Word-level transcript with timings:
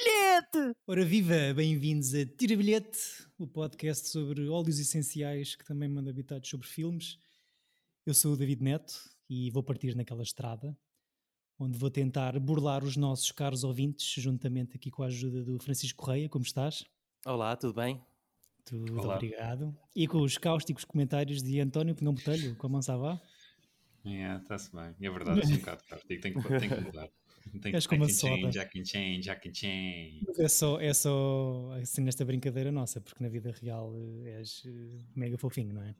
bilhete! 0.00 0.76
Ora 0.86 1.04
viva, 1.04 1.52
bem-vindos 1.54 2.14
a 2.14 2.24
Tira 2.24 2.56
Bilhete, 2.56 2.98
o 3.38 3.46
podcast 3.46 4.08
sobre 4.08 4.48
óleos 4.48 4.78
essenciais 4.78 5.54
que 5.54 5.64
também 5.64 5.90
manda 5.90 6.08
habitados 6.08 6.48
sobre 6.48 6.66
filmes. 6.66 7.18
Eu 8.06 8.14
sou 8.14 8.32
o 8.32 8.36
David 8.36 8.62
Neto 8.62 8.94
e 9.28 9.50
vou 9.50 9.62
partir 9.62 9.94
naquela 9.94 10.22
estrada, 10.22 10.74
onde 11.58 11.78
vou 11.78 11.90
tentar 11.90 12.38
burlar 12.40 12.82
os 12.82 12.96
nossos 12.96 13.30
caros 13.30 13.62
ouvintes, 13.62 14.22
juntamente 14.22 14.74
aqui 14.74 14.90
com 14.90 15.02
a 15.02 15.06
ajuda 15.06 15.44
do 15.44 15.58
Francisco 15.58 16.02
Correia. 16.02 16.30
Como 16.30 16.44
estás? 16.44 16.82
Olá, 17.26 17.54
tudo 17.54 17.74
bem? 17.74 18.02
Tudo 18.64 19.02
Olá. 19.02 19.16
obrigado. 19.16 19.76
E 19.94 20.08
com 20.08 20.22
os 20.22 20.38
cáusticos 20.38 20.84
comentários 20.84 21.42
de 21.42 21.60
António 21.60 21.94
Pinhão 21.94 22.14
Botelho, 22.14 22.56
como 22.56 22.78
a 22.78 22.96
vá? 22.96 23.20
É, 24.06 24.36
está-se 24.36 24.74
bem. 24.74 24.94
É 24.98 25.10
verdade, 25.10 25.42
é 25.42 25.44
um 25.44 25.58
bocado 25.58 25.84
cáustico, 25.84 26.22
tem 26.22 26.32
que, 26.32 26.58
tem 26.58 26.68
que 26.70 26.80
mudar. 26.80 27.10
Tem, 27.58 27.74
és 27.74 27.86
como 27.86 28.04
a 28.04 28.08
soda. 28.08 28.50
Jack 28.50 28.78
and 28.78 28.84
chain, 28.84 29.20
Jack 29.20 29.48
and 29.48 29.54
chain. 29.54 30.22
Mas 30.26 30.38
é 30.38 30.48
só, 30.48 30.80
é 30.80 30.94
só 30.94 31.72
assim 31.80 32.02
nesta 32.02 32.24
brincadeira 32.24 32.70
nossa, 32.70 33.00
porque 33.00 33.22
na 33.22 33.28
vida 33.28 33.50
real 33.60 33.92
eh, 33.96 34.38
és 34.38 34.62
eh, 34.66 35.04
mega 35.16 35.36
fofinho, 35.36 35.74
não 35.74 35.82
é? 35.82 35.94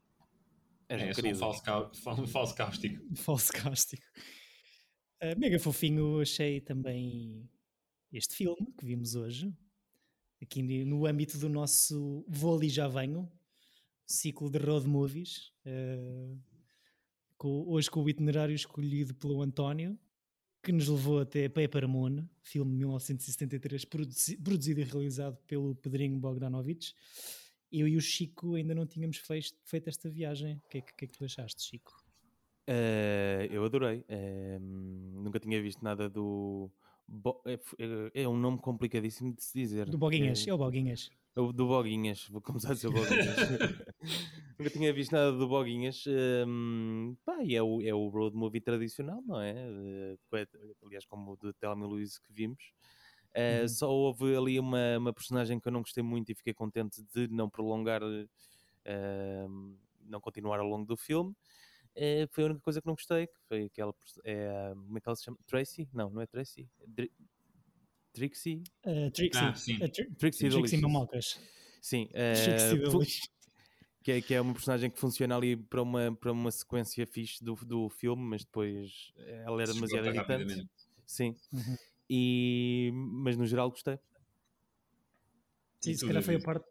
É, 0.89 1.09
é 1.09 1.33
um 1.33 1.35
falso, 1.37 1.63
um 2.23 2.27
falso 2.27 2.55
cáustico. 2.55 3.03
Falso 3.15 3.53
cáustico. 3.53 4.03
Uh, 5.23 5.39
mega 5.39 5.59
fofinho, 5.59 6.21
achei 6.21 6.61
também 6.61 7.49
este 8.13 8.35
filme 8.35 8.73
que 8.77 8.85
vimos 8.85 9.15
hoje, 9.15 9.55
aqui 10.43 10.63
no 10.85 11.07
âmbito 11.07 11.39
do 11.39 11.49
nosso 11.49 12.25
Vou 12.27 12.57
Ali 12.57 12.69
Já 12.69 12.89
Venho, 12.89 13.31
ciclo 14.07 14.51
de 14.51 14.59
road 14.59 14.89
movies, 14.89 15.53
uh, 15.67 16.41
com, 17.37 17.65
hoje 17.69 17.91
com 17.91 18.03
o 18.03 18.09
itinerário 18.09 18.55
escolhido 18.55 19.15
pelo 19.15 19.43
António, 19.43 19.99
que 20.63 20.73
nos 20.73 20.89
levou 20.89 21.21
até 21.21 21.49
Paper 21.49 21.89
Moon, 21.89 22.25
filme 22.43 22.73
de 22.73 22.79
1973, 22.79 23.85
produzido 23.85 24.81
e 24.81 24.85
realizado 24.85 25.37
pelo 25.47 25.75
Pedrinho 25.75 26.19
Bogdanovich. 26.19 26.95
Eu 27.73 27.87
e 27.87 27.97
o 27.97 28.01
Chico 28.01 28.57
ainda 28.57 28.75
não 28.75 28.87
tínhamos 28.87 29.19
feito, 29.19 29.89
esta 29.89 30.11
viagem. 30.11 30.61
O 30.65 30.69
que, 30.69 30.79
é, 30.79 30.81
que, 30.81 31.05
é 31.05 31.09
que 31.09 31.19
tu 31.19 31.25
achaste, 31.25 31.63
Chico? 31.63 31.93
Uh, 32.69 33.47
eu 33.51 33.65
adorei. 33.65 34.05
Uh, 34.09 34.61
nunca 34.61 35.41
tinha 35.41 35.61
visto 35.63 35.83
nada 35.83 36.09
do. 36.09 36.71
Bo 37.07 37.43
é, 37.45 37.59
é, 38.23 38.29
um 38.29 38.37
nome 38.37 38.59
complicadíssimo 38.59 39.35
de 39.35 39.43
se 39.43 39.59
dizer. 39.59 39.89
Do 39.89 39.99
Boguinhas, 39.99 40.47
é, 40.47 40.51
é 40.51 40.55
o 40.55 40.59
Boguinhas. 40.59 41.11
O 41.37 41.53
do 41.53 41.67
Boguinhas, 41.69 42.27
vou 42.29 42.41
começar 42.41 42.73
a 42.73 42.75
dizer 42.75 42.91
Boguinhas. 42.91 43.37
Nunca 44.59 44.71
tinha 44.71 44.93
visto 44.93 45.13
nada 45.13 45.33
do 45.33 45.47
Boguinhas. 45.47 46.05
Um, 46.47 47.17
pá, 47.25 47.39
e 47.43 47.55
é 47.55 47.63
o, 47.63 47.81
é 47.81 47.95
o 47.95 48.09
road 48.09 48.37
movie 48.37 48.61
tradicional, 48.61 49.23
não 49.25 49.41
é? 49.41 49.55
Uh, 49.55 50.19
aliás, 50.85 51.07
como 51.07 51.33
o 51.33 51.37
de 51.37 51.53
Telma 51.55 51.87
Luiz 51.87 52.19
que 52.19 52.33
vimos. 52.33 52.73
Uh, 53.29 53.63
uhum. 53.63 53.69
Só 53.69 53.91
houve 53.91 54.37
ali 54.37 54.59
uma, 54.59 54.99
uma 54.99 55.13
personagem 55.13 55.61
que 55.61 55.69
eu 55.69 55.73
não 55.73 55.83
gostei 55.83 56.03
muito 56.03 56.33
e 56.33 56.35
fiquei 56.35 56.53
contente 56.53 57.01
de 57.15 57.29
não 57.29 57.49
prolongar, 57.49 58.03
uh, 58.03 59.79
não 60.01 60.21
continuar 60.21 60.59
ao 60.59 60.67
longo 60.67 60.85
do 60.85 60.97
filme. 60.97 61.31
Uh, 61.97 62.27
foi 62.31 62.43
a 62.43 62.47
única 62.47 62.61
coisa 62.61 62.81
que 62.81 62.87
não 62.89 62.95
gostei, 62.95 63.29
que 63.29 63.41
foi 63.47 63.65
aquela. 63.67 63.95
É, 64.25 64.73
como 64.75 64.99
é 64.99 65.01
que 65.01 65.09
ela 65.09 65.17
se 65.17 65.25
chama? 65.25 65.39
Tracy? 65.47 65.89
Não, 65.93 66.11
não 66.11 66.21
é 66.21 66.27
Tracy. 66.27 66.69
Dr 66.89 67.05
Trixie? 68.13 68.63
Uh, 68.85 69.11
Trixie. 69.11 69.43
Ah, 69.43 69.55
sim. 69.55 69.77
Uh, 69.77 70.15
Trixie, 70.19 70.49
Trixie 70.49 70.81
Mamocas. 70.81 71.41
Sim. 71.81 72.09
Uh, 72.11 73.01
que, 74.03 74.13
é, 74.13 74.21
que 74.21 74.35
é 74.35 74.41
uma 74.41 74.53
personagem 74.53 74.91
que 74.91 74.99
funciona 74.99 75.37
ali 75.37 75.57
para 75.57 75.83
uma, 75.83 76.15
para 76.15 76.33
uma 76.33 76.51
sequência 76.51 77.07
fixe 77.07 77.43
do, 77.43 77.55
do 77.55 77.89
filme, 77.89 78.23
mas 78.23 78.45
depois 78.45 79.13
ela 79.45 79.63
era 79.63 79.73
demasiado 79.73 80.07
irritante. 80.09 80.69
Sim. 81.07 81.37
Uhum. 81.53 81.77
E, 82.09 82.91
mas 82.93 83.37
no 83.37 83.47
geral 83.47 83.71
gostei. 83.71 83.99
Sim, 85.81 85.95
se 85.95 86.07
calhar 86.07 86.23
foi 86.23 86.35
a 86.35 86.41
parte. 86.41 86.67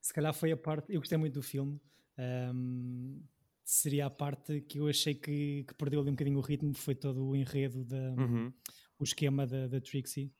Se 0.00 0.12
calhar 0.12 0.34
foi 0.34 0.52
a 0.52 0.56
parte. 0.56 0.92
Eu 0.92 1.00
gostei 1.00 1.16
muito 1.16 1.34
do 1.34 1.42
filme. 1.42 1.80
Um, 2.18 3.22
seria 3.64 4.06
a 4.06 4.10
parte 4.10 4.60
que 4.62 4.78
eu 4.78 4.88
achei 4.88 5.14
que, 5.14 5.64
que, 5.64 5.74
perdeu 5.74 6.00
ali 6.00 6.10
um 6.10 6.14
bocadinho 6.14 6.38
o 6.38 6.42
ritmo. 6.42 6.74
Foi 6.74 6.94
todo 6.94 7.24
o 7.24 7.36
enredo, 7.36 7.84
da, 7.84 8.14
uhum. 8.18 8.52
o 8.98 9.04
esquema 9.04 9.46
da, 9.46 9.68
da 9.68 9.80
Trixie 9.80 10.32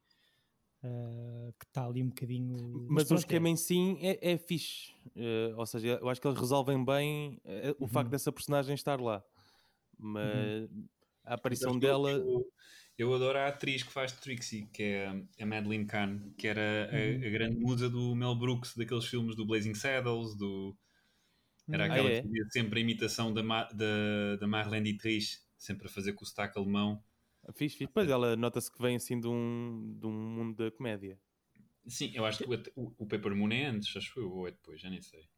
uh, 0.84 1.52
que 1.58 1.66
está 1.66 1.86
ali 1.86 2.02
um 2.02 2.08
bocadinho. 2.08 2.86
Mas, 2.88 3.04
Mas 3.04 3.10
o 3.10 3.14
esquema 3.16 3.48
é. 3.48 3.50
em 3.50 3.56
si 3.56 3.98
é, 4.00 4.32
é 4.32 4.38
fixe. 4.38 4.92
Uh, 5.16 5.56
ou 5.56 5.66
seja, 5.66 5.98
eu 6.00 6.08
acho 6.08 6.20
que 6.20 6.26
eles 6.26 6.38
resolvem 6.38 6.84
bem 6.84 7.40
uh, 7.44 7.76
o 7.78 7.84
uhum. 7.84 7.88
facto 7.88 8.10
dessa 8.10 8.32
personagem 8.32 8.74
estar 8.74 9.00
lá. 9.00 9.22
Mas 9.98 10.70
uhum. 10.70 10.88
a 11.24 11.34
aparição 11.34 11.78
dela. 11.78 12.10
Eu, 12.10 12.46
eu, 12.96 13.14
adoro 13.14 13.38
a 13.38 13.48
atriz 13.48 13.82
que 13.82 13.92
faz 13.92 14.12
Trixie, 14.12 14.66
que 14.72 14.82
é 14.82 15.06
a 15.40 15.46
Madeline 15.46 15.86
Kahn, 15.86 16.18
que 16.36 16.46
era 16.46 16.90
a, 16.90 16.94
uhum. 16.94 17.26
a, 17.26 17.30
grande 17.30 17.56
musa 17.58 17.88
do 17.88 18.14
Mel 18.14 18.34
Brooks, 18.34 18.74
daqueles 18.76 19.06
filmes 19.06 19.36
do 19.36 19.46
Blazing 19.46 19.74
Saddles, 19.74 20.36
do. 20.36 20.76
Era 21.70 21.84
hum. 21.84 21.86
aquela 21.92 22.08
ah, 22.08 22.12
é? 22.12 22.16
que 22.22 22.26
fazia 22.26 22.44
sempre 22.50 22.80
a 22.80 22.82
imitação 22.82 23.32
da, 23.32 23.42
da, 23.42 24.36
da 24.40 24.46
Marlene 24.46 24.90
Dietrich, 24.90 25.38
sempre 25.56 25.86
a 25.86 25.90
fazer 25.90 26.14
com 26.14 26.24
o 26.24 26.26
sotaque 26.26 26.58
alemão. 26.58 27.00
Fiz, 27.54 27.74
fiz. 27.74 27.88
Pois 27.92 28.08
ela 28.08 28.36
nota-se 28.36 28.70
que 28.70 28.80
vem 28.80 28.96
assim 28.96 29.20
de 29.20 29.28
um, 29.28 29.96
de 29.98 30.06
um 30.06 30.12
mundo 30.12 30.56
da 30.56 30.70
comédia. 30.70 31.18
Sim, 31.86 32.12
eu 32.14 32.24
acho 32.24 32.44
que 32.44 32.72
o, 32.76 32.94
o 32.98 33.06
Paper 33.06 33.34
Moon 33.34 33.50
é 33.50 33.66
antes, 33.66 33.96
acho 33.96 34.12
que 34.12 34.20
ou 34.20 34.46
é 34.46 34.50
depois, 34.50 34.80
já 34.80 34.90
nem 34.90 35.00
sei. 35.00 35.28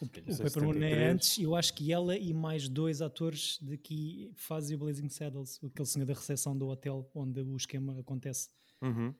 O, 0.00 0.04
o 0.04 0.08
Paper 0.08 0.62
Moon 0.62 0.82
é 0.82 1.10
antes, 1.10 1.38
eu 1.38 1.54
acho 1.54 1.74
que 1.74 1.92
ela 1.92 2.16
e 2.16 2.32
mais 2.32 2.68
dois 2.68 3.02
atores 3.02 3.58
daqui 3.60 4.30
fazem 4.34 4.76
o 4.76 4.78
Blazing 4.78 5.08
Saddles, 5.08 5.58
aquele 5.62 5.86
senhor 5.86 6.06
da 6.06 6.14
recepção 6.14 6.56
do 6.56 6.68
hotel 6.68 7.10
onde 7.14 7.40
o 7.40 7.56
esquema 7.56 7.98
acontece, 7.98 8.48
uhum. 8.80 9.14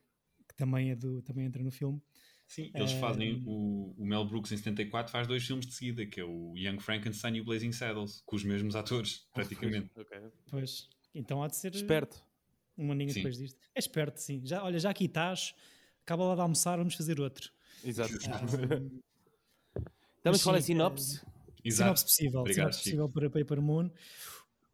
que 0.48 0.54
também, 0.56 0.91
é 0.91 0.97
do, 0.97 1.22
também 1.22 1.47
entra 1.47 1.62
no 1.62 1.70
filme. 1.70 2.00
Sim, 2.47 2.68
eles 2.74 2.92
fazem 2.94 3.44
o, 3.47 3.94
o, 3.97 4.04
Mel 4.04 4.24
Brooks 4.26 4.50
em 4.50 4.56
74 4.56 5.12
faz 5.12 5.24
dois 5.28 5.47
filmes 5.47 5.66
de 5.66 5.72
seguida, 5.72 6.04
que 6.04 6.18
é 6.18 6.24
o 6.24 6.52
Young 6.56 6.80
Frankenstein 6.80 7.36
e 7.36 7.41
o 7.41 7.44
Blazing 7.44 7.70
Saddles, 7.70 8.22
com 8.26 8.34
os 8.34 8.42
mesmos 8.42 8.74
atores, 8.74 9.24
praticamente. 9.32 9.88
Okay. 9.97 10.18
Pois. 10.50 10.88
Então 11.15 11.43
há 11.43 11.48
de 11.48 11.56
ser. 11.56 11.75
Esperto. 11.75 12.22
Um 12.76 12.93
aninho 12.93 13.10
sim. 13.10 13.16
depois 13.16 13.37
disto. 13.37 13.59
É 13.75 13.78
esperto, 13.78 14.21
sim. 14.21 14.41
Já, 14.44 14.62
olha, 14.65 14.78
já 14.78 14.91
aqui 14.91 15.04
estás, 15.04 15.54
acaba 16.03 16.25
lá 16.25 16.34
de 16.34 16.41
almoçar, 16.41 16.78
vamos 16.78 16.94
fazer 16.94 17.21
outro. 17.21 17.50
Exato. 17.84 18.12
Estamos 20.16 20.43
qual 20.43 20.56
é 20.56 20.59
a 20.59 20.62
sinopse? 20.62 21.21
Exato. 21.65 21.98
Sinopse 21.98 22.04
possível. 22.04 22.41
Obrigado, 22.41 22.72
sinopse 22.72 22.82
possível 22.82 23.09
para 23.09 23.31
Paper 23.31 23.60
Moon. 23.60 23.91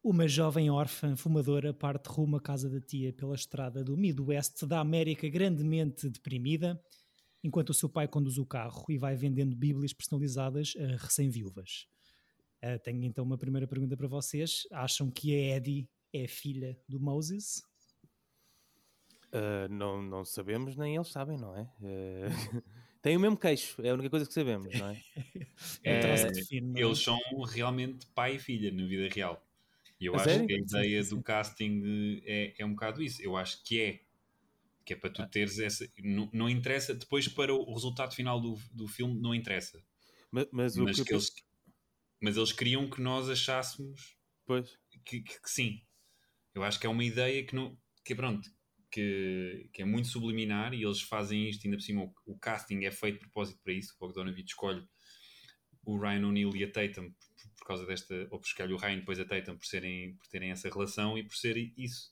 Uma 0.03 0.27
jovem 0.27 0.69
órfã 0.69 1.15
fumadora 1.17 1.73
parte 1.73 2.07
rumo 2.07 2.37
à 2.37 2.41
casa 2.41 2.69
da 2.69 2.79
tia 2.79 3.11
pela 3.11 3.35
estrada 3.35 3.83
do 3.83 3.97
Midwest 3.97 4.65
da 4.65 4.79
América 4.79 5.27
grandemente 5.27 6.09
deprimida, 6.09 6.81
enquanto 7.43 7.71
o 7.71 7.73
seu 7.73 7.89
pai 7.89 8.07
conduz 8.07 8.37
o 8.37 8.45
carro 8.45 8.85
e 8.87 8.97
vai 8.97 9.15
vendendo 9.15 9.55
bíblias 9.55 9.91
personalizadas 9.91 10.73
a 10.77 10.95
recém-viúvas. 11.03 11.87
Uh, 12.63 12.79
tenho 12.83 13.03
então 13.03 13.23
uma 13.23 13.37
primeira 13.37 13.67
pergunta 13.67 13.97
para 13.97 14.07
vocês. 14.07 14.65
Acham 14.71 15.11
que 15.11 15.35
a 15.35 15.57
Eddie 15.57 15.89
é 16.23 16.27
filha 16.27 16.79
do 16.87 16.99
Moses? 16.99 17.63
Uh, 19.27 19.67
não, 19.69 20.01
não 20.01 20.23
sabemos, 20.23 20.75
nem 20.75 20.95
eles 20.95 21.09
sabem, 21.09 21.37
não 21.37 21.55
é? 21.55 21.63
Uh, 21.81 22.63
tem 23.01 23.17
o 23.17 23.19
mesmo 23.19 23.37
queixo, 23.37 23.81
é 23.81 23.89
a 23.89 23.93
única 23.93 24.09
coisa 24.09 24.25
que 24.25 24.33
sabemos, 24.33 24.73
não 24.79 24.89
é? 24.89 25.03
é 25.83 26.31
define, 26.31 26.79
eles 26.79 26.99
são 26.99 27.19
realmente 27.45 28.05
pai 28.07 28.35
e 28.35 28.39
filha 28.39 28.71
na 28.71 28.85
vida 28.85 29.13
real. 29.13 29.43
E 29.99 30.05
eu 30.05 30.13
a 30.13 30.17
acho 30.17 30.25
sério? 30.25 30.47
que 30.47 30.53
a 30.53 30.57
ideia 30.57 31.03
do 31.03 31.21
casting 31.21 32.21
é, 32.23 32.53
é 32.57 32.65
um 32.65 32.71
bocado 32.71 33.01
isso. 33.01 33.21
Eu 33.21 33.35
acho 33.35 33.63
que 33.63 33.81
é. 33.81 34.01
Que 34.85 34.93
é 34.93 34.95
para 34.95 35.09
tu 35.09 35.21
ah. 35.21 35.27
teres 35.27 35.59
essa. 35.59 35.89
Não, 35.97 36.29
não 36.31 36.49
interessa, 36.49 36.93
depois 36.93 37.27
para 37.27 37.53
o 37.53 37.73
resultado 37.73 38.13
final 38.13 38.39
do, 38.39 38.57
do 38.71 38.87
filme, 38.87 39.19
não 39.19 39.33
interessa. 39.33 39.83
Mas, 40.31 40.47
mas, 40.51 40.75
mas, 40.77 41.01
que 41.01 41.13
eles, 41.13 41.31
mas 42.21 42.37
eles 42.37 42.51
queriam 42.51 42.89
que 42.89 43.01
nós 43.01 43.29
achássemos 43.29 44.15
pois. 44.45 44.77
Que, 45.03 45.21
que, 45.21 45.41
que 45.41 45.49
sim. 45.49 45.81
Eu 46.57 46.63
acho 46.63 46.79
que 46.79 46.87
é 46.87 46.89
uma 46.89 47.03
ideia 47.03 47.43
que 47.43 47.55
não. 47.55 47.77
Que 48.03 48.15
pronto, 48.15 48.49
que, 48.89 49.69
que, 49.71 49.81
é 49.81 49.85
muito 49.85 50.07
subliminar 50.07 50.73
e 50.73 50.83
eles 50.83 51.01
fazem 51.01 51.49
isto, 51.49 51.65
ainda 51.65 51.77
por 51.77 51.83
cima 51.83 52.03
o, 52.03 52.13
o 52.25 52.39
casting 52.39 52.83
é 52.83 52.91
feito 52.91 53.15
de 53.15 53.21
propósito 53.21 53.61
para 53.61 53.73
isso, 53.73 53.93
o 53.95 53.99
Bogdanovich 53.99 54.49
escolhe 54.49 54.83
o 55.85 55.97
Ryan 55.97 56.27
O'Neill 56.27 56.55
e 56.55 56.63
a 56.63 56.71
Tatum 56.71 57.11
por, 57.11 57.49
por, 57.57 57.67
causa 57.67 57.85
desta, 57.85 58.27
ou 58.31 58.39
por 58.39 58.47
escolher 58.47 58.73
o 58.73 58.77
Ryan 58.77 58.93
e 58.93 58.99
depois 58.99 59.19
a 59.19 59.25
Tatum 59.25 59.57
por, 59.57 59.65
serem, 59.65 60.15
por 60.15 60.27
terem 60.27 60.51
essa 60.51 60.69
relação 60.69 61.17
e 61.17 61.23
por 61.23 61.35
ser 61.35 61.57
isso. 61.77 62.11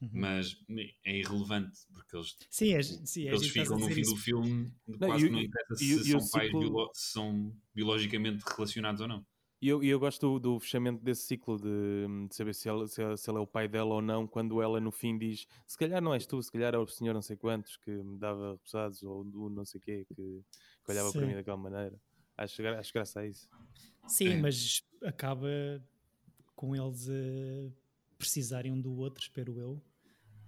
Uhum. 0.00 0.10
Mas 0.12 0.56
é 1.04 1.18
irrelevante 1.18 1.80
porque 1.92 2.16
eles, 2.16 2.36
sim, 2.50 2.72
é, 2.72 2.82
sim, 2.82 3.26
é 3.26 3.32
eles 3.32 3.48
ficam 3.48 3.76
no 3.76 3.88
fim 3.88 4.02
isso. 4.02 4.14
do 4.14 4.16
filme 4.16 4.72
quase 4.96 5.24
não, 5.24 5.32
não 5.32 5.40
interessa 5.40 5.74
se, 5.74 6.10
são 6.10 6.20
pais 6.30 6.46
ciclo... 6.46 6.90
são 6.94 7.56
biologicamente 7.74 8.44
relacionados 8.46 9.00
ou 9.00 9.08
não. 9.08 9.26
E 9.60 9.68
eu, 9.68 9.82
eu 9.82 9.98
gosto 9.98 10.20
do, 10.20 10.38
do, 10.38 10.60
fechamento 10.60 11.02
desse 11.02 11.22
ciclo 11.22 11.58
de, 11.58 12.28
de 12.28 12.34
saber 12.34 12.54
se, 12.54 12.68
ela, 12.68 12.86
se, 12.86 13.02
se 13.16 13.30
ele 13.30 13.38
é 13.38 13.40
o 13.40 13.46
pai 13.46 13.66
dela 13.66 13.94
ou 13.94 14.00
não, 14.00 14.24
quando 14.24 14.62
ela 14.62 14.80
no 14.80 14.92
fim 14.92 15.18
diz 15.18 15.48
se 15.66 15.76
calhar 15.76 16.00
não 16.00 16.14
és 16.14 16.26
tu, 16.26 16.40
se 16.40 16.52
calhar 16.52 16.74
é 16.74 16.78
o 16.78 16.86
senhor 16.86 17.12
não 17.12 17.22
sei 17.22 17.36
quantos 17.36 17.76
que 17.76 17.90
me 17.90 18.16
dava 18.18 18.52
repousados 18.52 19.02
ou 19.02 19.24
do 19.24 19.50
não 19.50 19.64
sei 19.64 19.80
quê 19.80 20.06
que, 20.08 20.14
que 20.14 20.90
olhava 20.90 21.10
Sim. 21.10 21.18
para 21.18 21.26
mim 21.26 21.34
daquela 21.34 21.56
maneira. 21.56 22.00
Acho, 22.36 22.64
acho 22.68 22.92
graça 22.92 23.20
a 23.20 23.26
isso. 23.26 23.48
Sim, 24.06 24.34
é. 24.34 24.36
mas 24.36 24.80
acaba 25.02 25.48
com 26.54 26.76
eles 26.76 27.08
uh, 27.08 27.72
precisarem 28.16 28.70
um 28.70 28.80
do 28.80 28.96
outro, 28.96 29.20
espero 29.22 29.58
eu. 29.58 29.82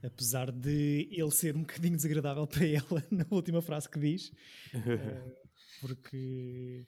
apesar 0.05 0.53
de 0.53 1.09
ele 1.11 1.31
ser 1.33 1.57
um 1.57 1.61
bocadinho 1.61 1.97
desagradável 1.97 2.47
para 2.49 2.65
ela 2.65 3.05
na 3.11 3.27
última 3.29 3.61
frase 3.61 3.89
que 3.89 3.99
diz, 3.99 4.29
uh, 4.29 5.37
porque 5.83 6.87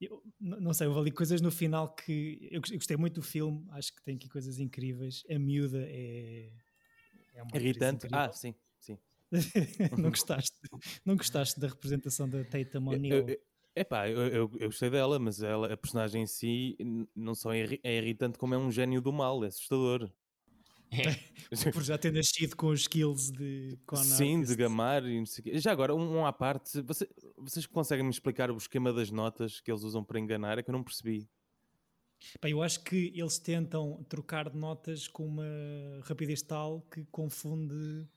eu, 0.00 0.22
não 0.38 0.74
sei, 0.74 0.86
houve 0.86 1.00
ali 1.00 1.10
coisas 1.10 1.40
no 1.40 1.50
final 1.50 1.94
que 1.94 2.48
eu, 2.50 2.60
gostei 2.60 2.96
muito 2.96 3.14
do 3.14 3.22
filme, 3.22 3.66
acho 3.70 3.94
que 3.94 4.02
tem 4.02 4.16
aqui 4.16 4.28
coisas 4.28 4.58
incríveis. 4.58 5.24
A 5.30 5.38
miúda 5.38 5.82
é, 5.82 6.50
é 7.34 7.42
uma 7.42 7.56
irritante. 7.56 8.06
Ah, 8.12 8.30
sim, 8.32 8.54
sim. 8.78 8.98
não 9.98 10.10
gostaste, 10.10 10.58
não 11.04 11.16
gostaste 11.16 11.58
da 11.58 11.68
representação 11.68 12.28
da 12.28 12.44
Tatum 12.44 12.88
O'Neill? 12.88 13.38
Epá, 13.74 14.08
eu, 14.08 14.18
eu, 14.28 14.50
eu 14.58 14.68
gostei 14.68 14.88
dela, 14.88 15.18
mas 15.18 15.42
ela, 15.42 15.70
a 15.70 15.76
personagem 15.76 16.22
em 16.22 16.26
si 16.26 16.76
não 17.14 17.34
só 17.34 17.52
é, 17.52 17.78
é 17.82 17.98
irritante 17.98 18.38
como 18.38 18.54
é 18.54 18.58
um 18.58 18.70
gênio 18.70 19.02
do 19.02 19.12
mal, 19.12 19.44
é 19.44 19.48
assustador. 19.48 20.10
É. 20.90 21.36
Por 21.72 21.82
já 21.82 21.96
ter 21.96 22.12
nascido 22.12 22.56
com 22.56 22.68
os 22.68 22.80
skills 22.80 23.30
de 23.30 23.78
Conan. 23.86 24.02
Sim, 24.02 24.42
de 24.42 24.54
gamar 24.56 25.04
e 25.04 25.18
não 25.18 25.26
sei 25.26 25.44
quê. 25.44 25.58
Já 25.58 25.72
agora, 25.72 25.94
um, 25.94 26.18
um 26.18 26.26
à 26.26 26.32
parte, 26.32 26.80
você, 26.82 27.08
vocês 27.36 27.66
conseguem 27.66 28.04
me 28.04 28.10
explicar 28.10 28.50
o 28.50 28.56
esquema 28.56 28.92
das 28.92 29.10
notas 29.10 29.60
que 29.60 29.70
eles 29.70 29.82
usam 29.82 30.02
para 30.02 30.18
enganar? 30.18 30.58
É 30.58 30.62
que 30.62 30.70
eu 30.70 30.72
não 30.72 30.82
percebi. 30.82 31.28
Bem, 32.40 32.52
eu 32.52 32.62
acho 32.62 32.82
que 32.82 33.12
eles 33.14 33.38
tentam 33.38 34.04
trocar 34.08 34.50
de 34.50 34.56
notas 34.56 35.06
com 35.06 35.26
uma 35.26 35.44
rapidez 36.04 36.42
tal 36.42 36.80
que 36.82 37.04
confunde. 37.06 38.08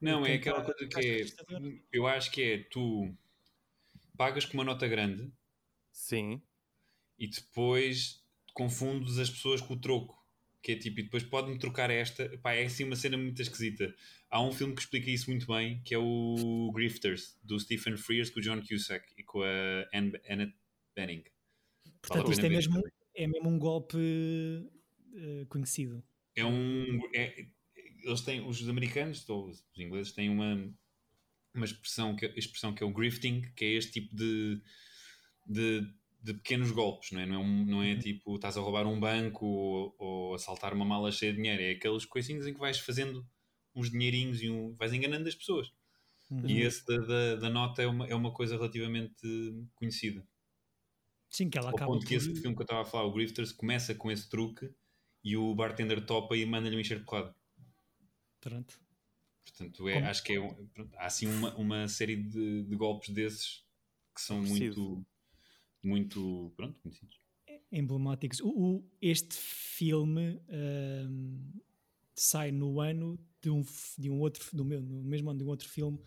Não, 0.00 0.24
é 0.24 0.34
aquela 0.34 0.62
coisa 0.62 0.86
que 0.86 1.00
é. 1.00 1.26
Eu 1.92 2.06
acho 2.06 2.30
que 2.30 2.42
é 2.42 2.58
tu 2.70 3.14
pagas 4.16 4.44
com 4.44 4.54
uma 4.54 4.64
nota 4.64 4.86
grande. 4.86 5.32
Sim. 5.90 6.42
E 7.18 7.28
depois 7.28 8.22
confundes 8.54 9.18
as 9.18 9.30
pessoas 9.30 9.60
com 9.60 9.74
o 9.74 9.80
troco. 9.80 10.16
Que 10.66 10.72
é 10.72 10.76
tipo, 10.76 10.98
e 10.98 11.04
depois 11.04 11.22
pode-me 11.22 11.56
trocar 11.60 11.90
esta. 11.90 12.28
Pá, 12.38 12.52
é 12.52 12.64
assim 12.64 12.82
uma 12.82 12.96
cena 12.96 13.16
muito 13.16 13.40
esquisita. 13.40 13.94
Há 14.28 14.42
um 14.42 14.50
filme 14.50 14.74
que 14.74 14.80
explica 14.80 15.08
isso 15.08 15.30
muito 15.30 15.46
bem, 15.46 15.80
que 15.84 15.94
é 15.94 15.98
o 15.98 16.72
Grifters, 16.74 17.38
do 17.40 17.56
Stephen 17.60 17.96
Frears, 17.96 18.30
com 18.30 18.40
o 18.40 18.42
John 18.42 18.60
Cusack 18.60 19.06
e 19.16 19.22
com 19.22 19.42
a 19.42 19.86
Annette 19.94 20.56
Bening. 20.96 21.22
Portanto, 22.02 22.32
isto 22.32 22.44
é 22.44 22.48
mesmo, 22.48 22.82
é 23.14 23.28
mesmo 23.28 23.48
um 23.48 23.60
golpe 23.60 23.96
uh, 23.96 25.46
conhecido. 25.48 26.02
É 26.34 26.44
um. 26.44 27.00
É, 27.14 27.46
eles 28.02 28.22
têm, 28.22 28.44
os 28.44 28.68
americanos, 28.68 29.28
ou 29.28 29.46
os 29.46 29.64
ingleses, 29.78 30.14
têm 30.14 30.28
uma, 30.28 30.68
uma 31.54 31.64
expressão 31.64 32.16
que, 32.16 32.26
expressão 32.36 32.74
que 32.74 32.82
é 32.82 32.86
o 32.86 32.92
grifting, 32.92 33.42
que 33.54 33.64
é 33.64 33.68
este 33.74 34.00
tipo 34.00 34.16
de, 34.16 34.60
de, 35.46 35.82
de 36.20 36.34
pequenos 36.34 36.70
golpes, 36.70 37.12
não 37.12 37.20
é? 37.20 37.26
Não 37.26 37.34
é, 37.34 37.38
um, 37.38 37.64
não 37.64 37.82
é 37.82 37.92
uhum. 37.92 37.98
tipo 37.98 38.36
estás 38.36 38.56
a 38.56 38.60
roubar 38.60 38.86
um 38.86 38.98
banco 38.98 39.46
ou, 39.46 39.96
ou 39.98 40.34
assaltar 40.34 40.74
uma 40.74 40.84
mala 40.84 41.12
cheia 41.12 41.32
de 41.32 41.38
dinheiro, 41.38 41.62
é 41.62 41.70
aqueles 41.70 42.04
coisinhos 42.04 42.46
em 42.46 42.52
que 42.52 42.60
vais 42.60 42.78
fazendo 42.78 43.26
uns 43.74 43.90
dinheirinhos 43.90 44.42
e 44.42 44.50
um, 44.50 44.74
vais 44.74 44.92
enganando 44.92 45.28
as 45.28 45.34
pessoas. 45.34 45.72
Uhum. 46.30 46.48
E 46.48 46.62
esse 46.62 46.84
da, 46.86 46.96
da, 46.98 47.36
da, 47.36 47.50
nota 47.50 47.82
é 47.82 47.86
uma, 47.86 48.06
é 48.06 48.14
uma 48.14 48.32
coisa 48.32 48.56
relativamente 48.56 49.22
conhecida. 49.74 50.26
Sim, 51.28 51.48
que 51.48 51.58
ela 51.58 51.70
acaba. 51.70 51.84
Ao 51.84 51.92
ponto 51.92 52.02
por... 52.02 52.08
que 52.08 52.14
esse 52.14 52.34
filme 52.34 52.56
que 52.56 52.62
eu 52.62 52.64
estava 52.64 52.82
a 52.82 52.84
falar, 52.84 53.04
o 53.04 53.12
Grifters, 53.12 53.52
começa 53.52 53.94
com 53.94 54.10
esse 54.10 54.28
truque 54.28 54.72
e 55.22 55.36
o 55.36 55.54
bartender 55.54 56.04
topa 56.04 56.36
e 56.36 56.44
manda-lhe 56.44 56.76
um 56.76 56.80
encher 56.80 56.98
de 56.98 57.04
porrada. 57.04 57.34
Pronto. 58.40 58.80
Portanto, 59.44 59.88
é, 59.88 59.98
acho 60.08 60.22
que 60.22 60.32
é, 60.34 60.40
pronto, 60.74 60.94
há 60.96 61.06
assim 61.06 61.26
uma, 61.26 61.54
uma 61.56 61.88
série 61.88 62.16
de, 62.16 62.64
de, 62.64 62.76
golpes 62.76 63.08
desses 63.10 63.64
que 64.14 64.20
são 64.20 64.42
muito, 64.42 65.04
muito 65.86 66.52
pronto, 66.56 66.78
conhecidos. 66.80 67.20
É, 67.46 67.60
emblemáticos. 67.72 68.40
O, 68.40 68.48
o, 68.48 68.90
este 69.00 69.36
filme 69.36 70.40
um, 70.48 71.52
sai 72.14 72.50
no 72.50 72.80
ano 72.80 73.18
de 73.40 73.50
um, 73.50 73.64
de 73.98 74.10
um 74.10 74.20
outro, 74.20 74.44
do 74.56 74.64
meu, 74.64 74.80
no 74.80 75.02
mesmo 75.04 75.30
ano 75.30 75.38
de 75.38 75.44
um 75.44 75.48
outro 75.48 75.68
filme 75.68 76.00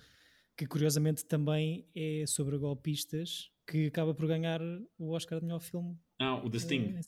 que 0.58 0.66
curiosamente 0.66 1.26
também 1.26 1.88
é 1.96 2.26
sobre 2.28 2.58
golpistas 2.58 3.50
que 3.66 3.88
acaba 3.88 4.14
por 4.14 4.28
ganhar 4.28 4.60
o 4.98 5.12
Oscar 5.12 5.40
de 5.40 5.46
melhor 5.46 5.62
filme. 5.62 5.98
Ah, 6.20 6.36
o 6.44 6.50
The 6.50 6.60
Sting. 6.60 6.96
É, 6.96 7.00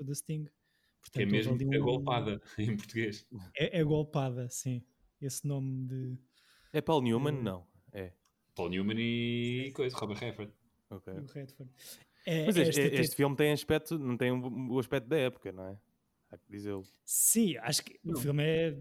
o 0.00 0.04
The 0.06 0.14
Sting. 0.14 0.48
Portanto, 1.00 1.22
é 1.22 1.26
mesmo 1.26 1.52
um, 1.52 1.74
a 1.74 1.78
golpada 1.78 2.40
em 2.58 2.76
português. 2.76 3.26
É, 3.56 3.80
é 3.80 3.84
golpada, 3.84 4.48
sim 4.48 4.82
esse 5.26 5.46
nome 5.46 5.86
de. 5.86 6.18
É 6.72 6.80
Paul 6.80 7.02
Newman? 7.02 7.42
Não. 7.42 7.66
É. 7.92 8.12
Paul 8.54 8.68
Newman 8.68 8.96
e 8.98 9.72
coisa, 9.74 9.96
Robert 9.96 10.18
Redford. 10.18 10.52
Ok. 10.90 11.12
É, 12.24 12.46
Mas 12.46 12.56
este, 12.56 12.80
este, 12.80 12.96
este, 12.96 13.16
filme 13.16 13.36
tem 13.36 13.52
aspecto, 13.52 13.98
não 13.98 14.16
tem 14.16 14.32
o 14.32 14.78
aspecto 14.78 15.08
da 15.08 15.16
época, 15.18 15.52
não 15.52 15.68
é? 15.68 15.78
Há 16.30 16.38
que 16.38 16.50
dizê-lo. 16.50 16.84
Sim, 17.04 17.56
acho 17.58 17.84
que 17.84 17.98
não. 18.02 18.14
o 18.14 18.20
filme 18.20 18.42
é, 18.42 18.76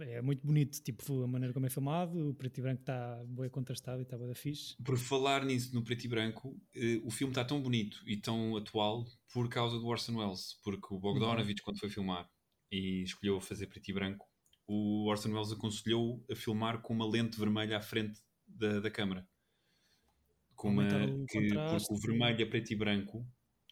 é 0.00 0.22
muito 0.22 0.46
bonito, 0.46 0.82
tipo 0.82 1.22
a 1.22 1.26
maneira 1.26 1.54
como 1.54 1.66
é 1.66 1.70
filmado, 1.70 2.30
o 2.30 2.34
preto 2.34 2.58
e 2.58 2.62
branco 2.62 2.80
está 2.80 3.24
bem 3.26 3.48
contrastado 3.48 4.00
e 4.00 4.02
está 4.02 4.18
bem 4.18 4.34
fixe. 4.34 4.76
Por 4.84 4.98
falar 4.98 5.44
nisso 5.44 5.74
no 5.74 5.82
preto 5.82 6.04
e 6.04 6.08
branco, 6.08 6.60
eh, 6.74 7.00
o 7.02 7.10
filme 7.10 7.30
está 7.30 7.44
tão 7.44 7.60
bonito 7.60 8.02
e 8.06 8.16
tão 8.16 8.56
atual 8.56 9.06
por 9.32 9.48
causa 9.48 9.78
do 9.78 9.86
Orson 9.86 10.16
Welles, 10.16 10.60
porque 10.62 10.94
o 10.94 10.98
Bogdanovich, 10.98 11.60
uhum. 11.60 11.64
quando 11.64 11.80
foi 11.80 11.88
filmar 11.88 12.28
e 12.70 13.02
escolheu 13.02 13.40
fazer 13.40 13.66
preto 13.66 13.88
e 13.88 13.94
branco, 13.94 14.26
o 14.66 15.08
Orson 15.08 15.32
Welles 15.32 15.52
aconselhou 15.52 16.24
a 16.30 16.36
filmar 16.36 16.82
com 16.82 16.92
uma 16.92 17.08
lente 17.08 17.38
vermelha 17.38 17.78
à 17.78 17.80
frente 17.80 18.20
da, 18.46 18.80
da 18.80 18.90
câmara. 18.90 19.26
Com 20.58 20.70
uma, 20.70 20.88
que, 20.88 21.54
porque 21.54 21.92
o 21.92 21.96
vermelho 21.96 22.44
a 22.44 22.48
preto 22.48 22.72
e 22.72 22.76
branco 22.76 23.24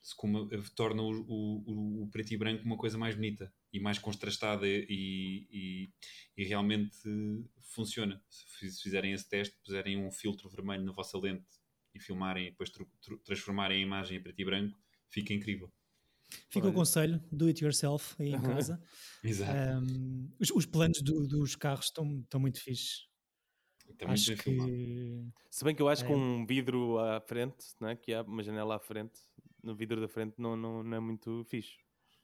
se 0.06 0.14
como, 0.14 0.48
torna 0.76 1.02
o, 1.02 1.10
o, 1.10 2.02
o, 2.04 2.08
preto 2.12 2.32
e 2.32 2.36
branco 2.36 2.64
uma 2.64 2.76
coisa 2.76 2.96
mais 2.96 3.16
bonita 3.16 3.52
e 3.72 3.80
mais 3.80 3.98
contrastada 3.98 4.64
e, 4.64 4.86
e, 4.88 5.90
e 6.36 6.44
realmente 6.44 6.96
funciona. 7.74 8.22
Se 8.30 8.84
fizerem 8.84 9.12
esse 9.12 9.28
teste, 9.28 9.58
puserem 9.64 9.96
um 9.96 10.12
filtro 10.12 10.48
vermelho 10.48 10.84
na 10.84 10.92
vossa 10.92 11.18
lente 11.18 11.44
e 11.92 11.98
filmarem 11.98 12.46
e 12.46 12.50
depois 12.50 12.70
transformarem 13.24 13.78
a 13.78 13.84
imagem 13.84 14.18
em 14.18 14.22
preto 14.22 14.40
e 14.40 14.44
branco, 14.44 14.78
fica 15.10 15.34
incrível. 15.34 15.72
Fica 16.48 16.66
Olha. 16.66 16.70
o 16.70 16.74
conselho, 16.74 17.20
do 17.32 17.46
it 17.46 17.64
yourself 17.64 18.14
aí 18.20 18.32
em 18.32 18.40
casa. 18.40 18.80
Exato. 19.24 19.82
Um, 19.82 20.30
os, 20.38 20.50
os, 20.52 20.66
planos 20.66 21.02
do, 21.02 21.26
dos 21.26 21.56
carros 21.56 21.86
estão, 21.86 22.20
estão 22.20 22.38
muito 22.38 22.60
fixes. 22.60 23.08
Está 23.90 24.12
acho 24.12 24.30
muito 24.30 24.42
que... 24.44 25.24
Se 25.50 25.64
bem 25.64 25.74
que 25.74 25.82
eu 25.82 25.88
acho 25.88 26.04
é. 26.04 26.06
que 26.06 26.12
um 26.12 26.44
vidro 26.44 26.98
à 26.98 27.20
frente, 27.20 27.64
né, 27.80 27.96
que 27.96 28.12
há 28.12 28.22
uma 28.22 28.42
janela 28.42 28.76
à 28.76 28.78
frente, 28.78 29.20
no 29.62 29.74
vidro 29.74 30.00
da 30.00 30.08
frente 30.08 30.34
não, 30.38 30.56
não, 30.56 30.82
não 30.82 30.96
é 30.96 31.00
muito 31.00 31.44
fixe. 31.44 31.76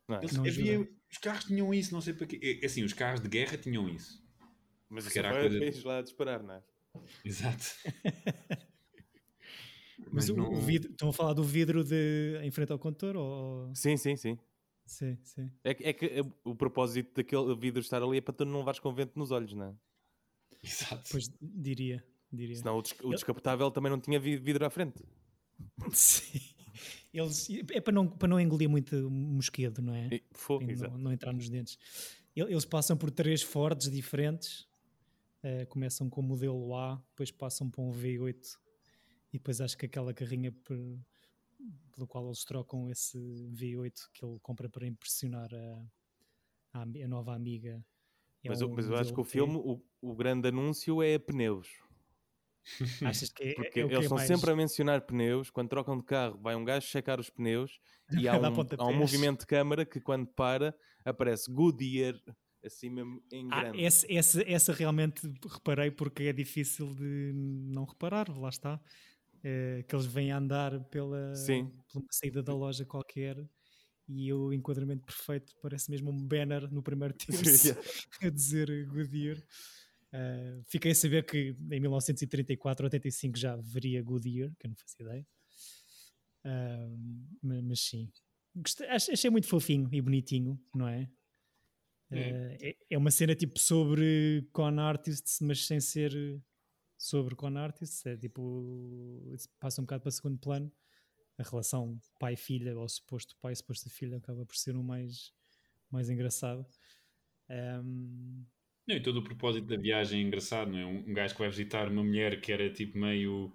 Não 0.09 0.17
é? 0.17 0.21
não 0.33 0.45
havia, 0.45 0.81
os 1.11 1.19
carros 1.19 1.45
tinham 1.45 1.73
isso, 1.73 1.95
não 1.95 2.01
sei 2.01 2.13
para 2.13 2.27
quê. 2.27 2.39
É, 2.43 2.63
é, 2.63 2.67
assim, 2.67 2.83
os 2.83 2.93
carros 2.93 3.21
de 3.21 3.29
guerra 3.29 3.57
tinham 3.57 3.89
isso. 3.89 4.23
Mas 4.89 5.07
isso 5.07 5.19
era 5.19 5.31
a 5.31 5.49
coisa... 5.49 5.59
lá 5.89 5.99
a 5.99 6.03
disparar, 6.03 6.43
não 6.43 6.55
é? 6.55 6.63
Exato. 7.25 7.65
Mas, 10.13 10.29
o, 10.29 10.37
não... 10.37 10.53
o, 10.53 10.61
vidro, 10.61 10.91
estão 10.91 11.09
a 11.09 11.13
falar 11.13 11.33
do 11.33 11.43
vidro 11.43 11.83
de, 11.83 12.39
em 12.43 12.51
frente 12.51 12.71
ao 12.71 12.79
condutor? 12.79 13.17
Ou... 13.17 13.75
Sim, 13.75 13.97
sim, 13.97 14.15
sim. 14.17 14.39
Sim, 14.85 15.17
sim. 15.23 15.51
É, 15.65 15.71
é 15.71 15.93
que 15.93 16.05
é, 16.07 16.21
o 16.45 16.55
propósito 16.55 17.15
daquele 17.15 17.55
vidro 17.57 17.81
estar 17.81 18.03
ali 18.03 18.19
é 18.19 18.21
para 18.21 18.35
tu 18.35 18.45
não 18.45 18.59
levares 18.59 18.81
com 18.81 18.93
vento 18.93 19.19
nos 19.19 19.31
olhos, 19.31 19.55
não 19.55 19.67
é? 19.67 19.75
Exato. 20.65 21.09
Pois 21.11 21.31
diria, 21.41 22.05
diria. 22.33 22.57
Senão 22.57 22.79
o, 22.79 22.83
des 22.83 22.95
o 23.03 23.11
descapotável 23.11 23.71
também 23.71 23.91
não 23.91 24.01
tinha 24.01 24.19
vidro 24.21 24.65
à 24.65 24.71
frente. 24.71 25.03
Sim. 25.93 26.41
Eles, 27.13 27.49
é 27.71 27.81
para 27.81 27.93
não, 27.93 28.09
para 28.09 28.29
não 28.29 28.41
engolir 28.41 28.69
muito 28.69 29.11
mosquedo, 29.11 29.83
não 29.83 29.95
é? 29.95 30.09
E, 30.11 30.77
não, 30.77 30.99
não, 30.99 31.13
entrar 31.13 31.33
nos 31.33 31.49
dentes. 31.49 31.79
Eles 32.35 32.65
passam 32.65 32.97
por 32.97 33.11
três 33.11 33.43
Fords 33.43 33.91
diferentes. 33.91 34.67
Uh, 35.45 35.67
começam 35.69 36.09
com 36.09 36.21
o 36.21 36.25
modelo 36.25 36.75
A, 36.75 36.95
depois 37.11 37.31
passam 37.33 37.69
para 37.69 37.83
um 37.83 37.91
V8 37.91 38.57
e 39.33 39.39
depois 39.39 39.61
acho 39.61 39.77
que 39.77 39.87
aquela 39.87 40.15
carrinha 40.15 40.53
por, 40.53 40.77
pelo 41.93 42.07
qual 42.07 42.27
eles 42.27 42.45
trocam 42.45 42.89
esse 42.89 43.19
V8 43.53 44.09
que 44.13 44.25
ele 44.25 44.39
compra 44.41 44.69
para 44.69 44.87
impressionar 44.87 45.53
a, 45.53 46.81
a, 46.81 46.83
a 46.83 47.09
nova 47.09 47.35
amiga. 47.35 47.85
É 48.45 48.49
mas, 48.49 48.63
um 48.63 48.69
mas 48.75 48.89
eu 48.89 48.97
acho 48.97 49.15
que 49.15 49.21
o 49.21 49.25
filme, 49.25 49.57
o, 49.57 49.81
o 50.01 50.15
grande 50.15 50.49
anúncio 50.49 51.03
é 51.03 51.19
pneus. 51.19 51.69
Achas 53.05 53.31
que 53.31 53.43
é, 53.43 53.55
Porque 53.55 53.81
é 53.81 53.85
eles 53.85 54.03
estão 54.03 54.17
mais... 54.17 54.29
sempre 54.29 54.51
a 54.51 54.57
mencionar 54.57 55.01
pneus. 55.03 55.51
Quando 55.51 55.69
trocam 55.69 55.97
de 55.97 56.05
carro, 56.05 56.39
vai 56.41 56.55
um 56.55 56.65
gajo 56.65 56.87
checar 56.87 57.19
os 57.19 57.31
pneus 57.31 57.81
e 58.19 58.29
há 58.29 58.39
um, 58.39 58.45
há 58.79 58.87
um 58.87 58.97
movimento 58.97 59.41
de 59.41 59.47
câmara 59.47 59.85
que, 59.85 60.01
quando 60.01 60.27
para, 60.27 60.75
aparece 61.05 61.51
Goodyear 61.51 62.15
assim 62.65 62.91
mesmo 62.91 63.23
em 63.33 63.49
ah, 63.51 63.61
grande. 63.61 63.79
Ah, 63.79 63.83
esse, 63.83 64.07
esse, 64.13 64.43
essa 64.51 64.73
realmente 64.73 65.21
reparei 65.49 65.91
porque 65.91 66.25
é 66.25 66.33
difícil 66.33 66.95
de 66.95 67.33
não 67.35 67.85
reparar. 67.85 68.29
Lá 68.37 68.49
está 68.49 68.77
uh, 68.77 69.85
que 69.85 69.95
eles 69.95 70.07
vêm 70.07 70.31
andar 70.31 70.79
pela, 70.85 71.33
pela 71.93 72.07
saída 72.11 72.43
da 72.43 72.55
loja 72.55 72.85
qualquer 72.85 73.37
e 74.09 74.33
o 74.33 74.53
enquadramento 74.53 75.05
perfeito 75.05 75.55
parece 75.63 75.91
mesmo 75.91 76.11
um 76.11 76.27
banner 76.27 76.71
no 76.73 76.83
primeiro 76.83 77.15
terço 77.19 77.77
a 78.23 78.29
dizer 78.29 78.87
Goodyear. 78.87 79.39
Uh, 80.15 80.63
fiquei 80.67 80.93
a 80.93 80.95
saber 80.95 81.25
que 81.25 81.57
em 81.71 81.81
1934 81.81 82.87
85 82.87 83.39
já 83.39 83.57
veria 83.57 84.03
Goodyear, 84.03 84.51
que 84.59 84.67
eu 84.67 84.71
não 84.71 84.77
fazia 84.77 85.07
ideia. 85.07 85.27
Uh, 86.45 87.29
mas, 87.43 87.65
mas, 87.65 87.81
sim, 87.81 88.13
Gostei, 88.55 88.87
achei 88.89 89.31
muito 89.31 89.47
fofinho 89.47 89.89
e 89.91 90.01
bonitinho, 90.01 90.61
não 90.75 90.87
é? 90.87 91.09
Uh, 92.11 92.59
é, 92.61 92.77
é 92.91 92.99
uma 92.99 93.11
cena 93.11 93.35
tipo 93.35 93.59
sobre 93.59 94.47
con 94.53 94.79
artists, 94.79 95.41
mas 95.41 95.67
sem 95.67 95.81
ser 95.81 96.13
sobre 96.99 97.35
con 97.35 97.57
artists. 97.57 98.05
É 98.05 98.17
tipo, 98.17 99.35
passa 99.59 99.81
um 99.81 99.85
bocado 99.85 100.03
para 100.03 100.11
segundo 100.11 100.39
plano. 100.39 100.71
A 101.39 101.43
relação 101.43 101.99
pai-filha, 102.19 102.79
ou 102.79 102.89
suposto 102.89 103.37
pai, 103.41 103.55
suposto 103.55 103.89
filha, 103.91 104.19
acaba 104.19 104.45
por 104.45 104.57
ser 104.57 104.77
o 104.77 104.83
mais, 104.83 105.33
mais 105.91 106.11
engraçado. 106.11 106.67
Um... 107.49 108.45
Não, 108.87 108.97
e 108.97 109.03
todo 109.03 109.19
o 109.19 109.25
propósito 109.25 109.67
da 109.67 109.77
viagem 109.77 110.21
é 110.21 110.27
engraçado, 110.27 110.71
não 110.71 110.79
é? 110.79 110.85
Um 110.85 111.13
gajo 111.13 111.35
que 111.35 111.41
vai 111.41 111.49
visitar 111.49 111.89
uma 111.89 112.03
mulher 112.03 112.41
que 112.41 112.53
era 112.53 112.71
tipo 112.73 112.99
meio 112.99 113.53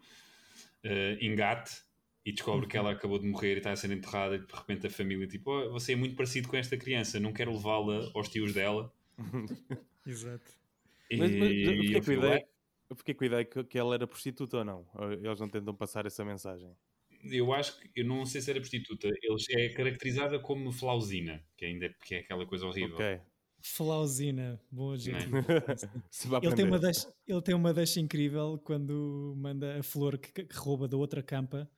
uh, 0.85 1.23
engate 1.23 1.81
e 2.25 2.31
descobre 2.31 2.63
uhum. 2.63 2.67
que 2.67 2.77
ela 2.77 2.91
acabou 2.91 3.19
de 3.19 3.27
morrer 3.27 3.55
e 3.55 3.57
está 3.57 3.71
a 3.71 3.75
ser 3.75 3.91
enterrada 3.91 4.35
e 4.35 4.39
de 4.39 4.53
repente 4.53 4.87
a 4.87 4.89
família 4.89 5.27
tipo, 5.27 5.51
oh, 5.51 5.71
você 5.71 5.93
é 5.93 5.95
muito 5.95 6.15
parecido 6.15 6.47
com 6.47 6.57
esta 6.57 6.77
criança, 6.77 7.19
não 7.19 7.33
quero 7.33 7.51
levá-la 7.51 8.09
aos 8.13 8.29
tios 8.29 8.53
dela. 8.53 8.93
Exato. 10.05 10.51
E, 11.09 11.17
mas, 11.17 11.31
mas, 11.31 11.51
eu, 12.89 12.95
fiquei 12.95 13.13
com 13.13 13.23
a 13.23 13.27
ideia, 13.27 13.45
que 13.45 13.77
ela 13.77 13.95
era 13.95 14.07
prostituta 14.07 14.57
ou 14.57 14.65
não. 14.65 14.85
Eles 15.23 15.39
não 15.39 15.47
tentam 15.47 15.73
passar 15.73 16.05
essa 16.05 16.23
mensagem. 16.23 16.69
Eu 17.23 17.53
acho 17.53 17.79
que, 17.79 18.01
eu 18.01 18.05
não 18.05 18.25
sei 18.25 18.41
se 18.41 18.49
era 18.49 18.59
prostituta, 18.59 19.07
eles 19.07 19.45
é 19.49 19.69
caracterizada 19.69 20.39
como 20.39 20.71
flausina, 20.71 21.43
que 21.55 21.65
ainda 21.65 21.89
que 22.05 22.15
é 22.15 22.19
aquela 22.19 22.45
coisa 22.45 22.65
horrível. 22.65 22.95
Ok. 22.95 23.19
Flausina, 23.61 24.61
boa 24.71 24.95
é? 24.95 24.97
gente. 24.97 25.25
ele, 26.43 26.55
tem 26.55 26.65
uma 26.65 26.79
deixa, 26.79 27.13
ele 27.27 27.41
tem 27.41 27.55
uma 27.55 27.73
deixa 27.73 27.99
incrível 27.99 28.61
quando 28.63 29.33
manda 29.37 29.79
a 29.79 29.83
flor 29.83 30.17
que, 30.17 30.31
que, 30.31 30.55
rouba 30.55 30.87
da 30.87 30.95
outra 30.95 31.21
campa. 31.23 31.69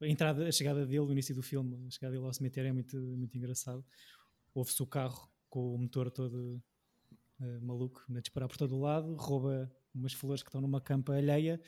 A 0.00 0.06
entrada, 0.06 0.46
a 0.46 0.52
chegada 0.52 0.86
dele, 0.86 1.00
o 1.00 1.12
início 1.12 1.34
do 1.34 1.42
filme, 1.42 1.86
a 1.86 1.90
chegada 1.90 2.14
dele 2.14 2.26
ao 2.26 2.32
cemitério 2.32 2.68
é 2.68 2.72
muito, 2.72 2.96
muito 2.96 3.36
engraçado. 3.36 3.84
Ouve-se 4.54 4.82
o 4.82 4.86
carro 4.86 5.28
com 5.48 5.74
o 5.74 5.78
motor 5.78 6.10
todo 6.10 6.62
uh, 7.40 7.60
maluco 7.66 8.02
a 8.14 8.20
disparar 8.20 8.48
por 8.48 8.56
todo 8.56 8.76
o 8.76 8.80
lado, 8.80 9.14
rouba 9.16 9.70
umas 9.94 10.12
flores 10.12 10.42
que 10.42 10.48
estão 10.48 10.60
numa 10.60 10.80
campa 10.80 11.14
alheia 11.14 11.60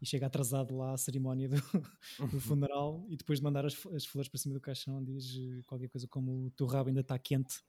e 0.00 0.06
chega 0.06 0.26
atrasado 0.26 0.76
lá 0.76 0.92
à 0.92 0.96
cerimónia 0.96 1.48
do, 1.48 1.56
do 2.30 2.40
funeral 2.40 3.04
e 3.08 3.16
depois 3.16 3.38
de 3.38 3.44
mandar 3.44 3.66
as, 3.66 3.74
as, 3.94 4.04
flores 4.06 4.28
para 4.28 4.38
cima 4.38 4.54
do 4.54 4.60
caixão 4.60 5.02
diz 5.02 5.36
eh, 5.36 5.62
qualquer 5.66 5.88
coisa 5.88 6.06
como 6.06 6.46
o 6.46 6.50
teu 6.50 6.66
rabo 6.66 6.88
ainda 6.88 7.00
está 7.00 7.18
quente 7.18 7.62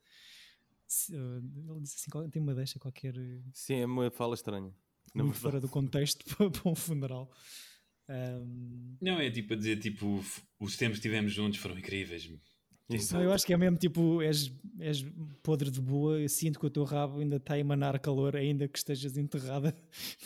ele 1.12 1.80
disse 1.82 2.08
assim, 2.10 2.30
tem 2.30 2.42
uma 2.42 2.54
deixa 2.54 2.78
qualquer. 2.78 3.16
Eh, 3.16 3.40
Sim, 3.52 3.76
é 3.76 3.86
uma 3.86 4.10
fala 4.10 4.34
estranha. 4.34 4.74
Muito 5.14 5.34
fora 5.34 5.60
do 5.60 5.68
contexto 5.68 6.24
para 6.36 6.70
um 6.70 6.74
funeral. 6.74 7.30
Um... 8.08 8.96
Não, 9.00 9.20
é 9.20 9.30
tipo 9.30 9.54
a 9.54 9.56
dizer, 9.56 9.78
tipo, 9.78 10.22
os 10.58 10.76
tempos 10.76 10.98
que 10.98 11.02
tivemos 11.02 11.32
juntos 11.32 11.60
foram 11.60 11.78
incríveis. 11.78 12.28
Eu 13.22 13.32
acho 13.32 13.46
que 13.46 13.52
é 13.52 13.56
mesmo 13.56 13.78
tipo, 13.78 14.20
és, 14.20 14.52
és 14.80 15.04
podre 15.42 15.70
de 15.70 15.80
boa, 15.80 16.18
eu 16.18 16.28
sinto 16.28 16.58
que 16.58 16.66
o 16.66 16.70
teu 16.70 16.82
rabo 16.82 17.20
ainda 17.20 17.36
está 17.36 17.54
a 17.54 17.58
emanar 17.58 17.98
calor, 18.00 18.34
ainda 18.34 18.66
que 18.66 18.78
estejas 18.78 19.16
enterrada 19.16 19.76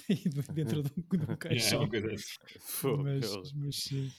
dentro 0.54 0.83
do, 0.83 0.90
do 0.90 1.37
caixão. 1.37 1.88
É, 1.92 1.97
é 1.99 2.14
assim. 2.14 3.02
mas, 3.02 3.52
mas 3.52 3.76
sim. 3.76 4.11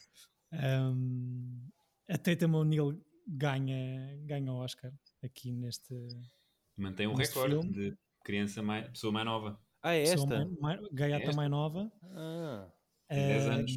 Um, 0.53 1.67
a 2.07 2.17
Tatum 2.17 2.53
O'Neill 2.55 3.01
ganha, 3.27 4.15
ganha 4.25 4.51
o 4.51 4.57
Oscar 4.57 4.93
aqui 5.23 5.51
neste. 5.51 5.93
Mantém 6.77 7.07
o 7.07 7.15
recorde 7.15 7.55
filme. 7.55 7.71
de 7.71 7.97
criança 8.23 8.61
mais, 8.61 8.87
pessoa 8.89 9.11
mais 9.11 9.25
nova. 9.25 9.59
Ah, 9.81 9.95
é 9.95 10.03
esta? 10.03 10.49
Mais, 10.59 10.79
gaiata 10.91 11.31
é 11.31 11.35
mais 11.35 11.49
nova. 11.49 11.91
Ah. 12.03 12.67
Uh, 13.09 13.15
10 13.15 13.47
anos. 13.47 13.75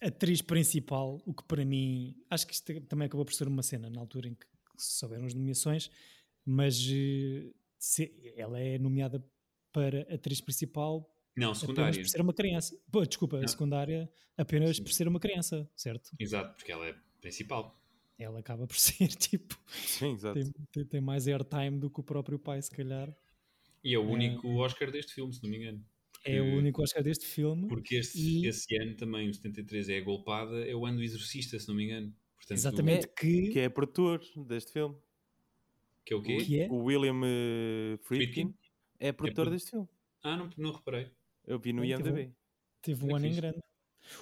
Atriz 0.00 0.42
principal, 0.42 1.22
o 1.24 1.32
que 1.32 1.42
para 1.44 1.64
mim. 1.64 2.16
Acho 2.30 2.46
que 2.46 2.52
isto 2.52 2.80
também 2.82 3.06
acabou 3.06 3.24
por 3.24 3.34
ser 3.34 3.48
uma 3.48 3.62
cena 3.62 3.88
na 3.88 4.00
altura 4.00 4.28
em 4.28 4.34
que 4.34 4.46
souberam 4.76 5.24
as 5.24 5.34
nomeações, 5.34 5.90
mas 6.44 6.78
eh, 6.90 7.50
se, 7.78 8.12
ela 8.36 8.60
é 8.60 8.78
nomeada 8.78 9.24
para 9.72 10.02
atriz 10.14 10.40
principal. 10.40 11.10
Não, 11.36 11.54
secundária. 11.54 11.90
Apenas 11.90 12.06
por 12.06 12.10
ser 12.10 12.20
uma 12.20 12.34
criança. 12.34 12.78
Pô, 12.90 13.04
desculpa, 13.04 13.40
Não. 13.40 13.48
secundária 13.48 14.10
apenas 14.36 14.76
Sim. 14.76 14.82
por 14.82 14.92
ser 14.92 15.08
uma 15.08 15.20
criança, 15.20 15.68
certo? 15.76 16.10
Exato, 16.18 16.54
porque 16.56 16.72
ela 16.72 16.86
é 16.86 16.94
principal 17.20 17.82
ela 18.18 18.38
acaba 18.38 18.66
por 18.66 18.76
ser 18.78 19.08
tipo. 19.08 19.58
Sim, 19.68 20.12
exato. 20.12 20.34
Tem, 20.34 20.52
tem, 20.72 20.84
tem 20.84 21.00
mais 21.00 21.28
airtime 21.28 21.78
do 21.78 21.90
que 21.90 22.00
o 22.00 22.02
próprio 22.02 22.38
pai, 22.38 22.60
se 22.62 22.70
calhar. 22.70 23.14
E 23.84 23.94
é 23.94 23.98
o 23.98 24.08
único 24.08 24.46
é... 24.48 24.54
Oscar 24.54 24.90
deste 24.90 25.14
filme, 25.14 25.32
se 25.32 25.42
não 25.42 25.50
me 25.50 25.58
engano. 25.58 25.84
Porque... 26.26 26.38
É 26.38 26.42
o 26.42 26.58
único 26.58 26.82
Oscar 26.82 27.02
deste 27.02 27.24
filme. 27.24 27.68
Porque 27.68 27.96
este, 27.96 28.18
e... 28.18 28.46
esse 28.46 28.76
ano 28.76 28.96
também, 28.96 29.28
o 29.28 29.34
73, 29.34 29.88
é 29.90 29.98
a 29.98 30.00
golpada, 30.00 30.56
é 30.66 30.74
o 30.74 30.84
ano 30.84 30.98
do 30.98 31.04
Exorcista, 31.04 31.58
se 31.58 31.68
não 31.68 31.74
me 31.76 31.84
engano. 31.84 32.12
Portanto, 32.36 32.58
Exatamente, 32.58 33.06
o... 33.06 33.14
que... 33.14 33.48
que 33.50 33.58
é 33.60 33.68
produtor 33.68 34.20
deste 34.46 34.72
filme. 34.72 34.96
Que 36.04 36.14
é 36.14 36.16
o 36.16 36.22
quê? 36.22 36.36
Que 36.38 36.60
é? 36.62 36.68
O 36.68 36.84
William 36.84 37.20
uh, 37.20 37.98
Friedkin, 38.02 38.54
é 38.98 39.12
produtor 39.12 39.48
é 39.48 39.50
deste 39.50 39.70
filme. 39.70 39.88
Ah, 40.22 40.36
não, 40.36 40.50
não 40.56 40.72
reparei. 40.72 41.10
Eu 41.46 41.58
vi 41.58 41.72
no 41.72 41.84
IMDb. 41.84 42.02
Teve, 42.02 42.34
teve 42.82 43.04
um 43.04 43.14
ano 43.14 43.26
em 43.26 43.34
grande. 43.34 43.58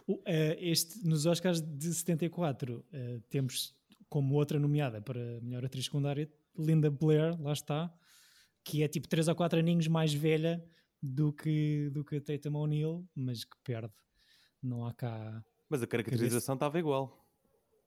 O, 0.07 0.15
uh, 0.15 0.23
este, 0.59 1.07
nos 1.07 1.27
Oscars 1.27 1.61
de 1.61 1.93
74 1.93 2.77
uh, 2.77 2.85
eh, 2.93 3.21
temos 3.29 3.77
como 4.09 4.35
outra 4.35 4.59
nomeada 4.59 5.03
para 5.03 5.41
melhor 5.43 5.65
atriz 5.65 5.87
secundária, 5.87 6.31
Linda 6.59 6.91
Blair, 6.91 7.39
lá 7.41 7.53
está, 7.53 7.93
que 8.63 8.83
é 8.83 8.89
tipo 8.89 9.09
3 9.09 9.29
ou 9.29 9.35
4 9.35 9.59
aninhos 9.59 9.89
mais 9.89 10.15
velha 10.15 10.65
do 11.05 11.33
que, 11.33 11.91
do 11.91 12.03
que 12.03 12.17
a 12.17 12.21
Tatum 12.21 12.57
O'Neill, 12.57 13.07
mas 13.15 13.45
que 13.45 13.57
perde. 13.63 13.93
Não 14.63 14.87
há 14.87 14.95
cá. 14.95 15.45
Mas 15.69 15.83
a 15.83 15.87
caracterização 15.87 16.55
estava 16.55 16.79
igual. 16.79 17.23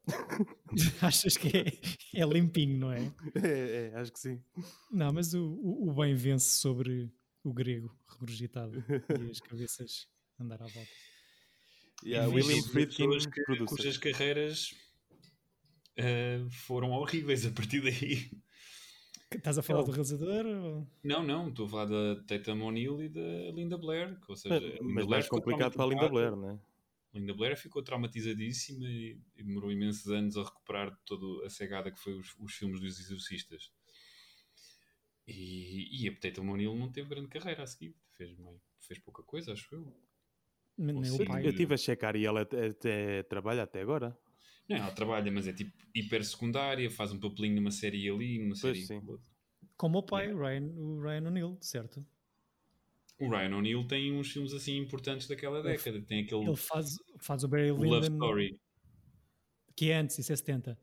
Achas 1.02 1.36
que 1.36 1.48
é, 1.58 2.22
é, 2.22 2.26
limpinho, 2.26 2.78
não 2.78 2.92
é? 2.92 3.12
é? 3.44 3.92
é? 3.92 3.96
acho 3.96 4.14
que 4.14 4.20
sim. 4.20 4.42
Não, 4.92 5.12
mas 5.12 5.34
o, 5.34 5.44
o, 5.44 5.90
o 5.90 5.94
bem 5.94 6.14
vence 6.14 6.60
sobre 6.60 7.12
o 7.44 7.52
grego 7.52 7.98
regurgitado 8.08 8.84
e 9.20 9.32
as 9.32 9.40
cabeças 9.40 10.08
andar 10.40 10.62
à 10.62 10.68
volta. 10.68 10.92
Yeah, 12.06 12.32
William 12.32 12.62
Friedkin, 12.62 13.10
que, 13.32 13.66
cujas 13.66 13.98
carreiras 13.98 14.76
uh, 15.98 16.48
foram 16.52 16.92
horríveis 16.92 17.46
a 17.46 17.52
partir 17.52 17.82
daí. 17.82 18.30
Estás 19.30 19.58
a 19.58 19.62
falar 19.62 19.84
do 19.84 19.92
realizador? 19.92 20.46
Ou... 20.46 20.88
Não, 21.04 21.22
não, 21.22 21.50
estou 21.50 21.66
a 21.66 21.70
falar 21.70 21.86
da 21.86 22.24
Tatum 22.24 22.64
O'Neill 22.64 23.04
e 23.04 23.10
da 23.10 23.52
Linda 23.52 23.78
Blair. 23.78 24.18
Ou 24.28 24.36
seja, 24.36 24.56
é, 24.56 24.82
mas 24.82 25.06
Blair 25.06 25.10
mais 25.10 25.28
complicado 25.28 25.74
para 25.74 25.84
a 25.84 25.88
Linda 25.88 26.08
Blair, 26.08 26.36
não 26.36 26.52
é? 26.52 26.60
Linda 27.14 27.34
Blair 27.34 27.58
ficou 27.58 27.82
traumatizadíssima 27.82 28.86
e, 28.86 29.20
e, 29.36 29.44
demorou 29.44 29.72
imensos 29.72 30.08
anos 30.12 30.38
a 30.38 30.44
recuperar 30.44 30.98
toda 31.06 31.46
a 31.46 31.50
cegada 31.50 31.92
que 31.92 32.00
foi 32.00 32.14
os, 32.14 32.36
os 32.40 32.54
filmes 32.54 32.80
dos 32.80 33.00
exorcistas. 33.00 33.72
E, 35.28 36.04
e 36.04 36.08
a 36.08 36.16
Tatum 36.16 36.52
O'Neill 36.52 36.76
não 36.76 36.90
teve 36.90 37.10
grande 37.10 37.28
carreira 37.28 37.64
a 37.64 37.68
seguir, 37.68 37.96
fez, 38.14 38.38
fez 38.80 39.00
pouca 39.00 39.24
coisa, 39.24 39.52
acho 39.52 39.76
eu. 39.76 39.94
eu, 40.78 41.42
eu 41.44 41.50
estive 41.50 41.74
a 41.74 41.78
checar 41.78 42.16
e 42.16 42.26
ela 42.26 42.42
até, 42.42 42.68
até 42.68 43.24
trabalha 43.24 43.64
até 43.64 43.82
agora. 43.82 44.18
Não, 44.70 44.78
ela 44.78 44.92
trabalha, 44.92 45.32
mas 45.32 45.48
é 45.48 45.54
tipo 45.54 45.72
hiper 45.96 46.24
secundária, 46.26 46.90
faz 46.92 47.12
um 47.14 47.20
papelinho 47.20 47.56
numa 47.56 47.72
série 47.72 48.10
ali, 48.10 48.40
numa 48.40 48.56
série. 48.56 48.86
Sim. 48.86 49.02
Como 49.78 50.00
o 50.00 50.04
pai, 50.04 50.34
o 50.34 50.38
Ryan, 50.38 50.66
o 50.76 51.02
Ryan 51.02 51.28
O'Neill, 51.28 51.58
certo? 51.62 52.06
O 53.20 53.30
Ryan 53.30 53.58
O'Neill 53.58 53.88
tem 53.88 54.12
uns 54.14 54.32
filmes 54.32 54.54
assim 54.54 54.78
importantes 54.78 55.28
daquela 55.28 55.62
década. 55.64 56.02
Tem 56.02 56.24
aquele. 56.24 56.46
Ele 56.46 56.56
faz, 56.56 56.98
faz 57.20 57.44
o 57.44 57.48
Barry 57.48 57.72
Lyndon. 57.72 57.90
Love 57.90 58.08
Story. 58.08 58.60
Que 59.76 59.92
é 59.92 59.98
antes, 59.98 60.20
isso 60.20 60.34
é 60.34 60.36
70. 60.36 60.78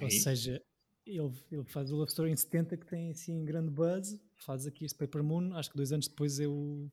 Ou 0.00 0.10
seja, 0.10 0.62
ele, 1.06 1.32
ele 1.50 1.64
faz 1.64 1.90
o 1.90 1.96
Love 1.96 2.10
Story 2.10 2.30
em 2.30 2.36
70 2.36 2.76
que 2.76 2.86
tem 2.86 3.10
assim 3.10 3.44
grande 3.44 3.70
buzz. 3.70 4.18
Faz 4.36 4.66
aqui 4.66 4.84
este 4.84 4.96
Paper 4.96 5.22
Moon. 5.22 5.54
Acho 5.54 5.70
que 5.70 5.76
dois 5.76 5.92
anos 5.92 6.08
depois 6.08 6.38
é 6.38 6.46
o, 6.46 6.90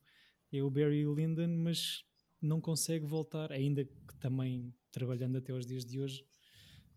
é 0.51 0.61
o 0.61 0.69
Barry 0.69 1.05
Lyndon, 1.05 1.49
mas 1.57 2.03
não 2.41 2.59
consegue 2.59 3.05
voltar, 3.05 3.51
ainda 3.51 3.85
que 3.85 4.15
também 4.19 4.73
trabalhando 4.91 5.37
até 5.37 5.51
aos 5.51 5.65
dias 5.65 5.85
de 5.85 5.99
hoje, 5.99 6.25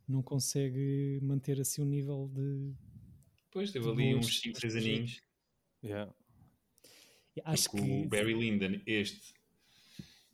não 0.07 0.23
consegue 0.23 1.19
manter 1.23 1.61
assim 1.61 1.81
o 1.81 1.85
um 1.85 1.89
nível 1.89 2.31
de. 2.35 2.75
Pois, 3.51 3.71
teve 3.71 3.89
ali 3.89 4.15
uns 4.15 4.41
5, 4.41 4.61
6 4.61 4.77
aninhos. 4.77 5.21
Yeah. 5.83 6.13
Acho 7.45 7.71
Porque 7.71 7.87
que... 7.87 7.93
o 7.93 8.09
Barry 8.09 8.35
Lyndon, 8.35 8.81
este 8.87 9.35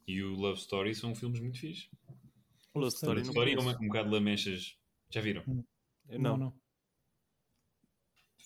e 0.06 0.22
o 0.22 0.34
Love 0.34 0.58
Story 0.58 0.94
são 0.94 1.14
filmes 1.14 1.40
muito 1.40 1.58
fixes. 1.58 1.88
O 2.74 2.80
Love 2.80 2.94
Story, 2.94 3.20
Love 3.20 3.28
Story 3.28 3.52
é 3.52 3.58
um, 3.58 3.68
um 3.68 3.86
bocado 3.86 4.08
de 4.08 4.14
lamechas. 4.14 4.76
Já 5.08 5.20
viram? 5.20 5.44
Hum. 5.46 5.64
Não, 6.18 6.36
não. 6.36 6.60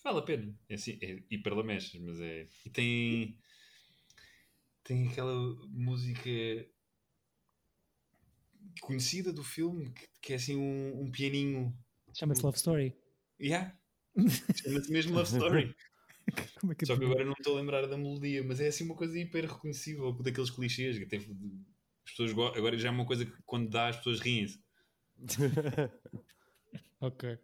Vale 0.02 0.18
a 0.18 0.22
pena. 0.22 0.58
É, 0.68 0.74
assim, 0.74 0.98
é 1.00 1.22
hiper 1.30 1.54
lamechas, 1.54 1.98
mas 2.00 2.20
é. 2.20 2.46
E 2.66 2.70
tem. 2.70 3.38
Tem 4.82 5.08
aquela 5.08 5.34
música 5.70 6.30
conhecida 8.80 9.32
do 9.32 9.42
filme, 9.42 9.90
que, 9.90 10.06
que 10.20 10.32
é 10.32 10.36
assim 10.36 10.56
um, 10.56 11.02
um 11.02 11.10
pianinho. 11.10 11.76
Chama-se 12.12 12.42
Love 12.42 12.56
Story. 12.56 12.96
Yeah. 13.40 13.76
Chama-se 14.62 14.90
mesmo 14.90 15.14
Love 15.14 15.28
Story. 15.32 15.74
é 16.70 16.74
que 16.74 16.86
Só 16.86 16.96
que 16.96 17.04
agora 17.04 17.24
não 17.24 17.32
estou 17.32 17.56
a 17.56 17.60
lembrar 17.60 17.86
da 17.86 17.96
melodia, 17.96 18.42
mas 18.42 18.60
é 18.60 18.68
assim 18.68 18.84
uma 18.84 18.94
coisa 18.94 19.18
hiper 19.18 19.46
reconhecível 19.46 20.12
daqueles 20.12 20.50
clichês 20.50 20.96
que 20.98 21.04
até 21.04 21.16
as 21.16 22.10
pessoas 22.10 22.32
agora 22.56 22.76
já 22.76 22.88
é 22.88 22.90
uma 22.90 23.06
coisa 23.06 23.24
que 23.24 23.32
quando 23.44 23.68
dá 23.68 23.88
as 23.88 23.96
pessoas 23.96 24.20
riem-se. 24.20 24.62
ok. 27.00 27.38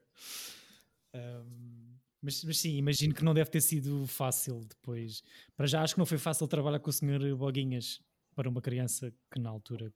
Um, 1.15 1.97
Mas, 2.23 2.45
mas 2.45 2.59
sim, 2.59 2.77
imagino 2.77 3.15
que 3.15 3.25
não 3.25 3.33
deve 3.33 3.51
ter 3.51 3.61
sido 3.61 4.07
fácil 4.07 4.61
depois. 4.65 5.23
Para 5.57 5.67
já 5.67 5.83
acho 5.83 5.95
que 5.95 5.99
não 5.99 6.07
foi 6.07 6.19
fácil 6.19 6.47
trabalhar 6.47 6.79
com 6.79 6.91
o 6.91 6.93
Sr. 6.93 7.35
Boguinhas 7.37 8.01
para 8.35 8.49
uma 8.49 8.61
criança 8.61 9.13
que 9.33 9.41
na 9.41 9.51
altura 9.51 9.93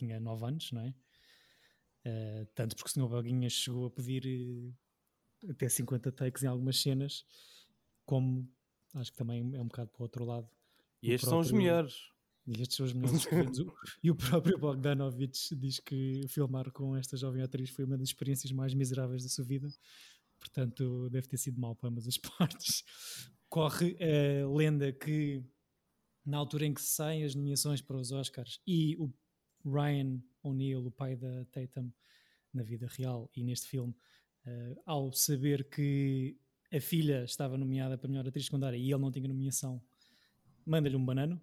tinha 0.00 0.20
9 0.20 0.46
anos, 0.46 0.72
não 0.72 0.82
é? 0.82 0.94
Uh, 2.06 2.46
tanto 2.54 2.74
porque 2.76 2.88
o 2.88 2.92
Sr. 2.92 3.08
Boguinhas 3.08 3.52
chegou 3.52 3.86
a 3.86 3.90
pedir 3.90 4.26
uh, 4.26 5.50
até 5.50 5.68
50 5.68 6.10
takes 6.12 6.42
em 6.42 6.46
algumas 6.46 6.80
cenas, 6.80 7.24
como 8.06 8.50
acho 8.94 9.12
que 9.12 9.18
também 9.18 9.54
é 9.54 9.60
um 9.60 9.66
bocado 9.66 9.90
para 9.90 10.00
o 10.00 10.04
outro 10.04 10.24
lado. 10.24 10.48
E 11.02 11.12
estes 11.12 11.28
próprio, 11.28 11.48
são 11.48 11.58
os 11.58 11.62
melhores. 11.62 12.10
E 12.46 12.52
estes 12.52 12.76
são 12.76 12.86
os 12.86 12.92
melhores 12.92 13.26
E 14.02 14.10
o 14.10 14.14
próprio 14.14 14.58
Bogdanovich 14.58 15.54
diz 15.54 15.78
que 15.78 16.26
filmar 16.28 16.70
com 16.72 16.96
esta 16.96 17.16
jovem 17.16 17.42
atriz 17.42 17.70
foi 17.70 17.84
uma 17.84 17.98
das 17.98 18.08
experiências 18.08 18.50
mais 18.52 18.74
miseráveis 18.74 19.22
da 19.22 19.28
sua 19.28 19.44
vida. 19.44 19.68
Portanto, 20.38 21.08
deve 21.10 21.28
ter 21.28 21.36
sido 21.36 21.60
mal 21.60 21.76
para 21.76 21.90
ambas 21.90 22.08
as 22.08 22.16
partes. 22.38 22.82
Corre 23.48 23.96
a 24.00 24.48
lenda 24.48 24.92
que 24.92 25.44
na 26.24 26.38
altura 26.38 26.66
em 26.66 26.74
que 26.74 26.80
saem 26.80 27.24
as 27.24 27.34
nomeações 27.34 27.82
para 27.82 27.96
os 27.96 28.12
Oscars 28.12 28.60
e 28.66 28.96
o 28.96 29.12
Ryan 29.64 30.20
O'Neill, 30.42 30.86
o 30.86 30.90
pai 30.90 31.16
da 31.16 31.44
Tatum, 31.46 31.90
na 32.52 32.62
vida 32.62 32.86
real 32.86 33.30
e 33.34 33.44
neste 33.44 33.68
filme, 33.68 33.94
uh, 34.46 34.80
ao 34.84 35.12
saber 35.12 35.68
que 35.68 36.36
a 36.72 36.80
filha 36.80 37.24
estava 37.24 37.56
nomeada 37.56 37.98
para 37.98 38.08
melhor 38.08 38.26
atriz 38.26 38.44
secundária 38.46 38.76
e 38.76 38.90
ele 38.90 39.00
não 39.00 39.10
tinha 39.10 39.28
nomeação, 39.28 39.82
manda-lhe 40.64 40.96
um 40.96 41.04
banano. 41.04 41.40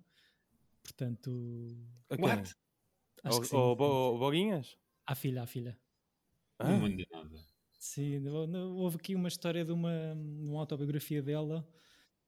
Portanto. 0.84 1.30
Okay. 2.10 2.24
What? 2.24 2.56
Acho 3.24 3.38
o, 3.38 3.42
que 3.42 3.48
sim. 3.48 3.56
O, 3.56 3.76
o, 3.76 4.16
o 4.16 4.20
Boguinhas? 4.20 4.78
À 5.06 5.16
filha, 5.16 5.44
à 5.44 5.48
filha. 5.48 5.78
Ah? 6.60 6.70
Não 6.70 6.80
mandei 6.80 7.06
nada. 7.12 7.38
Sim, 7.78 8.28
houve 8.28 8.98
aqui 8.98 9.14
uma 9.14 9.28
história 9.28 9.64
de 9.64 9.72
uma, 9.72 10.14
uma 10.14 10.60
autobiografia 10.60 11.22
dela 11.22 11.68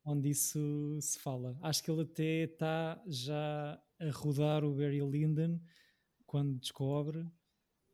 onde 0.03 0.29
isso 0.29 0.97
se 1.01 1.19
fala. 1.19 1.57
Acho 1.61 1.83
que 1.83 1.91
ele 1.91 2.01
até 2.01 2.43
está 2.43 3.01
já 3.07 3.81
a 3.99 4.11
rodar 4.11 4.63
o 4.63 4.73
Barry 4.73 5.01
Lyndon 5.01 5.59
quando 6.25 6.59
descobre 6.59 7.25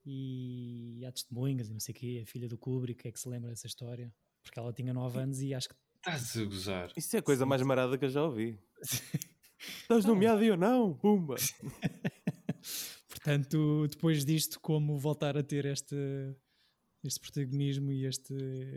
e 0.05 1.03
há 1.05 1.11
testemunhas 1.11 1.69
e 1.69 1.73
não 1.73 1.79
sei 1.79 1.93
o 1.93 1.97
quê, 1.97 2.21
a 2.23 2.29
filha 2.29 2.47
do 2.47 2.57
Kubrick 2.57 3.07
é 3.07 3.11
que 3.11 3.19
se 3.19 3.27
lembra 3.27 3.49
dessa 3.49 3.65
história, 3.65 4.13
porque 4.43 4.59
ela 4.59 4.71
tinha 4.71 4.93
9 4.93 5.19
anos 5.19 5.41
e 5.41 5.53
acho 5.53 5.69
que... 5.69 5.75
Estás 5.95 6.37
a 6.37 6.45
gozar. 6.45 6.91
Isso 6.95 7.15
é 7.15 7.19
a 7.19 7.23
coisa 7.23 7.43
Sim. 7.43 7.49
mais 7.49 7.61
marada 7.63 7.97
que 7.97 8.05
eu 8.05 8.09
já 8.09 8.23
ouvi. 8.23 8.59
Estás 9.81 10.05
nomeado 10.05 10.43
e 10.43 10.47
eu 10.47 10.57
não, 10.57 10.93
pumba! 10.93 11.35
Portanto, 13.09 13.87
depois 13.87 14.23
disto, 14.23 14.59
como 14.59 14.99
voltar 14.99 15.35
a 15.35 15.41
ter 15.41 15.65
este, 15.65 15.95
este 17.07 17.19
protagonismo 17.19 17.91
e 17.91 18.05
este, 18.05 18.33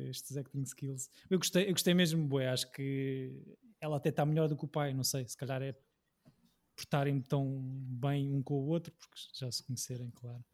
estes 0.08 0.36
acting 0.36 0.62
skills. 0.62 1.10
Eu 1.28 1.38
gostei, 1.38 1.68
eu 1.68 1.72
gostei 1.72 1.94
mesmo, 1.94 2.26
bué, 2.26 2.48
acho 2.48 2.70
que 2.72 3.32
ela 3.80 3.96
até 3.96 4.08
está 4.08 4.24
melhor 4.26 4.48
do 4.48 4.56
que 4.56 4.64
o 4.64 4.68
pai, 4.68 4.92
não 4.92 5.04
sei, 5.04 5.26
se 5.26 5.36
calhar 5.36 5.62
é 5.62 5.72
por 5.72 6.82
estarem 6.82 7.20
tão 7.20 7.60
bem 7.60 8.32
um 8.32 8.42
com 8.42 8.54
o 8.54 8.68
outro, 8.68 8.92
porque 8.92 9.16
já 9.34 9.50
se 9.50 9.62
conhecerem, 9.64 10.10
claro. 10.10 10.44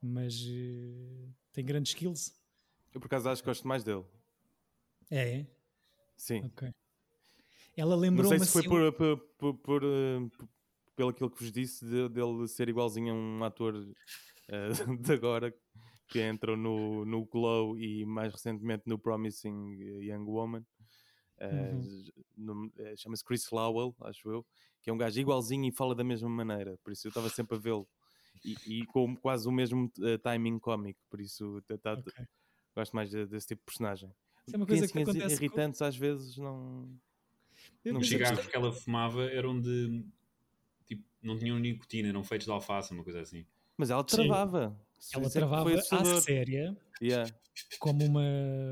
Mas 0.00 0.40
uh, 0.40 1.34
tem 1.52 1.64
grandes 1.64 1.92
skills. 1.92 2.34
Eu 2.92 3.00
por 3.00 3.06
acaso 3.06 3.28
acho 3.28 3.42
que 3.42 3.48
gosto 3.48 3.66
mais 3.66 3.84
dele. 3.84 4.04
É? 5.10 5.46
Sim. 6.16 6.44
Ok. 6.44 6.72
Ela 7.76 7.96
lembrou 7.96 8.30
Não 8.30 8.38
sei 8.38 8.46
se 8.46 8.52
foi 8.52 8.60
assim 8.60 8.70
por, 8.70 8.92
por, 8.92 9.18
por, 9.36 9.54
por, 9.54 9.84
uh, 9.84 10.30
pelo 10.94 11.10
aquilo 11.10 11.30
que 11.30 11.42
vos 11.42 11.52
disse, 11.52 11.84
de, 11.84 12.08
dele 12.08 12.46
ser 12.48 12.68
igualzinho 12.68 13.12
a 13.12 13.16
um 13.16 13.44
ator 13.44 13.74
uh, 13.74 14.96
de 14.96 15.12
agora 15.12 15.54
que 16.08 16.26
entram 16.26 16.56
no, 16.56 17.04
no 17.04 17.24
Glow 17.24 17.78
e 17.78 18.04
mais 18.04 18.32
recentemente 18.32 18.84
no 18.86 18.98
Promising 18.98 19.74
Young 20.02 20.24
Woman. 20.24 20.64
Uhum. 21.40 22.70
Uh, 22.78 22.96
Chama-se 22.96 23.24
Chris 23.24 23.50
Lowell, 23.50 23.94
acho 24.02 24.30
eu, 24.30 24.46
que 24.82 24.90
é 24.90 24.92
um 24.92 24.96
gajo 24.96 25.18
igualzinho 25.18 25.66
e 25.66 25.72
fala 25.72 25.94
da 25.94 26.04
mesma 26.04 26.28
maneira, 26.28 26.78
por 26.82 26.92
isso 26.92 27.06
eu 27.06 27.10
estava 27.10 27.28
sempre 27.28 27.56
a 27.56 27.60
vê-lo. 27.60 27.88
E, 28.44 28.56
e, 28.66 28.86
com 28.86 29.16
quase 29.16 29.48
o 29.48 29.52
mesmo 29.52 29.90
uh, 29.98 30.18
timing 30.18 30.58
cómico, 30.58 31.00
por 31.08 31.20
isso 31.20 31.62
tá, 31.62 31.78
tá, 31.78 31.92
okay. 31.94 32.26
gosto 32.74 32.94
mais 32.94 33.10
desse 33.10 33.48
tipo 33.48 33.60
de 33.62 33.66
personagem. 33.66 34.12
Isso 34.46 34.54
é 34.54 34.58
uma 34.58 34.66
coisa 34.66 34.86
que 34.86 34.98
acontece 34.98 35.34
irritantes 35.36 35.78
com... 35.78 35.84
às 35.84 35.96
vezes 35.96 36.36
não. 36.36 36.90
não 37.84 38.00
Os 38.00 38.08
cigarros 38.08 38.46
que 38.46 38.56
ela 38.56 38.72
fumava 38.72 39.24
eram 39.24 39.58
de. 39.58 40.04
Tipo, 40.86 41.02
não 41.22 41.38
tinham 41.38 41.58
nicotina, 41.58 42.08
eram 42.08 42.22
feitos 42.22 42.46
de 42.46 42.52
alface, 42.52 42.92
uma 42.92 43.02
coisa 43.02 43.20
assim. 43.20 43.46
Mas 43.76 43.90
ela 43.90 44.04
travava. 44.04 44.78
Ela 45.12 45.30
travava 45.30 45.70
à 45.74 46.20
séria, 46.20 46.76
yeah. 47.00 47.30
como 47.78 48.04
uma 48.04 48.22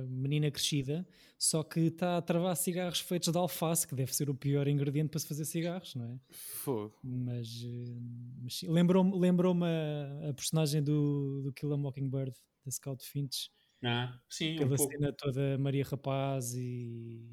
menina 0.09 0.51
crescida, 0.51 1.07
só 1.39 1.63
que 1.63 1.81
está 1.81 2.17
a 2.17 2.23
travar 2.23 2.57
cigarros 2.57 3.01
feitos 3.01 3.33
de 3.33 3.39
alface, 3.39 3.87
que 3.87 3.95
deve 3.95 4.15
ser 4.15 4.31
o 4.31 4.35
pior 4.35 4.69
ingrediente 4.69 5.11
para 5.11 5.21
se 5.21 5.27
fazer 5.27 5.45
cigarros, 5.45 5.95
não 5.95 6.07
é? 6.07 6.19
Fogo. 6.31 6.97
Mas, 7.03 7.65
eh, 7.65 8.01
mas 8.41 8.63
lembrou-me 8.63 9.19
lembrou 9.19 9.55
a, 9.65 10.31
a, 10.31 10.35
personagem 10.35 10.83
do, 10.83 11.43
do 11.43 11.53
Kill 11.53 11.73
a 11.73 11.77
Mockingbird, 11.77 12.33
da 12.65 12.71
Scout 12.71 13.05
Finch. 13.05 13.51
Ah, 13.85 14.17
sim, 14.29 14.57
Pela 14.57 14.75
um 14.75 14.79
cena 14.79 15.09
pouco. 15.09 15.17
toda 15.19 15.59
Maria 15.59 15.85
Rapaz 15.85 16.55
e, 16.55 17.29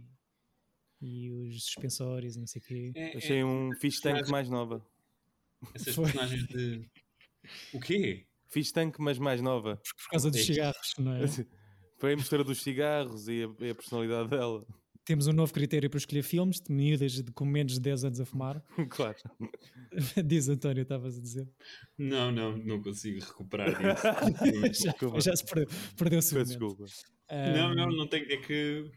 e 0.99 1.31
os 1.31 1.65
suspensórios 1.65 2.35
e 2.35 2.39
não 2.39 2.47
sei 2.47 2.61
o 2.61 2.65
quê. 2.65 2.91
É, 2.95 3.17
Achei 3.17 3.39
é, 3.39 3.45
um 3.45 3.71
fish 3.75 4.01
tank 4.01 4.27
mais 4.29 4.49
nova. 4.49 4.83
Essas 5.75 5.95
personagens 5.95 6.47
de 6.47 6.89
o 7.73 7.79
quê? 7.79 8.25
Fiz 8.49 8.71
tanque, 8.71 8.99
mas 9.01 9.17
mais 9.19 9.41
nova. 9.41 9.77
Por, 9.77 10.09
causa 10.09 10.31
dos 10.31 10.43
cigarros, 10.43 10.93
não 10.97 11.13
é? 11.13 11.27
Foi 11.99 12.13
a 12.13 12.15
mistura 12.15 12.43
dos 12.43 12.61
cigarros 12.61 13.27
e 13.27 13.43
a, 13.43 13.65
e 13.65 13.69
a, 13.69 13.75
personalidade 13.75 14.29
dela. 14.29 14.65
Temos 15.05 15.27
um 15.27 15.33
novo 15.33 15.53
critério 15.53 15.89
para 15.89 15.97
escolher 15.97 16.23
filmes 16.23 16.59
de 16.61 16.71
miúdas 16.71 17.11
de, 17.13 17.31
com 17.31 17.45
menos 17.45 17.73
de 17.73 17.79
10 17.79 18.05
anos 18.05 18.19
a 18.19 18.25
fumar. 18.25 18.63
claro. 18.89 19.17
Diz 20.25 20.49
António, 20.49 20.83
estavas 20.83 21.17
a 21.17 21.21
dizer. 21.21 21.47
Não, 21.97 22.31
não, 22.31 22.57
não 22.57 22.81
consigo 22.81 23.19
recuperar 23.19 23.69
isso. 24.69 24.83
já, 24.83 25.19
já, 25.19 25.35
se 25.35 25.45
perdeu, 25.45 25.67
perdeu-se 25.97 26.43
Desculpa. 26.43 26.85
Um... 27.31 27.53
Não, 27.53 27.75
não, 27.75 27.87
não 27.87 28.07
tem. 28.07 28.21
É 28.31 28.37
que 28.37 28.91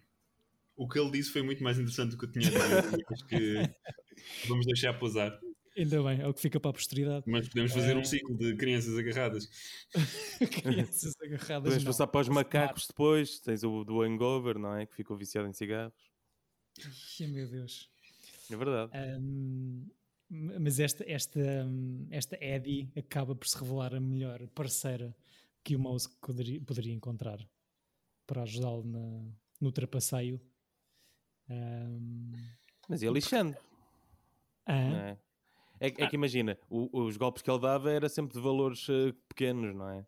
o 0.76 0.88
que 0.88 0.98
ele 0.98 1.10
disse 1.10 1.30
foi 1.30 1.42
muito 1.42 1.62
mais 1.62 1.78
interessante 1.78 2.12
do 2.12 2.18
que 2.18 2.24
eu 2.24 2.32
tinha 2.32 2.48
a 2.48 2.50
dizer. 2.50 3.04
Acho 3.10 3.26
que 3.26 4.48
vamos 4.48 4.64
deixar 4.66 4.94
pousar. 4.94 5.38
Ainda 5.76 6.02
bem, 6.02 6.20
é 6.20 6.26
o 6.28 6.34
que 6.34 6.40
fica 6.40 6.60
para 6.60 6.70
a 6.70 6.74
posteridade. 6.74 7.24
Mas 7.26 7.48
podemos 7.48 7.72
fazer 7.72 7.96
é... 7.96 7.98
um 7.98 8.04
ciclo 8.04 8.36
de 8.36 8.54
crianças 8.56 8.98
agarradas. 8.98 9.48
crianças 10.62 11.14
agarradas. 11.22 11.62
Podemos 11.62 11.84
passar 11.84 12.06
para 12.06 12.20
os 12.20 12.28
macacos 12.28 12.86
depois. 12.86 13.40
Tens 13.40 13.62
o 13.64 13.82
do 13.84 14.02
hangover, 14.02 14.58
não 14.58 14.76
é? 14.76 14.84
Que 14.86 14.94
ficou 14.94 15.16
viciado 15.16 15.48
em 15.48 15.52
cigarros. 15.52 15.94
Ai, 17.20 17.26
meu 17.26 17.48
Deus. 17.48 17.90
É 18.50 18.56
verdade. 18.56 18.92
Um, 19.18 19.86
mas 20.28 20.78
esta, 20.78 21.04
esta, 21.10 21.40
esta 22.10 22.42
Eddie 22.42 22.90
acaba 22.96 23.34
por 23.34 23.46
se 23.46 23.58
revelar 23.58 23.94
a 23.94 24.00
melhor 24.00 24.46
parceira 24.48 25.14
que 25.64 25.76
o 25.76 25.78
Mouse 25.78 26.08
poderia, 26.20 26.60
poderia 26.60 26.92
encontrar 26.92 27.38
para 28.26 28.42
ajudá-lo 28.42 28.84
no 29.60 29.72
trapasseio. 29.72 30.40
Um, 31.48 32.32
mas 32.88 33.02
e 33.02 33.06
Alexandre? 33.06 33.58
Ah, 34.66 34.74
é? 34.74 35.18
É, 35.82 35.86
é 36.04 36.06
que 36.06 36.14
imagina, 36.14 36.56
o, 36.70 36.88
os 36.92 37.16
golpes 37.16 37.42
que 37.42 37.50
ele 37.50 37.58
dava 37.58 37.90
era 37.90 38.08
sempre 38.08 38.34
de 38.34 38.40
valores 38.40 38.88
uh, 38.88 39.12
pequenos, 39.28 39.74
não 39.74 39.90
é? 39.90 40.06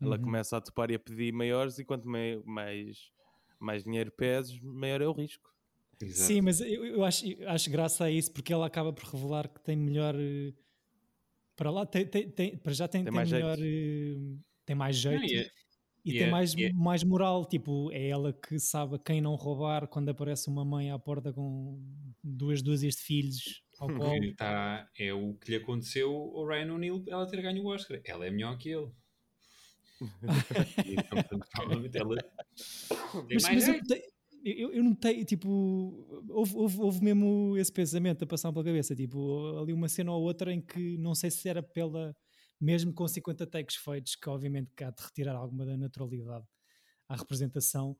Ela 0.00 0.16
uhum. 0.16 0.22
começa 0.22 0.56
a 0.56 0.60
topar 0.60 0.90
e 0.90 0.96
a 0.96 0.98
pedir 0.98 1.32
maiores 1.32 1.78
e 1.78 1.84
quanto 1.84 2.08
mais, 2.08 3.12
mais 3.56 3.84
dinheiro 3.84 4.10
peses, 4.10 4.58
maior 4.60 5.00
é 5.00 5.06
o 5.06 5.12
risco. 5.12 5.48
Exato. 6.02 6.26
Sim, 6.26 6.40
mas 6.40 6.60
eu, 6.60 6.84
eu, 6.84 7.04
acho, 7.04 7.24
eu 7.24 7.48
acho 7.48 7.70
graça 7.70 8.04
a 8.04 8.10
isso 8.10 8.32
porque 8.32 8.52
ela 8.52 8.66
acaba 8.66 8.92
por 8.92 9.04
revelar 9.04 9.48
que 9.48 9.60
tem 9.60 9.76
melhor. 9.76 10.16
Uh, 10.16 10.52
para 11.54 11.70
lá, 11.70 11.86
tem, 11.86 12.04
tem, 12.04 12.28
tem, 12.28 12.56
para 12.56 12.72
já 12.72 12.88
tem, 12.88 13.04
tem, 13.04 13.12
tem 13.12 13.24
melhor. 13.24 13.56
Uh, 13.60 14.40
tem 14.66 14.74
mais 14.74 14.96
jeito. 14.96 15.20
Não, 15.20 15.24
e, 15.24 15.50
e 16.04 16.18
tem 16.18 16.30
mais, 16.32 16.52
mais 16.74 17.04
moral, 17.04 17.44
tipo, 17.44 17.92
é 17.92 18.08
ela 18.08 18.32
que 18.32 18.58
sabe 18.58 18.98
quem 18.98 19.20
não 19.20 19.36
roubar 19.36 19.86
quando 19.86 20.08
aparece 20.08 20.48
uma 20.48 20.64
mãe 20.64 20.90
à 20.90 20.98
porta 20.98 21.32
com 21.32 21.80
duas 22.24 22.60
dúzias 22.60 22.96
de 22.96 23.02
filhos 23.02 23.62
ao 23.82 23.88
colo. 23.96 24.34
Tá, 24.36 24.88
é 24.98 25.12
o 25.12 25.34
que 25.34 25.50
lhe 25.50 25.56
aconteceu 25.56 26.10
ao 26.10 26.46
Ryan 26.46 26.74
O'Neill 26.74 27.04
ela 27.08 27.28
ter 27.28 27.42
ganho 27.42 27.62
o 27.62 27.66
Oscar. 27.66 28.00
Ela 28.04 28.26
é 28.26 28.30
melhor 28.30 28.56
que 28.56 28.70
ele. 28.70 28.90
então, 30.86 31.38
provavelmente 31.52 31.96
ela 31.96 32.16
tem 32.16 33.34
mas, 33.34 33.42
mais 33.44 33.68
mas 33.68 34.02
eu, 34.44 34.72
eu, 34.72 34.82
não 34.82 34.92
tenho, 34.92 35.24
tipo, 35.24 35.48
houve, 36.28 36.56
houve, 36.56 36.80
houve, 36.80 37.04
mesmo 37.04 37.56
esse 37.56 37.70
pensamento 37.70 38.24
a 38.24 38.26
passar 38.26 38.52
pela 38.52 38.64
cabeça, 38.64 38.94
tipo, 38.96 39.56
ali 39.58 39.72
uma 39.72 39.88
cena 39.88 40.10
ou 40.10 40.20
outra 40.20 40.52
em 40.52 40.60
que 40.60 40.98
não 40.98 41.14
sei 41.14 41.30
se 41.30 41.48
era 41.48 41.62
pela, 41.62 42.16
mesmo 42.60 42.92
com 42.92 43.06
50 43.06 43.46
takes 43.46 43.76
feitos, 43.76 44.16
que 44.16 44.28
obviamente 44.28 44.72
há 44.82 44.90
de 44.90 45.00
retirar 45.00 45.36
alguma 45.36 45.64
da 45.64 45.76
naturalidade 45.76 46.44
à 47.08 47.14
representação, 47.14 47.96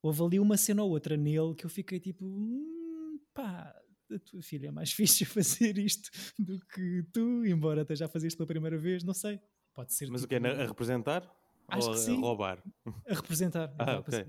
houve 0.00 0.22
ali 0.22 0.40
uma 0.40 0.56
cena 0.56 0.82
ou 0.82 0.88
outra 0.88 1.14
nele 1.14 1.54
que 1.54 1.66
eu 1.66 1.70
fiquei 1.70 2.00
tipo, 2.00 2.24
hum, 2.24 3.20
pá, 3.34 3.74
a 4.12 4.18
tua 4.18 4.42
filha 4.42 4.68
é 4.68 4.70
mais 4.70 4.92
fixe 4.94 5.24
a 5.24 5.26
fazer 5.26 5.78
isto 5.78 6.10
do 6.38 6.58
que 6.66 7.02
tu, 7.12 7.44
embora 7.46 7.82
até 7.82 7.94
já 7.96 8.08
fazeste 8.08 8.36
pela 8.36 8.46
primeira 8.46 8.78
vez, 8.78 9.02
não 9.04 9.14
sei. 9.14 9.40
Pode 9.74 9.92
ser. 9.94 10.10
Mas 10.10 10.22
tipo, 10.22 10.34
o 10.34 10.40
que 10.40 10.46
é? 10.46 10.62
A 10.62 10.66
representar? 10.66 11.34
Acho 11.68 11.88
ou 11.88 11.94
que 11.94 12.00
sim. 12.00 12.16
A 12.16 12.20
roubar? 12.20 12.62
A 13.08 13.14
representar. 13.14 13.72
Ah, 13.78 13.98
ok. 13.98 14.26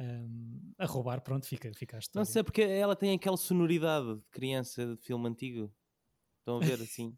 um, 0.00 0.72
a 0.78 0.86
roubar, 0.86 1.20
pronto, 1.20 1.46
fica, 1.46 1.72
fica 1.74 1.96
a 1.96 1.98
Não 1.98 2.00
história. 2.00 2.26
sei, 2.26 2.42
porque 2.42 2.62
ela 2.62 2.96
tem 2.96 3.14
aquela 3.14 3.36
sonoridade 3.36 4.16
de 4.16 4.22
criança 4.30 4.96
de 4.96 5.02
filme 5.02 5.28
antigo. 5.28 5.72
Estão 6.40 6.56
a 6.56 6.60
ver 6.60 6.80
assim? 6.82 7.16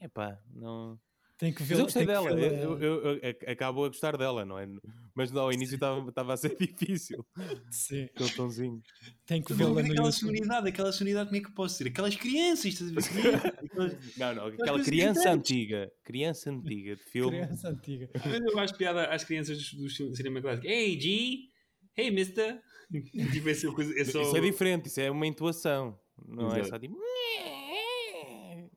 Epá, 0.00 0.40
não. 0.50 1.00
Tem 1.38 1.52
que 1.52 1.60
Mas 1.60 1.68
ver 1.68 1.74
eu 1.74 1.82
gostei 1.82 2.06
tem 2.06 2.14
que 2.16 2.22
dela, 2.22 2.34
vê-la- 2.34 2.56
eu, 2.62 2.78
eu- 2.80 3.02
eu- 3.04 3.20
eu 3.22 3.52
acabo 3.52 3.84
a 3.84 3.88
gostar 3.88 4.16
dela, 4.16 4.42
não 4.46 4.58
é? 4.58 4.66
Mas 5.14 5.30
não, 5.30 5.42
ao 5.42 5.52
início 5.52 5.74
estava 5.74 6.32
a 6.32 6.36
ser 6.36 6.56
difícil. 6.58 7.26
Sim, 7.70 8.04
Aquele 8.04 8.30
tonzinho. 8.30 8.82
tem 9.26 9.42
que 9.42 9.52
vê-la 9.52 9.74
ver 9.74 9.84
no 9.88 9.92
aquela 9.92 10.12
sonoridade, 10.12 10.68
aquela 10.68 10.92
sonoridade, 10.92 11.28
como 11.28 11.36
é 11.36 11.44
que 11.44 11.52
posso 11.52 11.76
dizer? 11.78 11.90
Aquelas 11.90 12.16
crianças, 12.16 12.64
estás 12.80 13.08
ver? 13.08 13.34
Aquelas- 13.70 14.16
Não, 14.16 14.34
não, 14.34 14.46
aquela 14.46 14.82
criança 14.82 15.30
antiga, 15.30 15.92
criança 16.02 16.50
antiga 16.50 16.96
de 16.96 17.02
filme. 17.02 17.38
Criança 17.42 17.68
antiga. 17.68 18.10
Mas 18.14 18.40
eu 18.40 18.58
acho 18.58 18.74
piada 18.74 19.04
às 19.06 19.22
crianças 19.22 19.72
do, 19.74 19.82
do 19.82 20.16
cinema 20.16 20.40
clássico. 20.40 20.66
Hey, 20.66 20.98
G! 20.98 21.50
Hey, 21.98 22.10
mister! 22.10 22.62
tipo, 23.32 23.48
essa 23.50 23.70
coisa, 23.72 23.92
é 24.00 24.04
só... 24.04 24.22
Isso 24.22 24.36
é 24.36 24.40
diferente, 24.40 24.86
isso 24.86 25.00
é 25.02 25.10
uma 25.10 25.26
intuação. 25.26 25.98
Não 26.26 26.46
é 26.54 26.60
Exato. 26.60 26.68
só 26.70 26.78
tipo. 26.78 26.96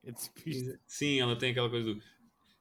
É 0.04 0.12
tipo 0.12 0.50
isto. 0.50 0.80
Sim, 0.88 1.20
ela 1.22 1.38
tem 1.38 1.52
aquela 1.52 1.70
coisa 1.70 1.94
do... 1.94 2.02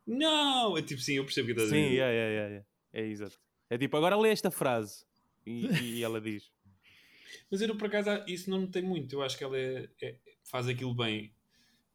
Não! 0.09 0.77
É 0.77 0.83
tipo, 0.83 1.01
sim, 1.01 1.14
eu 1.14 1.25
percebo 1.25 1.44
o 1.51 1.55
que 1.55 1.61
estás 1.61 1.71
a 1.71 1.75
Sim, 1.77 1.83
dizer. 1.83 1.94
yeah, 1.97 2.12
yeah, 2.12 2.31
yeah, 2.31 2.49
yeah. 2.49 2.66
é 2.92 3.07
exato. 3.07 3.38
É 3.68 3.77
tipo, 3.77 3.97
agora 3.97 4.16
lê 4.16 4.31
esta 4.31 4.51
frase. 4.51 5.05
E, 5.47 5.66
e 5.66 6.03
ela 6.03 6.21
diz. 6.21 6.51
Mas 7.51 7.61
eu, 7.61 7.77
por 7.77 7.87
acaso, 7.87 8.25
isso 8.27 8.51
não 8.51 8.62
notei 8.62 8.83
muito. 8.83 9.14
Eu 9.14 9.23
acho 9.23 9.37
que 9.37 9.44
ela 9.44 9.57
é- 9.57 9.88
é- 10.03 10.16
faz 10.44 10.66
aquilo 10.66 10.94
bem. 10.94 11.33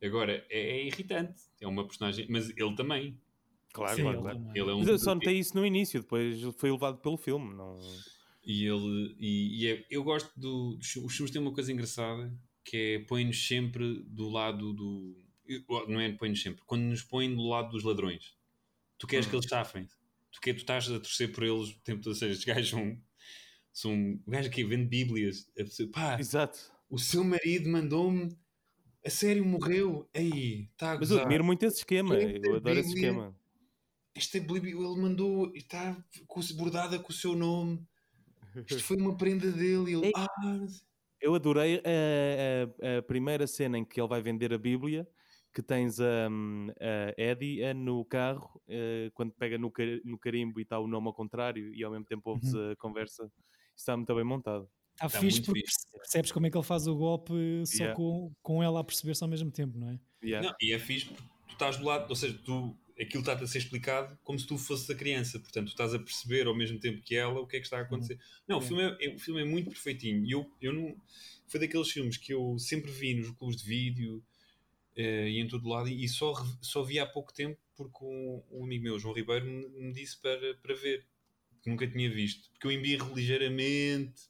Agora, 0.01 0.45
é, 0.49 0.59
é 0.79 0.85
irritante. 0.85 1.41
É 1.59 1.67
uma 1.67 1.85
personagem... 1.87 2.27
Mas 2.29 2.49
ele 2.55 2.75
também. 2.75 3.19
Claro, 3.71 3.95
Sim, 3.95 4.01
claro, 4.03 4.19
ele 4.19 4.27
também. 4.27 4.51
Ele 4.61 4.69
é 4.69 4.73
um... 4.73 4.79
Mas 4.79 4.87
eu 4.87 4.99
só 4.99 5.15
notei 5.15 5.39
isso 5.39 5.55
no 5.55 5.65
início, 5.65 6.01
depois 6.01 6.39
foi 6.57 6.71
levado 6.71 6.97
pelo 6.99 7.17
filme. 7.17 7.55
Não... 7.55 7.79
E 8.45 8.65
ele 8.65 9.15
e, 9.19 9.63
e 9.63 9.67
é- 9.67 9.85
eu 9.89 10.03
gosto 10.03 10.29
do 10.37 10.77
os 10.77 11.15
filmes 11.15 11.31
têm 11.31 11.41
uma 11.41 11.53
coisa 11.53 11.71
engraçada 11.71 12.31
que 12.65 12.75
é 12.77 12.99
põe-nos 12.99 13.47
sempre 13.47 14.03
do 14.03 14.29
lado 14.29 14.73
do 14.73 15.15
não 15.87 15.99
é 15.99 16.11
põe-nos 16.13 16.41
sempre 16.41 16.61
quando 16.65 16.83
nos 16.83 17.01
põe 17.03 17.33
do 17.33 17.47
lado 17.47 17.71
dos 17.71 17.83
ladrões 17.83 18.35
tu 18.97 19.07
queres 19.07 19.25
Hum. 19.25 19.29
que 19.29 19.35
eles 19.37 19.49
safem 19.49 19.87
tu, 20.31 20.39
quer, 20.41 20.53
tu 20.53 20.57
estás 20.59 20.89
a 20.89 20.99
torcer 20.99 21.31
por 21.31 21.43
eles 21.43 21.69
o 21.69 21.79
tempo 21.81 22.01
todo 22.01 22.13
ou 22.13 22.15
seja, 22.17 22.31
estes 22.33 22.45
gajos 22.45 22.69
são, 22.69 22.97
são 23.71 24.13
o 24.25 24.31
gajo 24.31 24.49
que 24.49 24.63
vende 24.63 24.85
bíblias 24.85 25.49
pessoa, 25.55 25.89
pá, 25.91 26.17
Exato. 26.19 26.59
o 26.89 26.97
seu 26.97 27.23
marido 27.23 27.69
mandou-me 27.69 28.35
a 29.05 29.09
sério 29.09 29.43
morreu 29.45 30.09
aí 30.13 30.69
está 30.71 30.93
a 30.93 30.99
Mas 30.99 31.11
eu 31.11 31.19
admiro 31.19 31.43
muito 31.43 31.63
esse 31.65 31.79
esquema. 31.79 32.15
Quem 32.15 32.39
tem 32.39 32.49
Eu 32.51 32.55
adoro 32.55 32.79
esse 32.79 32.93
esquema. 32.93 33.35
esta 34.15 34.39
Bíblia 34.39 34.73
ele 34.73 35.01
mandou 35.01 35.51
e 35.53 35.57
está 35.57 36.01
com- 36.25 36.39
bordada 36.55 36.97
com 36.97 37.11
o 37.11 37.15
seu 37.15 37.35
nome 37.35 37.85
isto 38.67 38.83
foi 38.83 38.95
uma 38.97 39.17
prenda 39.17 39.51
dele 39.51 39.93
ele, 39.95 40.11
ah. 40.15 40.27
Eu 41.19 41.35
adorei 41.35 41.77
a, 41.77 42.95
a- 42.95 42.97
a 42.99 43.01
primeira 43.01 43.45
cena 43.47 43.77
em 43.77 43.83
que 43.85 43.99
ele 43.99 44.07
vai 44.07 44.21
vender 44.21 44.53
a 44.53 44.57
Bíblia, 44.57 45.07
que 45.53 45.61
tens 45.61 45.99
a, 45.99 46.27
a 46.27 47.13
Eddie 47.21 47.61
eh, 47.61 47.73
no 47.73 48.03
carro, 48.05 48.61
eh, 48.67 49.11
quando 49.13 49.31
pega 49.33 49.57
no, 49.57 49.69
car- 49.71 50.01
no 50.03 50.17
carimbo 50.17 50.59
e 50.59 50.63
está 50.63 50.79
o 50.79 50.87
nome 50.87 51.07
ao 51.07 51.13
contrário, 51.13 51.73
e 51.73 51.83
ao 51.83 51.91
mesmo 51.91 52.05
tempo 52.05 52.29
ouves 52.31 52.53
a 52.55 52.75
conversa. 52.77 53.31
Está 53.75 53.95
muito 53.95 54.13
bem 54.15 54.23
montado. 54.23 54.67
Está 54.95 55.09
Tá 55.09 55.19
fixe 55.19 55.41
porque 55.41 55.61
fixe. 55.61 55.87
percebes 55.91 56.31
como 56.31 56.45
é 56.45 56.49
que 56.51 56.57
ele 56.57 56.65
faz 56.65 56.85
o 56.87 56.95
golpe 56.95 57.33
só 57.65 57.83
Yeah. 57.83 57.95
com, 57.95 58.31
com 58.41 58.61
ela 58.63 58.79
a 58.79 58.83
perceber-se 58.83 59.23
ao 59.23 59.29
mesmo 59.29 59.49
tempo, 59.51 59.77
não 59.77 59.89
é? 59.89 59.99
Yeah. 60.23 60.47
Não, 60.49 60.55
e 60.61 60.71
é 60.73 60.79
fixe 60.79 61.07
porque 61.07 61.23
tu 61.47 61.53
estás 61.53 61.77
do 61.77 61.85
lado, 61.85 62.07
ou 62.09 62.15
seja, 62.15 62.37
tu, 62.45 62.77
aquilo 62.99 63.21
está-te 63.21 63.43
a 63.43 63.47
ser 63.47 63.57
explicado 63.59 64.15
como 64.23 64.37
se 64.39 64.45
tu 64.47 64.57
fosses 64.57 64.87
a 64.89 64.95
criança, 64.95 65.39
portanto 65.39 65.65
tu 65.67 65.71
estás 65.71 65.93
a 65.95 65.99
perceber 65.99 66.45
ao 66.47 66.55
mesmo 66.55 66.79
tempo 66.79 67.01
que 67.01 67.15
ela 67.15 67.39
o 67.39 67.47
que 67.47 67.57
é 67.57 67.59
que 67.59 67.65
está 67.65 67.79
a 67.79 67.81
acontecer. 67.81 68.19
Não, 68.47 68.57
o 68.59 68.61
filme, 68.61 68.83
é, 68.83 68.97
é- 69.07 69.15
o 69.15 69.19
filme 69.19 69.41
é 69.41 69.45
muito 69.45 69.69
perfeitinho 69.71 70.23
e 70.25 70.31
eu, 70.31 70.49
eu 70.61 70.71
não. 70.73 70.95
Foi 71.47 71.59
daqueles 71.59 71.89
filmes 71.91 72.17
que 72.17 72.33
eu 72.33 72.57
sempre 72.59 72.91
vi 72.91 73.15
nos 73.15 73.29
clubes 73.31 73.57
de 73.57 73.65
vídeo 73.67 74.23
e 75.01 75.39
em 75.39 75.47
todo 75.47 75.67
lado 75.67 75.89
e 75.89 76.07
só, 76.07 76.33
só 76.61 76.83
vi 76.83 76.99
há 76.99 77.05
pouco 77.05 77.33
tempo 77.33 77.59
porque 77.75 78.03
um, 78.05 78.43
um 78.51 78.63
amigo 78.65 78.83
meu, 78.83 78.99
João 78.99 79.13
Ribeiro, 79.15 79.45
me, 79.45 79.67
me 79.69 79.93
disse 79.93 80.19
para, 80.21 80.53
para 80.55 80.75
ver, 80.75 81.07
que 81.61 81.69
nunca 81.69 81.87
tinha 81.87 82.09
visto, 82.09 82.51
porque 82.51 82.67
eu 82.67 82.71
embirro 82.71 83.13
ligeiramente 83.15 84.21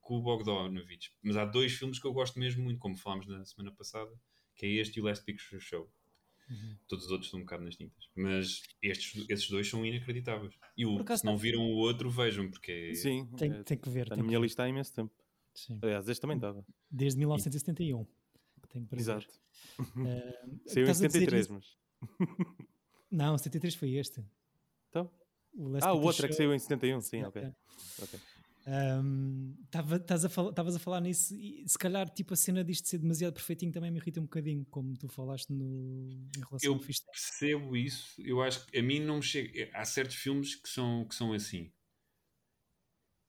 com 0.00 0.16
o 0.18 0.22
Bogdanovich. 0.22 1.10
Mas 1.22 1.36
há 1.36 1.44
dois 1.46 1.72
filmes 1.72 1.98
que 1.98 2.06
eu 2.06 2.12
gosto 2.12 2.38
mesmo 2.38 2.62
muito, 2.62 2.78
como 2.78 2.96
falámos 2.96 3.26
na 3.26 3.44
semana 3.44 3.74
passada, 3.74 4.10
que 4.54 4.66
é 4.66 4.68
este 4.70 4.98
e 4.98 5.00
o 5.02 5.04
Last 5.06 5.24
Picture 5.24 5.60
Show. 5.60 5.90
Uhum. 6.50 6.76
Todos 6.86 7.06
os 7.06 7.10
outros 7.10 7.28
estão 7.28 7.40
um 7.40 7.44
bocado 7.44 7.64
nas 7.64 7.74
tintas. 7.74 8.04
Mas 8.14 8.62
estes, 8.82 9.24
esses 9.30 9.48
dois 9.48 9.66
são 9.66 9.84
inacreditáveis. 9.86 10.52
E 10.76 10.84
o, 10.84 10.98
se 11.16 11.24
não 11.24 11.36
tá- 11.36 11.42
viram 11.42 11.62
o 11.62 11.76
outro, 11.76 12.10
vejam, 12.10 12.50
porque 12.50 12.70
é- 12.70 12.94
Sim, 12.94 13.26
Tem, 13.38 13.50
eh, 13.50 13.62
tem 13.62 13.78
que 13.78 13.88
ver. 13.88 14.02
está 14.02 14.14
tem 14.14 14.18
na 14.18 14.24
que 14.24 14.28
minha 14.28 14.38
ver. 14.38 14.44
lista 14.44 14.62
há 14.64 14.68
imenso 14.68 14.92
tempo. 14.92 15.12
Sim. 15.54 15.78
Aliás, 15.80 16.06
este 16.06 16.20
também 16.20 16.36
estava. 16.36 16.62
Desde 16.90 17.18
1971. 17.18 18.06
Tenho 18.74 18.86
para. 18.86 18.98
Exato. 19.00 19.26
Eh, 19.78 20.44
Saiu 20.66 20.86
em 20.86 20.90
estás 20.90 21.02
a 21.02 21.06
dizer 21.06 21.20
73, 21.30 21.46
isso- 21.46 21.52
mas. 21.54 21.76
Não, 23.10 23.38
73 23.38 23.74
foi 23.76 23.92
este. 23.94 24.22
Então? 24.90 25.10
O 25.56 25.76
Ah, 25.80 25.92
o 25.94 26.02
outro 26.02 26.26
é 26.26 26.28
que 26.28 26.34
Show. 26.34 26.38
saiu 26.38 26.54
em 26.54 26.58
71, 26.58 27.00
sim, 27.00 27.22
ok. 27.22 27.42
É. 27.42 27.54
ok. 28.02 28.20
Ahm, 28.66 29.52
tava- 29.70 29.96
Estavas 29.96 30.74
a, 30.74 30.76
a 30.78 30.80
falar 30.80 31.00
nisso 31.00 31.36
e 31.36 31.64
se 31.68 31.78
calhar 31.78 32.08
tipo 32.08 32.32
a 32.32 32.36
cena 32.36 32.64
disto 32.64 32.88
ser 32.88 32.98
demasiado 32.98 33.34
perfeitinho 33.34 33.70
também 33.70 33.90
me 33.90 33.98
irrita 33.98 34.18
um 34.20 34.24
bocadinho, 34.24 34.64
como 34.70 34.96
tu 34.96 35.06
falaste 35.06 35.50
no, 35.52 36.10
em 36.36 36.40
relação 36.40 36.58
Eu 36.70 36.74
ao 36.74 36.80
Fist. 36.80 37.04
percebo 37.06 37.76
isso. 37.76 38.20
Eu 38.20 38.42
acho 38.42 38.66
que 38.66 38.78
a 38.78 38.82
mim 38.82 39.00
não 39.00 39.16
me 39.16 39.22
chega. 39.22 39.70
Há 39.74 39.84
certos 39.84 40.16
filmes 40.16 40.54
que 40.56 40.68
são, 40.68 41.04
que 41.06 41.14
são 41.14 41.32
assim. 41.32 41.70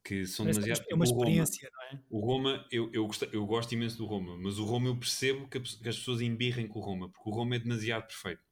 Que 0.05 0.25
são 0.27 0.45
Parece 0.45 0.59
demasiado. 0.61 0.87
é 0.91 0.93
uma 0.95 1.03
o 1.05 1.07
Roma. 1.09 1.19
experiência, 1.23 1.69
não 1.73 1.83
é? 1.83 2.03
O 2.11 2.19
Roma, 2.19 2.67
eu, 2.71 2.91
eu, 2.93 3.07
gosto, 3.07 3.25
eu 3.25 3.45
gosto 3.45 3.71
imenso 3.73 3.97
do 3.97 4.05
Roma, 4.05 4.37
mas 4.37 4.59
o 4.59 4.63
Roma 4.65 4.87
eu 4.87 4.97
percebo 4.99 5.47
que, 5.49 5.57
as 5.57 5.75
pessoas 5.97 6.21
embirrem 6.21 6.67
com 6.67 6.77
o 6.79 6.83
Roma, 6.83 7.09
porque 7.09 7.27
o 7.29 7.33
Roma 7.33 7.55
é 7.55 7.59
demasiado 7.59 8.05
perfeito. 8.05 8.43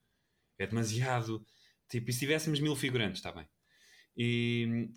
É 0.57 0.65
demasiado. 0.65 1.45
Tipo, 1.87 2.09
e 2.09 2.13
se 2.13 2.19
tivéssemos 2.19 2.59
mil 2.59 2.75
figurantes, 2.75 3.19
está 3.19 3.31
bem. 3.31 3.47
E. 4.17 4.89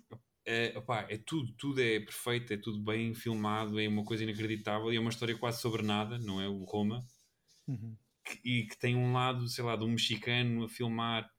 É, 0.49 0.77
opá, 0.77 1.05
é 1.09 1.17
tudo, 1.17 1.51
tudo 1.57 1.81
é 1.81 1.99
perfeito, 1.99 2.53
é 2.53 2.57
tudo 2.57 2.79
bem 2.81 3.13
filmado, 3.13 3.77
é 3.79 3.87
uma 3.87 4.05
coisa 4.05 4.23
inacreditável 4.23 4.91
e 4.93 4.95
é 4.95 4.99
uma 4.99 5.09
história 5.09 5.37
quase 5.37 5.59
sobre 5.61 5.81
nada, 5.83 6.17
não 6.17 6.41
é? 6.41 6.47
O 6.47 6.63
Roma, 6.63 7.05
Uhum. 7.67 7.97
que- 8.25 8.39
e 8.45 8.65
que 8.65 8.77
tem 8.79 8.95
um 8.95 9.11
lado, 9.11 9.45
sei 9.49 9.61
lá, 9.63 9.75
de 9.75 9.83
um 9.83 9.89
mexicano 9.89 10.63
a 10.63 10.69
filmar 10.69 11.29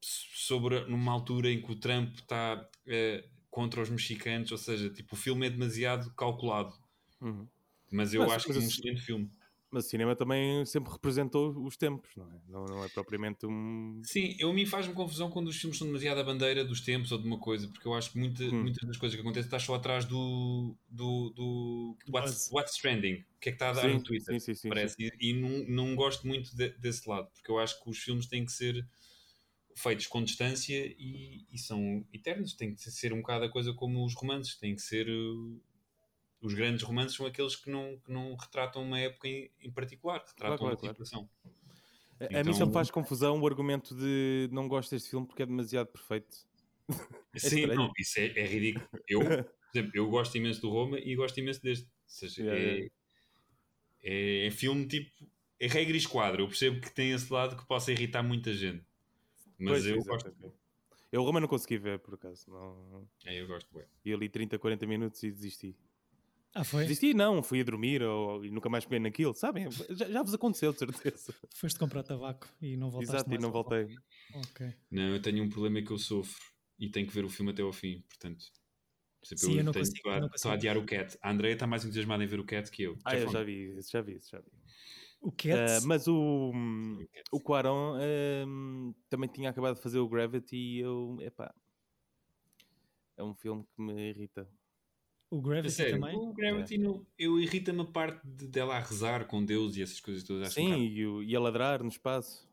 sobre 0.00 0.80
numa 0.86 1.12
altura 1.12 1.50
em 1.50 1.60
que 1.62 1.72
o 1.72 1.76
Trump 1.76 2.14
está 2.16 2.68
eh, 2.86 3.28
contra 3.50 3.82
os 3.82 3.90
mexicanos, 3.90 4.50
ou 4.52 4.58
seja, 4.58 4.90
tipo, 4.90 5.14
o 5.14 5.18
filme 5.18 5.46
é 5.46 5.50
demasiado 5.50 6.14
calculado, 6.14 6.74
Uhum. 7.20 7.46
mas 7.90 8.14
eu 8.14 8.22
Mas- 8.22 8.32
acho 8.32 8.46
que 8.46 8.52
mas 8.52 8.56
é 8.56 8.60
um 8.60 8.68
excelente 8.68 9.02
filme. 9.02 9.30
Mas 9.70 9.84
o 9.84 9.88
cinema 9.90 10.16
também 10.16 10.64
sempre 10.64 10.90
representou 10.90 11.54
os 11.66 11.76
tempos, 11.76 12.16
não 12.16 12.24
é? 12.32 12.40
Não, 12.48 12.64
não 12.64 12.84
é 12.84 12.88
propriamente 12.88 13.44
um. 13.44 14.00
Sim, 14.02 14.34
eu 14.38 14.48
a 14.50 14.54
mim 14.54 14.64
faz-me 14.64 14.94
confusão 14.94 15.28
quando 15.30 15.48
os 15.48 15.56
filmes 15.60 15.76
são 15.76 15.86
demasiado 15.86 16.18
à 16.20 16.24
bandeira 16.24 16.64
dos 16.64 16.80
tempos 16.80 17.12
ou 17.12 17.18
de 17.18 17.26
uma 17.26 17.38
coisa, 17.38 17.68
porque 17.68 17.86
eu 17.86 17.92
acho 17.92 18.12
que 18.12 18.18
muita, 18.18 18.42
Hum. 18.44 18.62
muitas 18.62 18.86
das 18.88 18.96
coisas 18.96 19.14
que 19.14 19.20
acontecem 19.20 19.46
está 19.46 19.58
só 19.58 19.74
atrás 19.74 20.06
do, 20.06 20.74
do, 20.88 21.30
do 21.36 21.98
what's, 22.10 22.48
what's 22.50 22.76
trending, 22.78 23.16
o 23.36 23.38
que 23.40 23.50
é 23.50 23.52
que 23.52 23.56
está 23.56 23.70
a 23.70 23.72
dar 23.74 23.88
Sim, 23.88 23.96
no 23.98 24.02
Twitter. 24.02 24.34
sim, 24.38 24.54
sim, 24.54 24.54
sim, 24.54 24.68
parece. 24.70 24.94
E, 24.98 25.30
e 25.30 25.32
não, 25.34 25.50
não 25.68 25.94
gosto 25.94 26.26
muito 26.26 26.56
de- 26.56 26.70
desse 26.78 27.06
lado, 27.06 27.28
porque 27.34 27.50
eu 27.50 27.58
acho 27.58 27.82
que 27.84 27.90
os 27.90 27.98
filmes 27.98 28.26
têm 28.26 28.46
que 28.46 28.52
ser 28.52 28.86
feitos 29.78 30.06
com 30.06 30.22
distância 30.22 30.74
e, 30.98 31.46
e 31.52 31.58
são 31.58 32.04
eternos. 32.12 32.54
Tem 32.54 32.74
que 32.74 32.80
ser 32.90 33.12
um 33.12 33.18
bocado 33.20 33.44
a 33.44 33.48
coisa 33.50 33.72
como 33.74 34.04
os 34.04 34.14
romances, 34.14 34.56
tem 34.56 34.74
que 34.74 34.82
ser. 34.82 35.08
uh, 35.08 35.60
os 36.40 36.54
grandes 36.54 36.82
romances 36.84 37.16
são 37.16 37.26
aqueles 37.26 37.56
que 37.56 37.68
não, 37.68 37.98
que 37.98 38.12
não 38.12 38.36
retratam 38.36 38.82
uma 38.82 38.98
época 39.00 39.26
em, 39.26 39.50
em 39.60 39.70
particular, 39.72 40.18
retratam 40.24 40.56
claro, 40.58 40.74
uma 40.74 40.76
claro. 40.76 40.94
situação. 40.94 41.28
A- 42.20 42.24
A 42.26 42.28
mim 42.44 42.50
Então- 42.50 42.54
só 42.54 42.66
me 42.66 42.72
faz 42.72 42.90
confusão 42.90 43.40
o 43.40 43.46
argumento 43.46 43.94
de 43.94 44.48
não 44.52 44.68
gosto 44.68 44.90
deste 44.90 45.10
filme 45.10 45.26
porque 45.26 45.42
é 45.42 45.46
demasiado 45.46 45.88
perfeito. 45.88 46.36
Sim, 47.36 47.56
estranho. 47.60 47.74
não, 47.74 47.92
isso 47.98 48.20
é, 48.20 48.26
é 48.38 48.46
ridículo. 48.46 48.88
Eu, 49.08 49.20
por 49.20 49.52
exemplo, 49.74 49.92
eu 49.94 50.08
gosto 50.08 50.36
imenso 50.38 50.60
do 50.60 50.70
Roma 50.70 50.98
e 50.98 51.14
gosto 51.16 51.38
imenso 51.40 51.60
deste. 51.62 51.84
Ou 51.86 51.90
seja, 52.06 52.42
Yeah, 52.42 52.60
é, 52.60 52.68
yeah. 52.74 52.90
é, 54.02 54.46
é 54.46 54.50
filme 54.50 54.86
tipo. 54.86 55.10
É 55.60 55.66
regra 55.66 55.94
e 55.94 55.98
esquadro. 55.98 56.42
Eu 56.44 56.46
percebo 56.46 56.80
que 56.80 56.94
tem 56.94 57.10
esse 57.10 57.32
lado 57.32 57.56
que 57.56 57.66
possa 57.66 57.90
irritar 57.90 58.22
muita 58.22 58.54
gente. 58.54 58.84
Mas 59.58 59.84
Pois, 59.84 59.86
eu 59.86 60.02
gosto. 60.04 60.34
Eu 61.10 61.22
o 61.22 61.24
Roma 61.24 61.40
não 61.40 61.48
consegui 61.48 61.78
ver, 61.78 61.98
por 61.98 62.14
acaso. 62.14 62.50
Não... 62.50 63.08
É, 63.24 63.40
eu 63.40 63.46
gosto, 63.46 63.70
bué. 63.72 63.86
E 64.04 64.12
ali 64.12 64.28
30, 64.28 64.58
40 64.58 64.86
minutos 64.86 65.22
e 65.22 65.30
desisti. 65.30 65.74
Ah, 66.54 66.64
foi? 66.64 66.82
Desisti 66.84 67.14
não, 67.14 67.42
fui 67.42 67.60
a 67.60 67.64
dormir 67.64 68.02
ou, 68.02 68.44
e 68.44 68.50
nunca 68.50 68.68
mais 68.68 68.84
peguei 68.84 68.98
naquilo, 69.00 69.34
sabem? 69.34 69.68
Já, 69.90 70.08
já 70.10 70.22
vos 70.22 70.34
aconteceu, 70.34 70.72
de 70.72 70.78
certeza. 70.78 71.34
Foste 71.54 71.78
comprar 71.78 72.02
tabaco 72.02 72.48
e 72.60 72.76
não 72.76 72.90
voltaste 72.90 73.16
Exato, 73.16 73.34
e 73.34 73.38
não 73.38 73.50
voltei. 73.50 73.88
Ok. 74.34 74.74
Não, 74.90 75.14
eu 75.14 75.22
tenho 75.22 75.42
um 75.44 75.48
problema 75.48 75.80
que 75.82 75.90
eu 75.90 75.98
sofro 75.98 76.42
e 76.78 76.88
tenho 76.90 77.06
que 77.06 77.12
ver 77.14 77.24
o 77.24 77.28
filme 77.28 77.52
até 77.52 77.62
ao 77.62 77.72
fim. 77.72 78.02
Portanto, 78.08 78.44
Sim, 79.22 79.58
eu 79.58 79.64
não 79.64 79.72
tenho- 79.72 79.84
consigo, 79.84 79.96
estou 79.96 80.12
a- 80.12 80.16
eu 80.16 80.20
não 80.20 80.26
estou 80.28 80.50
a 80.50 80.54
consigo. 80.54 80.70
adiar 80.70 80.76
o 80.78 80.84
Cat. 80.86 81.18
A 81.22 81.30
Andrea 81.30 81.52
está 81.52 81.66
mais 81.66 81.84
entusiasmada 81.84 82.22
em 82.24 82.26
ver 82.26 82.40
o 82.40 82.44
Cat 82.44 82.70
que 82.70 82.82
eu. 82.82 82.98
Ah, 83.04 83.14
eu 83.14 83.18
falamos? 83.26 83.32
já 83.32 83.42
vi, 83.42 83.78
isso 83.78 83.90
já 83.90 84.00
vi, 84.02 84.14
isso 84.16 84.30
já 84.30 84.40
vi. 84.40 84.50
O 85.20 85.32
Cats, 85.32 85.84
mas 85.84 86.06
o, 86.06 86.50
O 86.52 87.06
Cats. 87.08 87.28
o 87.32 87.40
Quaron 87.40 87.94
ahm, 87.96 88.92
também 89.10 89.28
tinha 89.28 89.50
acabado 89.50 89.74
de 89.76 89.82
fazer 89.82 89.98
o 89.98 90.08
Gravity 90.08 90.56
e 90.56 90.78
eu, 90.80 91.16
epá, 91.20 91.52
É 93.16 93.22
um 93.24 93.34
filme 93.34 93.64
que 93.74 93.82
me 93.82 94.10
irrita. 94.10 94.48
O 95.30 95.42
Gravity 95.42 95.74
sério, 95.74 96.00
também? 96.00 96.16
o 96.16 96.32
Gravity 96.32 96.78
não, 96.78 97.04
eu 97.18 97.38
irrita-me 97.38 97.80
a 97.82 97.84
parte 97.84 98.26
de, 98.26 98.46
dela 98.46 98.76
a 98.76 98.80
rezar 98.80 99.26
com 99.26 99.44
Deus 99.44 99.76
e 99.76 99.82
essas 99.82 100.00
coisas 100.00 100.22
todas. 100.24 100.48
Um 100.50 100.52
Sim, 100.52 100.64
bocado- 100.70 100.82
e, 100.84 101.06
o- 101.06 101.22
e 101.22 101.36
a 101.36 101.40
ladrar 101.40 101.82
no 101.82 101.88
espaço. 101.88 102.48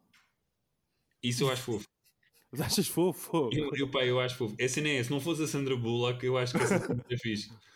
Isso 1.23 1.43
eu 1.43 1.49
acho 1.51 1.61
fofo. 1.61 1.87
Mas 2.51 2.61
achas 2.61 2.87
fofo? 2.87 3.49
Eu, 3.53 3.69
eu, 3.75 3.91
pá, 3.91 4.05
eu 4.05 4.19
acho 4.19 4.37
fofo. 4.37 4.55
Essa 4.59 4.81
nem 4.81 4.97
é. 4.97 5.03
Se 5.03 5.11
não 5.11 5.19
fosse 5.19 5.43
a 5.43 5.47
Sandra 5.47 5.75
Bullock, 5.75 6.25
eu 6.25 6.37
acho 6.37 6.57
que 6.57 6.63
essa 6.63 6.75
é 6.75 6.87
muito 6.87 7.17
fixe. 7.19 7.49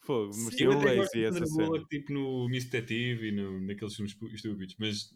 Fogo, 0.00 0.36
merecia 0.36 0.66
Eu 0.66 0.78
race 0.78 1.12
da 1.22 1.28
essa 1.28 1.46
cena. 1.46 1.66
Bullock, 1.66 1.88
tipo 1.88 2.12
no 2.12 2.48
Miss 2.48 2.64
Detective 2.64 3.28
e 3.28 3.32
no, 3.32 3.60
naqueles 3.60 3.94
filmes 3.94 4.14
estúpidos, 4.34 4.76
mas, 4.78 5.14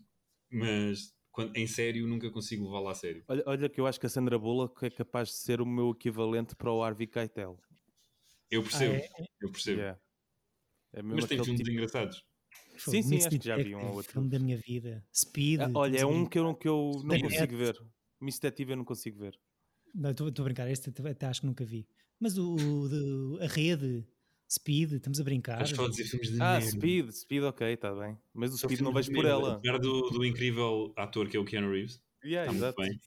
mas 0.51 1.15
quando, 1.31 1.57
em 1.57 1.67
sério 1.67 2.07
nunca 2.07 2.31
consigo 2.31 2.65
levá-la 2.67 2.93
a 2.93 2.95
sério. 2.95 3.23
Olha, 3.29 3.43
olha 3.47 3.69
que 3.69 3.81
eu 3.81 3.87
acho 3.87 4.01
que 4.01 4.07
a 4.07 4.09
Sandra 4.09 4.39
Bullock 4.39 4.85
é 4.85 4.91
capaz 4.91 5.29
de 5.29 5.35
ser 5.35 5.61
o 5.61 5.67
meu 5.67 5.91
equivalente 5.91 6.57
para 6.57 6.73
o 6.73 6.83
Harvey 6.83 7.07
Keitel. 7.07 7.59
Eu 8.51 8.63
percebo, 8.63 8.95
Ah, 8.95 8.97
é? 8.97 9.27
eu 9.43 9.51
percebo. 9.53 9.79
Yeah. 9.81 10.01
É 10.95 11.03
mesmo 11.03 11.17
Mas 11.21 11.27
tem 11.27 11.45
filmes 11.45 11.61
tipo- 11.61 11.71
engraçados. 11.71 12.25
Sim, 12.79 13.03
sim, 13.03 13.09
Miss 13.11 13.27
acho 13.27 13.39
que 13.39 13.45
já 13.47 13.57
vi 13.57 13.75
um 13.75 13.87
ou 13.89 13.95
outro. 13.97 14.13
filme 14.13 14.29
da 14.31 14.39
minha 14.39 14.57
vida. 14.57 15.05
Speed. 15.13 15.61
Ah, 15.61 15.71
olha, 15.75 15.99
é 15.99 16.07
um 16.07 16.25
que 16.25 16.39
eu, 16.39 16.45
brincar. 16.45 16.61
que 16.61 16.69
eu 16.69 16.93
não 17.05 17.21
consigo 17.21 17.57
ver. 17.57 17.77
Miss 18.21 18.37
Detective 18.39 18.73
eu 18.73 18.77
não 18.77 18.85
consigo 18.85 19.19
ver. 19.19 19.39
Não, 19.95 20.11
estou 20.11 20.29
a 20.29 20.43
brincar, 20.43 20.69
este 20.71 20.91
até 20.91 21.27
acho 21.27 21.41
que 21.43 21.47
nunca 21.47 21.65
vi. 21.65 21.87
Mas 22.21 22.37
o, 22.39 22.55
o 22.55 22.89
de- 22.89 23.45
a 23.45 23.47
rede, 23.47 24.05
Speed, 24.51 24.93
estamos 24.95 25.21
a 25.21 25.25
brincar. 25.25 25.63
Estás 25.63 25.71
só 25.77 25.85
a 25.87 25.89
dizer 25.91 26.05
filmes 26.05 26.31
de 26.33 26.41
Ah. 26.43 26.61
Speed, 26.61 27.11
Speed, 27.11 27.43
ok, 27.45 27.73
está 27.73 27.95
bem. 27.95 28.17
Mas 28.35 28.53
o 28.55 28.59
Só 28.59 28.67
Speed 28.67 28.81
não 28.81 28.93
vejo 28.93 29.13
por 29.13 29.25
ela. 29.25 29.55
Apesar 29.55 29.79
do, 29.79 30.11
do 30.11 30.25
incrível 30.25 30.93
ator 30.97 31.29
que 31.29 31.37
é 31.37 31.41
o 31.41 31.45
Keanu 31.45 31.71
Reeves. 31.71 32.01
Yeah, 32.25 32.51
Está 32.53 32.67
exato. 32.67 32.81
muito 32.81 32.91
bem. 32.93 33.01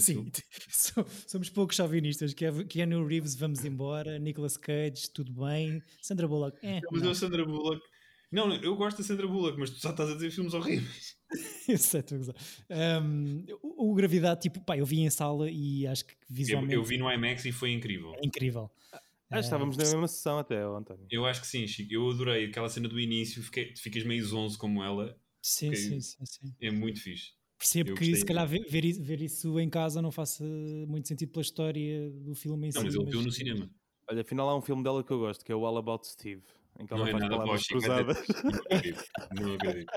Sim, 0.00 0.30
somos 1.26 1.50
poucos 1.50 1.76
chauvinistas. 1.76 2.32
Keanu 2.68 3.04
Reeves, 3.06 3.34
vamos 3.34 3.64
embora. 3.64 4.18
Nicolas 4.18 4.56
Cage, 4.56 5.10
tudo 5.12 5.32
bem. 5.44 5.82
Sandra 6.00 6.28
Bullock, 6.28 6.56
é. 6.64 6.80
Mas 6.90 7.02
não. 7.02 7.08
eu, 7.08 7.14
Sandra 7.14 7.44
Bullock. 7.44 7.82
Não, 8.30 8.48
não, 8.48 8.56
eu 8.56 8.76
gosto 8.76 8.98
da 8.98 9.04
Sandra 9.04 9.26
Bullock, 9.26 9.58
mas 9.58 9.70
tu 9.70 9.78
só 9.80 9.90
estás 9.90 10.08
a 10.10 10.14
dizer 10.14 10.30
filmes 10.30 10.54
horríveis. 10.54 11.16
Eu 11.68 11.78
sei, 11.78 12.00
estou 12.00 12.16
a 12.16 12.18
gozar. 12.18 12.34
Um, 13.02 13.44
o, 13.62 13.90
o 13.90 13.94
Gravidade, 13.94 14.40
tipo, 14.42 14.60
pá, 14.60 14.76
eu 14.76 14.84
vi 14.86 15.00
em 15.00 15.10
sala 15.10 15.50
e 15.50 15.86
acho 15.86 16.04
que 16.04 16.12
Eu, 16.12 16.18
visualmente 16.28 16.74
eu 16.74 16.84
vi 16.84 16.98
no 16.98 17.10
IMAX 17.10 17.44
e 17.44 17.52
foi 17.52 17.72
incrível. 17.72 18.12
é 18.14 18.26
incrível. 18.26 18.70
Ah, 19.30 19.40
estávamos 19.40 19.76
na 19.78 19.84
mesma 19.84 20.06
sessão 20.08 20.38
até, 20.38 20.60
António. 20.62 21.06
Eu 21.10 21.24
acho 21.24 21.40
que 21.40 21.46
sim, 21.46 21.66
Chico. 21.66 21.92
Eu 21.94 22.10
adorei 22.10 22.44
aquela 22.46 22.68
cena 22.68 22.86
do 22.86 23.00
início. 23.00 23.42
Fiquei, 23.42 23.74
ficas 23.76 24.04
meio 24.04 24.22
zonzo 24.24 24.58
como 24.58 24.82
ela. 24.84 25.18
Sim, 25.40 25.74
sim, 25.74 26.00
sim, 26.00 26.24
sim. 26.26 26.54
É 26.60 26.70
muito 26.70 27.00
fixe. 27.00 27.32
Percebo 27.56 27.90
Eu 27.90 27.94
que 27.94 28.14
se 28.16 28.24
calhar 28.26 28.46
ver, 28.46 28.60
ver 28.68 28.84
isso- 28.84 29.02
ver 29.02 29.20
isso 29.22 29.58
em 29.58 29.70
casa 29.70 30.02
não 30.02 30.10
faça 30.12 30.44
muito 30.86 31.08
sentido 31.08 31.30
pela 31.30 31.42
história 31.42 32.10
do 32.10 32.34
filme 32.34 32.66
em 32.68 32.70
Não, 32.74 32.80
si. 32.82 32.86
mas 32.86 32.94
ele 32.94 33.10
viu 33.10 33.22
no 33.22 33.30
cinema. 33.32 33.70
Olha, 34.10 34.20
afinal 34.20 34.48
há 34.50 34.56
um 34.56 34.60
filme 34.60 34.82
dela 34.82 35.02
que 35.02 35.10
eu 35.12 35.18
gosto, 35.18 35.44
que 35.44 35.50
é 35.52 35.54
o 35.56 35.64
All 35.64 35.78
About 35.78 36.06
Steve, 36.06 36.42
em 36.78 36.86
que 36.86 36.92
ela 36.94 37.02
Não 37.02 37.08
é 37.08 37.10
faz 37.12 37.22
nada 37.22 37.36
para 37.36 37.44
o 37.44 37.46
palavras 37.46 37.62
Chico. 37.62 37.80
cruzadas. 37.80 38.18
Não 38.44 38.54
acredito. 38.60 39.04
Não 39.40 39.54
acredito. 39.54 39.92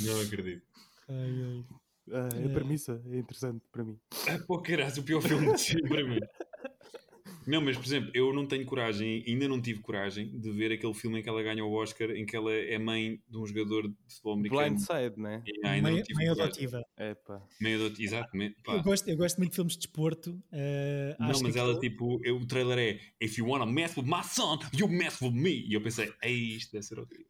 Não 0.00 0.20
acredito. 0.20 0.62
Ai, 1.08 1.42
ai. 1.42 1.64
Ah, 2.12 2.28
a 2.28 2.48
premissa 2.52 3.02
é 3.10 3.16
interessante 3.18 3.62
para 3.72 3.82
mim. 3.84 3.98
Ah, 4.28 4.38
pô, 4.46 4.60
caralho, 4.60 5.00
o 5.00 5.02
pior 5.04 5.22
filme 5.22 5.52
de 5.54 5.60
sempre 5.60 5.88
para 5.88 6.04
mim. 6.04 6.20
Não, 7.46 7.60
mas 7.60 7.76
por 7.76 7.84
exemplo, 7.84 8.10
eu 8.14 8.32
não 8.32 8.46
tenho 8.46 8.64
coragem, 8.64 9.24
ainda 9.26 9.46
não 9.48 9.60
tive 9.60 9.80
coragem 9.80 10.28
de 10.38 10.50
ver 10.50 10.72
aquele 10.72 10.94
filme 10.94 11.18
em 11.18 11.22
que 11.22 11.28
ela 11.28 11.42
ganha 11.42 11.64
o 11.64 11.72
Oscar, 11.72 12.10
em 12.10 12.24
que 12.24 12.34
ela 12.36 12.52
é 12.52 12.78
mãe 12.78 13.20
de 13.28 13.38
um 13.38 13.46
jogador 13.46 13.88
de 13.88 13.94
futebol 14.08 14.34
americano. 14.34 14.76
Blindside, 14.76 15.20
né? 15.20 15.42
E 15.46 15.66
ainda 15.66 15.88
Meio, 15.88 15.96
não 15.98 16.04
tive 16.04 16.18
meio 16.18 16.32
adotiva. 16.32 16.82
É 16.96 17.14
pá. 17.14 17.42
Meio 17.60 17.84
adot- 17.86 18.00
Exato, 18.02 18.36
meio- 18.36 18.54
pá. 18.64 18.74
Eu 18.76 18.82
gosto, 18.82 19.08
eu 19.08 19.16
gosto 19.16 19.36
muito 19.38 19.50
de 19.50 19.56
filmes 19.56 19.72
de 19.74 19.78
desporto. 19.80 20.42
eh, 20.52 21.16
Não, 21.18 21.28
acho 21.30 21.42
mas 21.42 21.52
que 21.52 21.58
ela 21.58 21.72
aquilo- 21.74 21.80
tipo, 21.90 22.20
eu- 22.24 22.36
o 22.36 22.46
trailer 22.46 22.78
é 22.78 23.00
If 23.24 23.38
you 23.38 23.46
wanna 23.46 23.66
mess 23.66 23.96
with 23.96 24.04
my 24.06 24.22
son, 24.24 24.58
you 24.78 24.88
mess 24.88 25.20
with 25.20 25.32
me. 25.32 25.66
E 25.68 25.74
eu 25.74 25.82
pensei, 25.82 26.12
ei, 26.22 26.56
isto 26.56 26.72
deve 26.72 26.84
ser 26.84 26.98
horrível. 26.98 27.26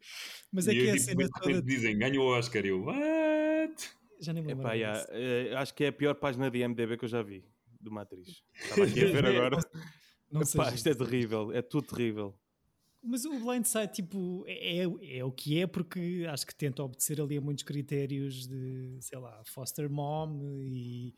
Mas 0.51 0.67
é 0.67 0.71
e 0.71 0.75
que 0.75 0.81
eu, 0.85 0.89
a 0.89 0.93
tipo, 0.93 1.03
cena 1.05 1.17
de 1.17 1.23
repente 1.23 1.53
toda. 1.55 1.61
dizem, 1.61 1.97
ganhou 1.97 2.25
o 2.27 2.37
Oscar. 2.37 2.65
E 2.65 2.69
eu, 2.69 2.83
what? 2.83 3.89
Já 4.21 4.31
nem 4.31 4.41
me 4.43 4.47
lembro. 4.49 4.63
Epá, 4.63 4.73
yeah, 4.73 4.99
disso. 4.99 5.11
eh, 5.13 5.55
acho 5.57 5.73
que 5.73 5.83
é 5.83 5.87
a 5.87 5.91
pior 5.93 6.15
página 6.15 6.49
de 6.49 6.59
IMDB 6.59 6.97
que 6.97 7.03
eu 7.05 7.09
já 7.09 7.21
vi, 7.21 7.43
de 7.81 7.89
uma 7.89 8.01
atriz. 8.03 8.43
Estava 8.81 8.83
aqui 8.85 9.03
a 9.03 9.07
ver 9.11 9.25
agora. 9.25 9.57
Não 10.31 10.41
Epá, 10.41 10.45
seja 10.65 10.75
isto 10.75 10.89
é 10.89 10.95
terrível, 10.95 11.51
é 11.51 11.61
tudo 11.61 11.87
terrível. 11.87 12.35
Mas 13.01 13.23
o 13.23 13.39
Blindside, 13.39 13.93
tipo, 13.93 14.43
é, 14.47 14.79
é, 14.79 15.17
é 15.19 15.23
o 15.23 15.31
que 15.31 15.59
é, 15.59 15.67
porque 15.67 16.25
acho 16.27 16.45
que 16.45 16.55
tenta 16.55 16.83
obedecer 16.83 17.21
ali 17.21 17.37
a 17.37 17.41
muitos 17.41 17.63
critérios 17.63 18.47
de, 18.47 18.97
sei 18.99 19.19
lá, 19.19 19.43
foster 19.45 19.87
mom 19.89 20.59
e 20.63 21.13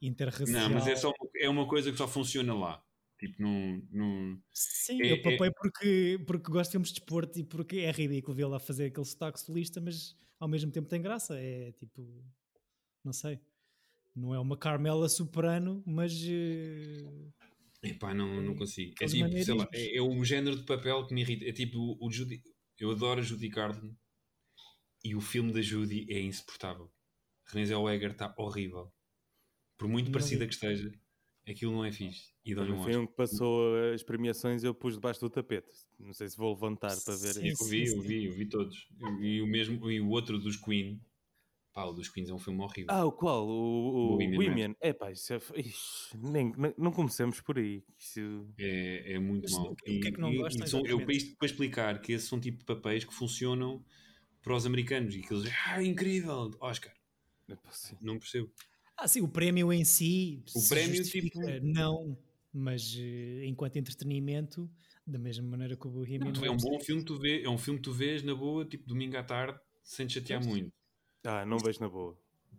interracial. 0.00 0.68
Não, 0.68 0.74
mas 0.76 0.86
é, 0.86 0.94
só, 0.94 1.08
uma- 1.08 1.30
é 1.36 1.48
uma 1.48 1.66
coisa 1.66 1.90
que 1.90 1.98
só 1.98 2.06
funciona 2.06 2.54
lá. 2.54 2.80
Tipo, 3.18 3.42
não. 3.42 3.82
não... 3.90 4.40
Sim, 4.52 5.02
é- 5.02 5.10
eu 5.12 5.20
papei 5.22 5.50
porque, 5.50 6.20
porque 6.24 6.50
gosto 6.52 6.70
de 6.70 6.72
filmes 6.72 6.88
de 6.90 6.94
desporto 7.00 7.38
e 7.38 7.42
porque 7.42 7.78
é 7.78 7.90
ridículo 7.90 8.36
vê-la 8.36 8.58
a 8.58 8.60
fazer 8.60 8.86
aquele 8.86 9.04
sotaque 9.06 9.40
solista, 9.40 9.80
mas 9.80 10.16
ao 10.38 10.46
mesmo 10.46 10.70
tempo 10.70 10.88
tem 10.88 11.02
graça. 11.02 11.36
É 11.36 11.72
tipo, 11.72 12.24
não 13.04 13.12
sei. 13.12 13.40
Não 14.14 14.32
é 14.32 14.38
uma 14.38 14.56
Carmela 14.56 15.08
Soprano, 15.08 15.82
mas 15.84 16.12
eh, 16.28 17.04
Epá, 17.82 18.12
não, 18.12 18.42
não 18.42 18.56
consigo. 18.56 18.94
É 19.00 19.06
tipo, 19.06 19.44
sei 19.44 19.54
lá, 19.54 19.68
é, 19.72 19.96
é 19.96 20.02
o 20.02 20.24
género 20.24 20.56
de 20.56 20.64
papel 20.64 21.06
que 21.06 21.14
me 21.14 21.20
irrita. 21.20 21.44
É 21.44 21.52
tipo, 21.52 21.78
o, 21.78 22.06
o 22.06 22.10
Judy. 22.10 22.42
Eu 22.78 22.90
adoro 22.90 23.20
a 23.20 23.22
Judy 23.22 23.48
Garland 23.48 23.96
e 25.04 25.14
o 25.14 25.20
filme 25.20 25.52
da 25.52 25.62
Judy 25.62 26.06
é 26.10 26.20
insuportável. 26.20 26.90
Renée 27.46 27.66
Zellweger 27.66 28.10
está 28.12 28.34
horrível. 28.36 28.92
Por 29.76 29.88
muito 29.88 30.06
Não 30.06 30.12
parecida 30.12 30.44
vi. 30.44 30.48
que 30.48 30.54
esteja, 30.54 30.92
aquilo 31.48 31.72
não 31.72 31.84
é 31.84 31.92
fixe. 31.92 32.32
E 32.44 32.54
dá-lhe 32.54 32.72
um 32.72 32.78
Foi 32.82 32.90
Oscar. 32.92 33.02
um 33.02 33.06
que 33.06 33.14
passou 33.14 33.76
as 33.94 34.02
premiações 34.02 34.64
eu 34.64 34.74
pus 34.74 34.94
debaixo 34.94 35.20
do 35.20 35.30
tapete. 35.30 35.72
Não 35.98 36.12
sei 36.12 36.28
se 36.28 36.36
vou 36.36 36.52
levantar 36.52 36.96
para 37.04 37.14
ver 37.16 37.34
Sim, 37.34 37.46
isso. 37.46 37.62
Eu 37.64 37.68
vi, 37.68 37.86
eu 37.86 38.00
vi, 38.02 38.24
eu 38.26 38.32
vi 38.32 38.46
todos. 38.48 38.88
Eu- 39.00 39.22
E 39.22 39.40
o 39.42 39.46
mesmo, 39.46 39.90
e 39.90 40.00
o 40.00 40.08
outro 40.08 40.38
dos 40.38 40.56
Queen. 40.56 41.00
Pá, 41.78 41.84
o 41.84 41.92
dos 41.92 42.08
Queens 42.08 42.28
é 42.28 42.34
um 42.34 42.40
filme 42.40 42.60
horrível. 42.60 42.86
Ah, 42.92 43.04
o 43.04 43.12
qual? 43.12 43.46
O, 43.46 44.14
o 44.14 44.16
Bohemian. 44.34 44.74
É 44.80 44.92
pá, 44.92 45.12
isso 45.12 45.32
é. 45.32 45.36
Ixi, 45.56 46.16
nem, 46.18 46.52
não 46.76 46.90
comecemos 46.90 47.40
por 47.40 47.56
aí. 47.56 47.84
Isso... 47.96 48.48
É, 48.58 49.12
é 49.12 49.18
muito 49.20 49.48
mau. 49.52 49.70
o 49.70 49.76
que- 49.76 50.00
é 50.04 50.10
que 50.10 50.18
não 50.20 50.34
gostam 50.34 50.66
são- 50.66 50.84
eu, 50.84 51.04
para 51.04 51.14
isto 51.14 51.36
para 51.36 51.46
explicar 51.46 52.00
que 52.00 52.12
esses 52.12 52.28
são 52.28 52.40
tipo 52.40 52.58
de 52.58 52.64
papéis 52.64 53.04
que 53.04 53.14
funcionam 53.14 53.80
para 54.42 54.56
os 54.56 54.66
americanos 54.66 55.14
e 55.14 55.20
que 55.22 55.32
eles 55.32 55.48
ah, 55.68 55.80
incrível, 55.80 56.50
Oscar. 56.60 56.92
Sim. 57.70 57.96
Não 58.02 58.18
percebo. 58.18 58.50
ah, 58.96 59.06
sim, 59.06 59.20
o 59.20 59.28
prémio 59.28 59.72
em 59.72 59.84
si, 59.84 60.42
O 60.56 60.58
se 60.58 60.68
prémio, 60.68 61.00
tipo- 61.04 61.38
não, 61.62 62.18
mas 62.52 62.92
eh, 62.98 63.46
enquanto 63.46 63.76
entretenimento, 63.76 64.68
da 65.06 65.18
mesma 65.20 65.46
maneira 65.48 65.76
que 65.76 65.86
o 65.86 65.90
Bohemian 65.92 66.24
Não, 66.26 66.32
tu- 66.32 66.44
é 66.44 66.50
um 66.50 66.56
bom 66.56 66.80
filme, 66.80 67.04
tu 67.04 67.16
vê, 67.20 67.42
é 67.44 67.48
um 67.48 67.56
filme 67.56 67.78
que 67.78 67.84
tu 67.84 67.92
vês 67.92 68.24
na 68.24 68.34
boa, 68.34 68.64
tipo 68.64 68.84
domingo 68.84 69.16
à 69.16 69.22
tarde, 69.22 69.56
sem 69.84 70.08
te 70.08 70.14
chatear 70.14 70.44
muito. 70.44 70.72
Ah, 71.28 71.44
não 71.44 71.58
vejo 71.58 71.80
na 71.80 71.88
boa. 71.88 72.16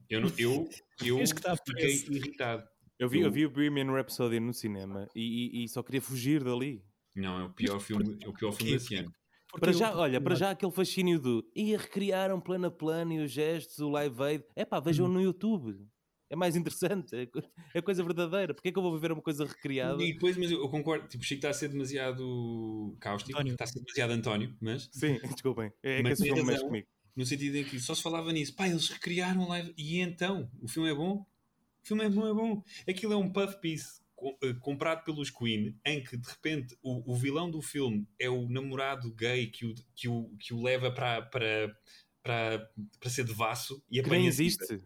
Eu, 0.10 0.22
não, 0.22 0.30
eu, 0.38 0.70
eu 1.04 1.18
que 1.18 1.58
fiquei 1.68 1.96
irritado. 2.16 2.64
Eu 3.00 3.10
vi, 3.10 3.20
eu 3.20 3.26
Eu- 3.26 3.32
vi 3.32 3.46
o 3.46 3.50
Bohemian 3.50 3.92
Rhapsody 3.92 4.40
no 4.40 4.54
cinema 4.54 5.08
e, 5.16 5.62
e- 5.62 5.64
e 5.64 5.70
só 5.70 5.82
queria 5.82 6.02
fugir 6.02 6.44
dali. 6.44 6.84
Não, 7.16 7.40
é 7.40 7.44
o 7.46 7.50
pior 7.54 7.80
filme, 7.80 8.18
é 8.22 8.28
o 8.28 8.34
pior 8.34 8.52
filme 8.52 8.74
desse 8.74 8.96
ano. 8.96 9.12
Porque 9.50 9.62
Para 9.62 9.72
eu- 9.72 9.78
já, 9.80 9.96
olha, 9.96 10.22
para 10.22 10.36
já 10.36 10.52
aquele 10.52 10.72
fascínio 10.72 11.20
do 11.20 11.44
e 11.56 11.76
recriaram 11.76 12.40
plano 12.40 12.68
a 12.68 12.72
plano 12.72 13.14
e 13.14 13.20
os 13.24 13.32
gestos, 13.32 13.80
o 13.80 13.90
live 13.90 14.22
aid. 14.22 14.44
É 14.56 14.64
pá, 14.66 14.80
vejam 14.80 15.08
Hum. 15.08 15.14
no 15.14 15.22
YouTube. 15.22 15.76
É 16.32 16.36
mais 16.36 16.56
interessante, 16.56 17.16
é, 17.16 17.28
é 17.74 17.82
coisa 17.82 18.04
verdadeira. 18.04 18.54
Porquê 18.54 18.70
é 18.70 18.72
que 18.72 18.78
eu 18.78 18.84
vou 18.84 18.96
ver 19.00 19.12
uma 19.12 19.22
coisa 19.22 19.46
recriada? 19.46 20.04
E 20.04 20.14
depois, 20.14 20.38
mas 20.38 20.52
eu, 20.52 20.60
eu 20.62 20.70
concordo, 20.70 21.08
tipo, 21.08 21.24
o 21.24 21.26
Chico 21.26 21.40
está 21.40 21.50
a 21.50 21.54
ser 21.54 21.70
demasiado 21.70 22.96
cáustico, 23.00 23.32
António. 23.40 23.54
está 23.54 23.64
a 23.64 23.68
ser 23.68 23.80
demasiado 23.80 24.12
António, 24.12 24.56
mas 24.62 24.90
Sim, 24.92 25.18
desculpem. 25.42 25.72
É 25.82 25.98
que 25.98 26.04
Mas 26.04 26.14
esse 26.14 26.24
tem 26.26 26.36
filme 26.36 26.52
mexe 26.52 26.64
comigo. 26.64 26.88
No 27.20 27.26
sentido 27.26 27.58
em 27.58 27.66
que 27.66 27.80
só 27.80 27.94
se 27.94 28.02
falava 28.02 28.32
nisso, 28.32 28.56
pá, 28.56 28.68
eles 28.68 28.88
recriaram 28.88 29.48
live, 29.50 29.74
e 29.78 30.00
então, 30.00 30.50
o 30.62 30.68
filme 30.70 30.90
é 30.90 30.94
bom? 30.96 31.18
O 31.84 31.88
filme 31.88 32.06
é 32.06 32.10
bom, 32.10 32.28
é 32.28 32.34
bom. 32.34 32.64
Aquilo 32.88 33.14
é 33.14 33.18
um 33.18 33.30
puff 33.32 33.60
piece 33.60 34.00
eh, 34.42 34.54
comprado 34.62 35.04
pelos 35.04 35.30
Queen, 35.30 35.78
em 35.86 36.04
que 36.04 36.16
de 36.16 36.30
repente 36.30 36.78
o, 36.82 37.12
o 37.14 37.16
vilão 37.18 37.52
do 37.52 37.62
filme 37.62 38.08
é 38.18 38.30
o 38.30 38.48
namorado 38.50 39.14
gay 39.14 39.48
que 39.48 39.66
o, 39.66 39.76
que 39.96 40.08
o, 40.08 40.30
que 40.40 40.54
o 40.54 40.62
leva 40.64 40.92
para, 40.92 41.22
para, 41.24 41.76
para, 42.24 42.70
para 43.00 43.10
ser 43.10 43.26
devasso 43.26 43.84
e 43.92 44.02
Que 44.02 44.10
nem 44.10 44.26
existe. 44.28 44.80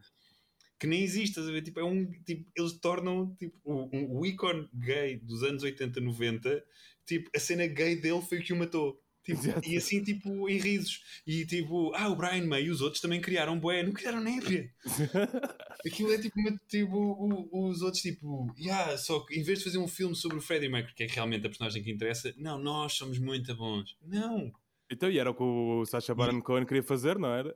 que 0.79 0.87
nem 0.87 1.01
existe, 1.03 1.39
a 1.39 1.43
ver? 1.43 1.61
Tipo, 1.61 1.79
é 1.79 1.83
um, 1.83 2.09
tipo, 2.23 2.49
eles 2.55 2.73
tornam 2.79 3.35
tipo, 3.35 3.57
o, 3.63 3.89
um- 3.95 4.19
o 4.19 4.25
ícone 4.25 4.67
gay 4.73 5.17
dos 5.17 5.43
anos 5.43 5.63
80, 5.63 5.99
90, 6.01 6.63
tipo, 7.05 7.29
a 7.35 7.39
cena 7.39 7.65
gay 7.67 7.95
dele 7.95 8.21
foi 8.21 8.39
o 8.39 8.43
que 8.43 8.53
o 8.53 8.55
matou. 8.57 9.02
Tipo, 9.23 9.41
e 9.65 9.77
assim, 9.77 10.03
tipo, 10.03 10.49
em 10.49 10.57
risos. 10.57 11.01
E 11.25 11.45
tipo, 11.45 11.93
ah, 11.95 12.09
o 12.09 12.15
Brian 12.15 12.45
May 12.45 12.63
e 12.65 12.69
os 12.69 12.81
outros 12.81 13.01
também 13.01 13.21
criaram 13.21 13.57
bué, 13.59 13.81
não 13.83 13.93
criaram 13.93 14.19
népia. 14.19 14.69
Aquilo 15.85 16.11
é 16.13 16.17
tipo, 16.17 16.35
tipo 16.67 16.95
o- 16.97 17.69
os 17.69 17.81
outros, 17.81 18.01
tipo, 18.01 18.53
yeah, 18.57 18.97
só 18.97 19.19
que 19.21 19.39
em 19.39 19.43
vez 19.43 19.59
de 19.59 19.65
fazer 19.65 19.77
um 19.77 19.87
filme 19.87 20.15
sobre 20.15 20.37
o 20.37 20.41
Freddie 20.41 20.69
Mercury, 20.69 20.93
que 20.95 21.03
é 21.03 21.07
realmente 21.07 21.45
a 21.45 21.49
personagem 21.49 21.81
que 21.83 21.91
interessa, 21.91 22.33
não, 22.37 22.57
nós 22.57 22.93
somos 22.93 23.17
muito 23.17 23.55
bons. 23.55 23.95
Não. 24.01 24.51
Então, 24.91 25.09
e 25.09 25.17
era 25.17 25.31
o 25.31 25.33
que 25.33 25.41
o 25.41 25.85
Sacha 25.85 26.13
Baron 26.13 26.41
Cohen 26.41 26.65
queria 26.65 26.83
fazer, 26.83 27.17
não 27.17 27.29
era? 27.33 27.55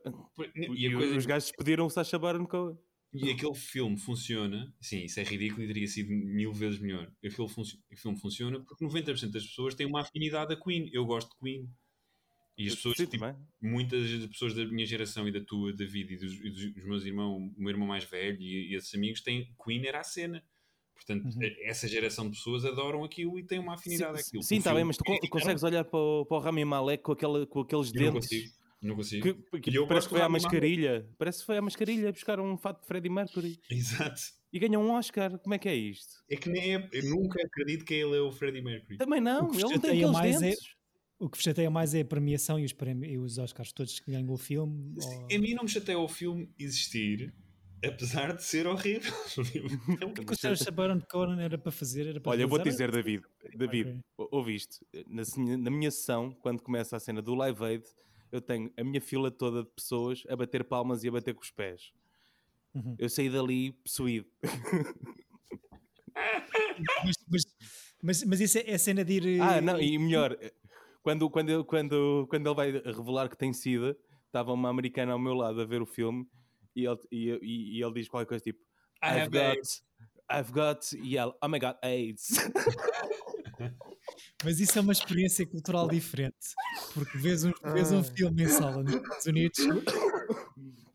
E 0.56 0.84
E, 0.84 0.88
a 0.88 0.96
coisa 0.96 1.16
os 1.16 1.26
gajos 1.26 1.52
pediram 1.52 1.86
o 1.86 1.90
Sacha 1.90 2.18
Baron 2.18 2.46
Cohen. 2.46 2.76
E 3.12 3.30
aquele 3.30 3.54
filme 3.54 3.96
funciona, 3.98 4.70
sim, 4.80 5.04
isso 5.04 5.18
é 5.18 5.22
ridículo 5.22 5.62
e 5.62 5.66
teria 5.66 5.86
sido 5.88 6.10
mil 6.10 6.52
vezes 6.52 6.78
melhor. 6.78 7.10
Aquele 7.24 7.48
filme 7.96 8.18
funciona 8.20 8.60
porque 8.60 8.84
90% 8.84 9.30
das 9.30 9.46
pessoas 9.46 9.74
têm 9.74 9.86
uma 9.86 10.02
afinidade 10.02 10.52
a 10.52 10.60
Queen. 10.60 10.90
Eu 10.92 11.06
gosto 11.06 11.30
de 11.30 11.36
Queen. 11.38 11.68
E 12.58 12.66
as 12.66 12.74
pessoas, 12.74 12.96
Sim, 12.96 13.06
tipo, 13.06 13.24
muitas 13.62 14.10
das 14.20 14.26
pessoas 14.30 14.52
da 14.52 14.64
minha 14.66 14.84
geração 14.84 15.26
e 15.28 15.32
da 15.32 15.40
tua, 15.40 15.72
David, 15.72 16.12
e 16.12 16.16
dos, 16.18 16.32
e 16.34 16.50
dos- 16.50 16.84
meus 16.84 17.04
irmãos, 17.04 17.36
o 17.36 17.54
meu 17.60 17.70
irmão 17.70 17.86
mais 17.86 18.02
velho 18.04 18.36
e, 18.40 18.72
e 18.72 18.74
esses 18.74 18.92
amigos, 18.94 19.20
têm 19.22 19.54
Queen 19.64 19.86
era 19.86 20.00
a 20.00 20.04
cena. 20.04 20.44
Portanto, 20.94 21.24
Uhum. 21.24 21.42
e- 21.42 21.64
essa 21.68 21.86
geração 21.86 22.28
de 22.28 22.36
pessoas 22.36 22.64
adoram 22.64 23.04
aquilo 23.04 23.38
e 23.38 23.44
têm 23.46 23.60
uma 23.60 23.74
afinidade 23.74 24.20
àquilo. 24.20 24.42
Sim, 24.42 24.56
está 24.58 24.74
bem, 24.74 24.82
mas 24.84 24.96
tu 24.96 25.04
con- 25.04 25.16
consegues 25.30 25.62
olhar 25.62 25.84
para 25.84 25.98
o, 25.98 26.26
para 26.26 26.36
o 26.36 26.40
Rami 26.40 26.64
Malek 26.64 27.02
com, 27.04 27.12
aquela, 27.12 27.46
com 27.46 27.60
aqueles 27.60 27.92
dentes. 27.92 28.57
Não 28.80 28.94
consigo. 28.94 29.34
Que, 29.50 29.60
que 29.60 29.70
E 29.70 29.74
eu 29.74 29.86
parece 29.86 30.06
que 30.06 30.14
foi 30.14 30.22
à 30.22 30.28
mascarilha. 30.28 31.08
Parece 31.18 31.40
que 31.40 31.46
foi 31.46 31.58
à 31.58 31.62
mascarilha 31.62 32.12
buscar 32.12 32.38
um 32.38 32.56
fato 32.56 32.80
de 32.82 32.86
Freddie 32.86 33.10
Mercury 33.10 33.58
Exato. 33.70 34.20
e 34.52 34.58
ganhou 34.58 34.82
um 34.84 34.90
Oscar. 34.92 35.38
Como 35.40 35.54
é 35.54 35.58
que 35.58 35.68
é 35.68 35.74
isto? 35.74 36.22
É 36.30 36.36
que 36.36 36.48
nem 36.48 36.76
é, 36.76 36.88
eu 36.92 37.04
nunca 37.10 37.40
acredito 37.44 37.84
que 37.84 37.94
ele 37.94 38.16
é 38.16 38.20
o 38.20 38.30
Freddie 38.30 38.62
Mercury. 38.62 38.96
Também 38.98 39.20
não, 39.20 39.52
ele 39.52 39.62
não 39.62 39.78
tem 39.80 39.90
aqueles 39.90 40.10
mais 40.12 40.36
é- 40.36 40.50
dentes. 40.50 40.76
O 41.20 41.28
que 41.28 41.36
vos 41.36 41.42
chateia 41.42 41.68
mais 41.68 41.94
é 41.94 42.02
a 42.02 42.04
premiação 42.04 42.60
e 42.60 42.64
os, 42.64 42.72
prémios, 42.72 43.12
e 43.12 43.18
os 43.18 43.38
Oscars 43.38 43.72
todos 43.72 43.98
que 43.98 44.12
ganham 44.12 44.30
o 44.32 44.36
filme. 44.36 44.94
ou- 45.02 45.26
A 45.34 45.38
mim 45.40 45.52
não 45.54 45.64
me 45.64 45.68
chateia 45.68 45.98
o 45.98 46.06
filme 46.06 46.48
existir, 46.56 47.34
apesar 47.84 48.36
de 48.36 48.44
ser 48.44 48.68
horrível. 48.68 49.12
O 50.08 50.12
que 50.12 50.20
é 50.20 50.24
que 50.24 50.32
o 50.32 50.36
Sacha 50.36 50.70
Baron 50.70 51.00
Cohen 51.10 51.40
era 51.42 51.58
para 51.58 51.72
fazer? 51.72 52.06
Era 52.06 52.20
para 52.20 52.30
Olha, 52.30 52.42
eu 52.42 52.48
vou-te 52.48 52.68
dizer, 52.70 52.92
David, 52.92 53.24
David, 53.56 53.98
ou- 54.16 54.28
ouviste, 54.30 54.78
na, 55.08 55.24
na 55.56 55.70
minha 55.72 55.90
sessão, 55.90 56.30
quando 56.40 56.62
começa 56.62 56.96
a 56.96 57.00
cena 57.00 57.20
do 57.20 57.34
Live 57.34 57.64
Aid, 57.64 57.84
eu 58.32 58.40
tenho 58.40 58.72
a 58.76 58.84
minha 58.84 59.00
fila 59.00 59.30
toda 59.30 59.62
de 59.62 59.70
pessoas 59.70 60.22
a 60.28 60.36
bater 60.36 60.64
palmas 60.64 61.04
e 61.04 61.08
a 61.08 61.12
bater 61.12 61.34
com 61.34 61.42
os 61.42 61.50
pés. 61.50 61.92
Uhum. 62.74 62.94
Eu 62.98 63.08
saí 63.08 63.28
dali 63.30 63.72
possuído. 63.72 64.26
Mas, 67.04 67.16
mas, 67.28 67.42
mas, 68.02 68.24
mas 68.24 68.40
isso 68.40 68.58
é, 68.58 68.70
é 68.70 68.78
cena 68.78 69.04
de 69.04 69.14
ir. 69.14 69.40
Ah, 69.40 69.60
não, 69.60 69.80
e 69.80 69.98
melhor, 69.98 70.36
quando, 71.02 71.28
quando, 71.30 71.50
ele- 71.50 71.64
quando, 71.64 72.26
quando 72.28 72.46
ele 72.46 72.54
vai 72.54 72.70
revelar 72.70 73.28
que 73.28 73.36
tem 73.36 73.52
SIDA, 73.52 73.96
estava 74.26 74.52
uma 74.52 74.68
americana 74.68 75.12
ao 75.12 75.18
meu 75.18 75.34
lado 75.34 75.60
a 75.60 75.64
ver 75.64 75.80
o 75.82 75.86
filme 75.86 76.26
e 76.76 76.86
ele, 76.86 76.98
e, 77.10 77.38
e- 77.78 77.82
ele 77.82 77.92
diz 77.94 78.08
qualquer 78.08 78.28
coisa 78.28 78.42
tipo 78.44 78.60
I've 79.02 79.28
got, 79.30 79.56
AIDS." 79.56 79.82
I've 80.30 80.52
got, 80.52 80.92
e 81.02 81.16
ela, 81.16 81.34
oh 81.42 81.48
my 81.48 81.58
god, 81.58 81.76
AIDS. 81.82 82.28
Mas 84.44 84.60
isso 84.60 84.78
é 84.78 84.82
uma 84.82 84.92
experiência 84.92 85.46
cultural 85.46 85.88
diferente. 85.88 86.36
Porque 86.94 87.18
vês 87.18 87.44
um, 87.44 87.52
vês 87.72 87.90
um 87.90 87.98
Ai. 87.98 88.04
filme 88.04 88.42
em 88.44 88.48
sala 88.48 88.82
nos 88.82 88.94
Estados 88.94 89.26
Unidos, 89.26 89.58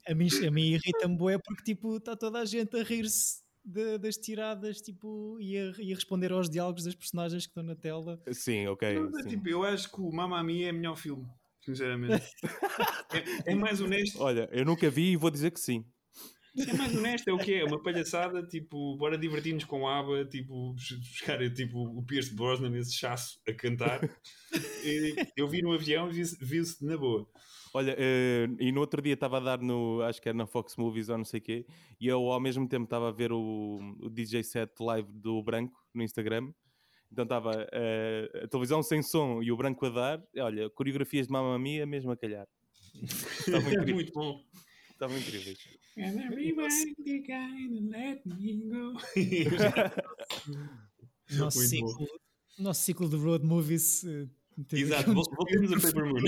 a 0.08 0.13
mim, 0.13 0.27
a 0.47 0.51
mim 0.51 0.62
irrita-me 0.73 1.17
bué 1.17 1.38
porque 1.38 1.63
tipo, 1.63 1.97
está 1.97 2.15
toda 2.15 2.39
a 2.39 2.45
gente 2.45 2.75
a 2.77 2.84
rir-se 2.84 3.41
de- 3.63 3.97
das 3.97 4.17
tiradas 4.17 4.82
tipo, 4.82 5.38
e, 5.39 5.58
a, 5.58 5.73
e 5.79 5.91
a 5.91 5.95
responder 5.95 6.32
aos 6.32 6.49
diálogos 6.49 6.84
das 6.84 6.95
personagens 6.95 7.45
que 7.45 7.49
estão 7.51 7.63
na 7.63 7.75
tela. 7.75 8.21
sim, 8.32 8.67
ok. 8.67 8.99
Não, 8.99 9.12
sim. 9.21 9.29
tipo, 9.29 9.47
eu 9.47 9.63
acho 9.63 9.89
que 9.91 10.01
o 10.01 10.12
Mamma 10.12 10.43
Mia 10.43 10.69
é 10.69 10.71
melhor 10.71 10.95
filme, 10.95 11.25
sinceramente. 11.62 12.25
é, 13.45 13.51
é 13.51 13.56
mais 13.56 13.79
honesto. 13.82 14.21
Olha, 14.21 14.49
eu 14.51 14.65
nunca 14.65 14.89
vi 14.89 15.12
e 15.12 15.17
vou 15.17 15.29
dizer 15.29 15.51
que 15.51 15.60
sim. 15.60 15.86
É 16.56 16.74
mais 16.74 16.96
honesto, 16.96 17.28
é 17.28 17.34
o 17.34 17.38
que 17.38 17.56
é? 17.56 17.63
Uma 17.66 17.82
palhaçada, 17.82 18.44
tipo, 18.46 18.96
bora 18.98 19.18
divertir-nos 19.18 19.63
com 19.63 19.88
a 19.88 20.00
aba, 20.00 20.24
tipo, 20.26 20.74
bus- 20.74 20.92
buscar 21.00 21.39
tipo, 21.54 21.80
o 21.98 22.04
Pierce 22.06 22.34
Brosnan 22.36 22.70
nesse 22.70 22.94
chasso 22.94 23.39
a 23.48 23.54
cantar. 23.54 24.02
Eu 25.36 25.48
vi 25.48 25.62
no 25.62 25.74
avião 25.74 26.10
e 26.10 26.13
vi-se 26.13 26.86
na 26.86 26.96
boa. 26.98 27.28
Olha, 27.74 27.96
eh, 27.98 28.48
e 28.60 28.72
no 28.72 28.82
outro 28.82 29.02
dia 29.02 29.16
estava 29.16 29.38
a 29.38 29.39
dar 29.39 29.60
no, 29.60 30.02
acho 30.04 30.22
que 30.22 30.30
era 30.30 30.38
na 30.38 30.46
Fox 30.46 30.76
Movies 30.78 31.10
ou 31.10 31.18
não 31.18 31.26
sei 31.26 31.39
o 31.39 31.44
quê, 31.44 31.66
e 32.00 32.08
eu 32.08 32.20
ao 32.32 32.39
mesmo 32.39 32.68
tempo 32.70 32.84
estava 32.84 33.10
a 33.10 33.12
ver 33.12 33.32
o, 33.32 33.80
o 34.00 34.10
DJ 34.12 34.44
set 34.44 34.72
live 34.80 35.10
do 35.12 35.42
Branco 35.42 35.74
no 35.94 36.04
Instagram. 36.04 36.52
Então 37.12 37.24
estava 37.24 37.68
eh, 37.72 38.42
a 38.44 38.48
televisão 38.48 38.82
sem 38.84 39.02
som 39.02 39.42
e 39.42 39.52
o 39.52 39.58
Branco 39.58 39.86
a 39.86 39.89
dar. 39.89 40.24
Olha, 40.38 40.70
coreografias 40.70 41.28
de 41.28 41.34
Mamma 41.34 41.58
Mia 41.58 41.86
mesmo 41.86 42.12
a 42.12 42.18
calhar. 42.18 42.48
Incríveis. 43.48 43.94
muito 43.96 44.13
bom. 44.13 44.39
Estavam 45.04 45.18
incríveis. 45.18 45.58
And 45.98 46.26
everybody 46.26 47.22
kinda 47.24 47.98
let 47.98 48.22
me 48.26 48.63
go. 48.70 48.94
Nosso 51.30 51.58
Muito 51.58 51.70
ciclo, 51.70 52.08
nosso 52.60 52.82
ciclo 52.84 53.10
de 53.10 53.16
road 53.18 53.46
movies. 53.46 54.04
eh, 54.06 54.28
Exato, 54.72 55.10
um 55.12 55.16
vol- 55.16 55.26
voltemos 55.36 55.72
a 55.74 55.80
Paper 55.80 56.06
Moon. 56.06 56.22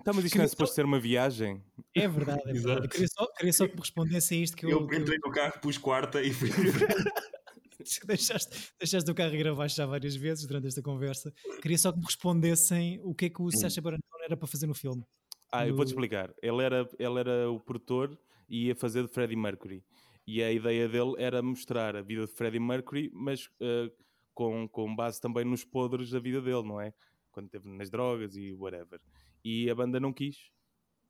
Então, 0.00 0.12
mas 0.14 0.24
isto 0.26 0.36
não 0.36 0.44
é 0.44 0.48
suposto 0.48 0.74
ser 0.74 0.84
uma 0.84 1.00
viagem? 1.00 1.62
É 1.94 2.06
verdade, 2.06 2.42
é 2.46 2.52
verdade. 2.52 2.88
Queria 2.88 3.08
só, 3.08 3.26
queria 3.38 3.52
só 3.52 3.66
que 3.66 3.74
me 3.74 3.80
respondessem 3.80 4.42
isto 4.42 4.56
que 4.56 4.66
eu, 4.66 4.70
Eu 4.70 4.84
entrei 4.84 5.18
no 5.24 5.32
carro, 5.32 5.58
pus 5.60 5.78
quarta 5.78 6.22
e 6.22 6.32
fui. 6.32 6.50
deixaste, 8.06 8.72
deixaste 8.78 9.10
o 9.10 9.14
carro 9.14 9.34
e 9.34 9.38
gravaste 9.38 9.78
já 9.78 9.86
várias 9.86 10.14
vezes 10.14 10.46
durante 10.46 10.66
esta 10.66 10.82
conversa. 10.82 11.32
Queria 11.62 11.78
só 11.78 11.90
que 11.90 11.98
me 11.98 12.04
respondessem 12.04 13.00
o 13.02 13.14
que 13.14 13.26
é 13.26 13.30
que 13.30 13.40
o 13.40 13.50
Sacha 13.50 13.80
Baron 13.80 13.98
Cohen 14.10 14.24
era 14.26 14.36
para 14.36 14.46
fazer 14.46 14.66
no 14.66 14.74
filme. 14.74 15.02
Ah, 15.54 15.66
eu 15.68 15.74
vou-te 15.74 15.88
explicar. 15.88 16.34
Ele 16.42 16.62
era, 16.62 16.88
ele 16.98 17.20
era 17.20 17.50
o 17.50 17.60
produtor 17.60 18.18
e 18.48 18.66
ia 18.66 18.74
fazer 18.74 19.02
de 19.02 19.08
Freddie 19.08 19.36
Mercury. 19.36 19.84
E 20.26 20.42
a 20.42 20.50
ideia 20.50 20.88
dele 20.88 21.14
era 21.18 21.42
mostrar 21.42 21.94
a 21.96 22.02
vida 22.02 22.26
de 22.26 22.32
Freddie 22.32 22.60
Mercury, 22.60 23.10
mas 23.12 23.48
eh, 23.60 23.90
com, 24.32 24.66
com 24.68 24.94
base 24.94 25.20
também 25.20 25.44
nos 25.44 25.64
podres 25.64 26.10
da 26.10 26.18
vida 26.18 26.40
dele, 26.40 26.62
não 26.62 26.80
é? 26.80 26.92
Quando 27.30 27.46
esteve 27.46 27.68
nas 27.68 27.90
drogas 27.90 28.34
e 28.36 28.52
whatever. 28.52 29.00
E 29.44 29.68
a 29.68 29.74
banda 29.74 30.00
não 30.00 30.12
quis. 30.12 30.50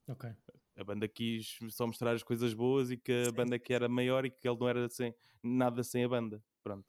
Ok. 0.08 0.30
A 0.76 0.84
banda 0.84 1.06
quis 1.06 1.56
só 1.70 1.86
mostrar 1.86 2.12
as 2.12 2.22
coisas 2.22 2.52
boas 2.52 2.90
e 2.90 2.96
que 2.96 3.26
a 3.28 3.32
banda 3.32 3.58
que 3.58 3.72
era 3.72 3.88
maior 3.88 4.26
e 4.26 4.30
que 4.30 4.48
ele 4.48 4.58
não 4.58 4.68
era 4.68 4.88
sem, 4.88 5.14
nada 5.42 5.84
sem 5.84 6.04
a 6.04 6.08
banda. 6.08 6.42
Pronto. 6.62 6.84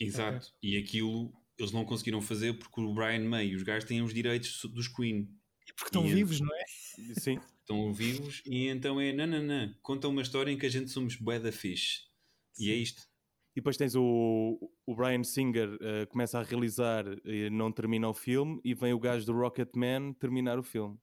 Exato. 0.00 0.52
E 0.62 0.76
aquilo 0.76 1.32
eles 1.58 1.72
não 1.72 1.84
conseguiram 1.84 2.20
fazer 2.20 2.54
porque 2.54 2.80
o 2.80 2.92
Brian 2.92 3.28
May 3.28 3.48
e 3.48 3.54
os 3.54 3.62
gajos 3.62 3.88
têm 3.88 4.02
os 4.02 4.14
direitos 4.14 4.64
dos 4.64 4.88
Queen. 4.88 5.28
E 5.68 5.72
porque 5.72 5.88
estão 5.88 6.06
E- 6.06 6.14
vivos, 6.14 6.40
não 6.40 6.54
é? 6.54 6.64
Sim. 7.20 7.38
Estão 7.60 7.92
vivos 7.94 8.42
e 8.44 8.66
então 8.68 9.00
é 9.00 9.12
não, 9.12 9.26
não, 9.26 9.42
não. 9.42 9.74
Conta 9.82 10.08
uma 10.08 10.22
história 10.22 10.50
em 10.50 10.58
que 10.58 10.66
a 10.66 10.68
gente 10.68 10.90
somos 10.90 11.16
bué 11.16 11.38
da 11.38 11.52
fixe. 11.52 12.00
E 12.58 12.70
é 12.70 12.74
isto. 12.74 13.02
E 13.54 13.60
depois 13.60 13.76
tens 13.76 13.94
o, 13.94 14.58
o 14.86 14.94
Brian 14.96 15.22
Singer, 15.22 15.76
eh, 15.80 16.06
começa 16.06 16.38
a 16.38 16.42
realizar 16.42 17.04
e 17.24 17.50
não 17.50 17.70
termina 17.70 18.08
o 18.08 18.14
filme, 18.14 18.58
e 18.64 18.74
vem 18.74 18.92
o 18.94 18.98
gajo 18.98 19.26
do 19.26 19.32
Rocketman 19.32 20.14
terminar 20.14 20.58
o 20.58 20.62
filme. 20.62 20.98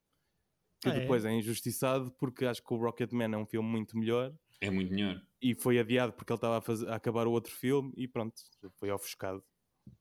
Que 0.81 0.89
Ah, 0.89 0.95
é? 0.95 0.99
depois 1.01 1.25
é? 1.25 1.31
injustiçado 1.31 2.11
porque 2.19 2.45
acho 2.45 2.63
que 2.63 2.73
o 2.73 2.77
Rocketman 2.77 3.33
é 3.33 3.37
um 3.37 3.45
filme 3.45 3.69
muito 3.69 3.97
melhor 3.97 4.33
É 4.61 4.69
muito 4.71 4.91
melhor. 4.93 5.21
e 5.41 5.53
foi 5.53 5.77
adiado 5.77 6.13
porque 6.13 6.31
ele 6.31 6.37
estava 6.37 6.57
a, 6.57 6.61
fazer- 6.61 6.87
a 6.89 6.95
acabar 6.95 7.27
o 7.27 7.31
outro 7.31 7.53
filme 7.53 7.93
e 7.95 8.07
pronto, 8.07 8.41
foi 8.77 8.89
ofuscado. 8.89 9.43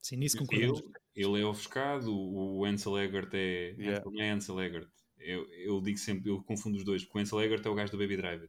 Sim, 0.01 0.16
nisso 0.16 0.38
concordamos. 0.38 0.83
Ele 1.20 1.40
é 1.40 1.44
ofuscado, 1.44 2.14
o 2.16 2.64
Ansel 2.64 2.98
Egert 2.98 3.31
é. 3.35 3.74
Yeah. 3.78 4.04
Não 4.11 4.22
é 4.22 4.31
Ansel 4.31 4.61
Egert. 4.61 4.88
Eu, 5.18 5.48
eu 5.52 5.81
digo 5.81 5.98
sempre, 5.98 6.31
eu 6.31 6.40
confundo 6.42 6.76
os 6.76 6.85
dois, 6.85 7.04
porque 7.04 7.18
o 7.18 7.20
Ansel 7.20 7.42
Egert 7.42 7.66
é 7.66 7.68
o 7.68 7.74
gajo 7.74 7.90
do 7.92 7.98
Baby 7.98 8.16
Driver. 8.16 8.48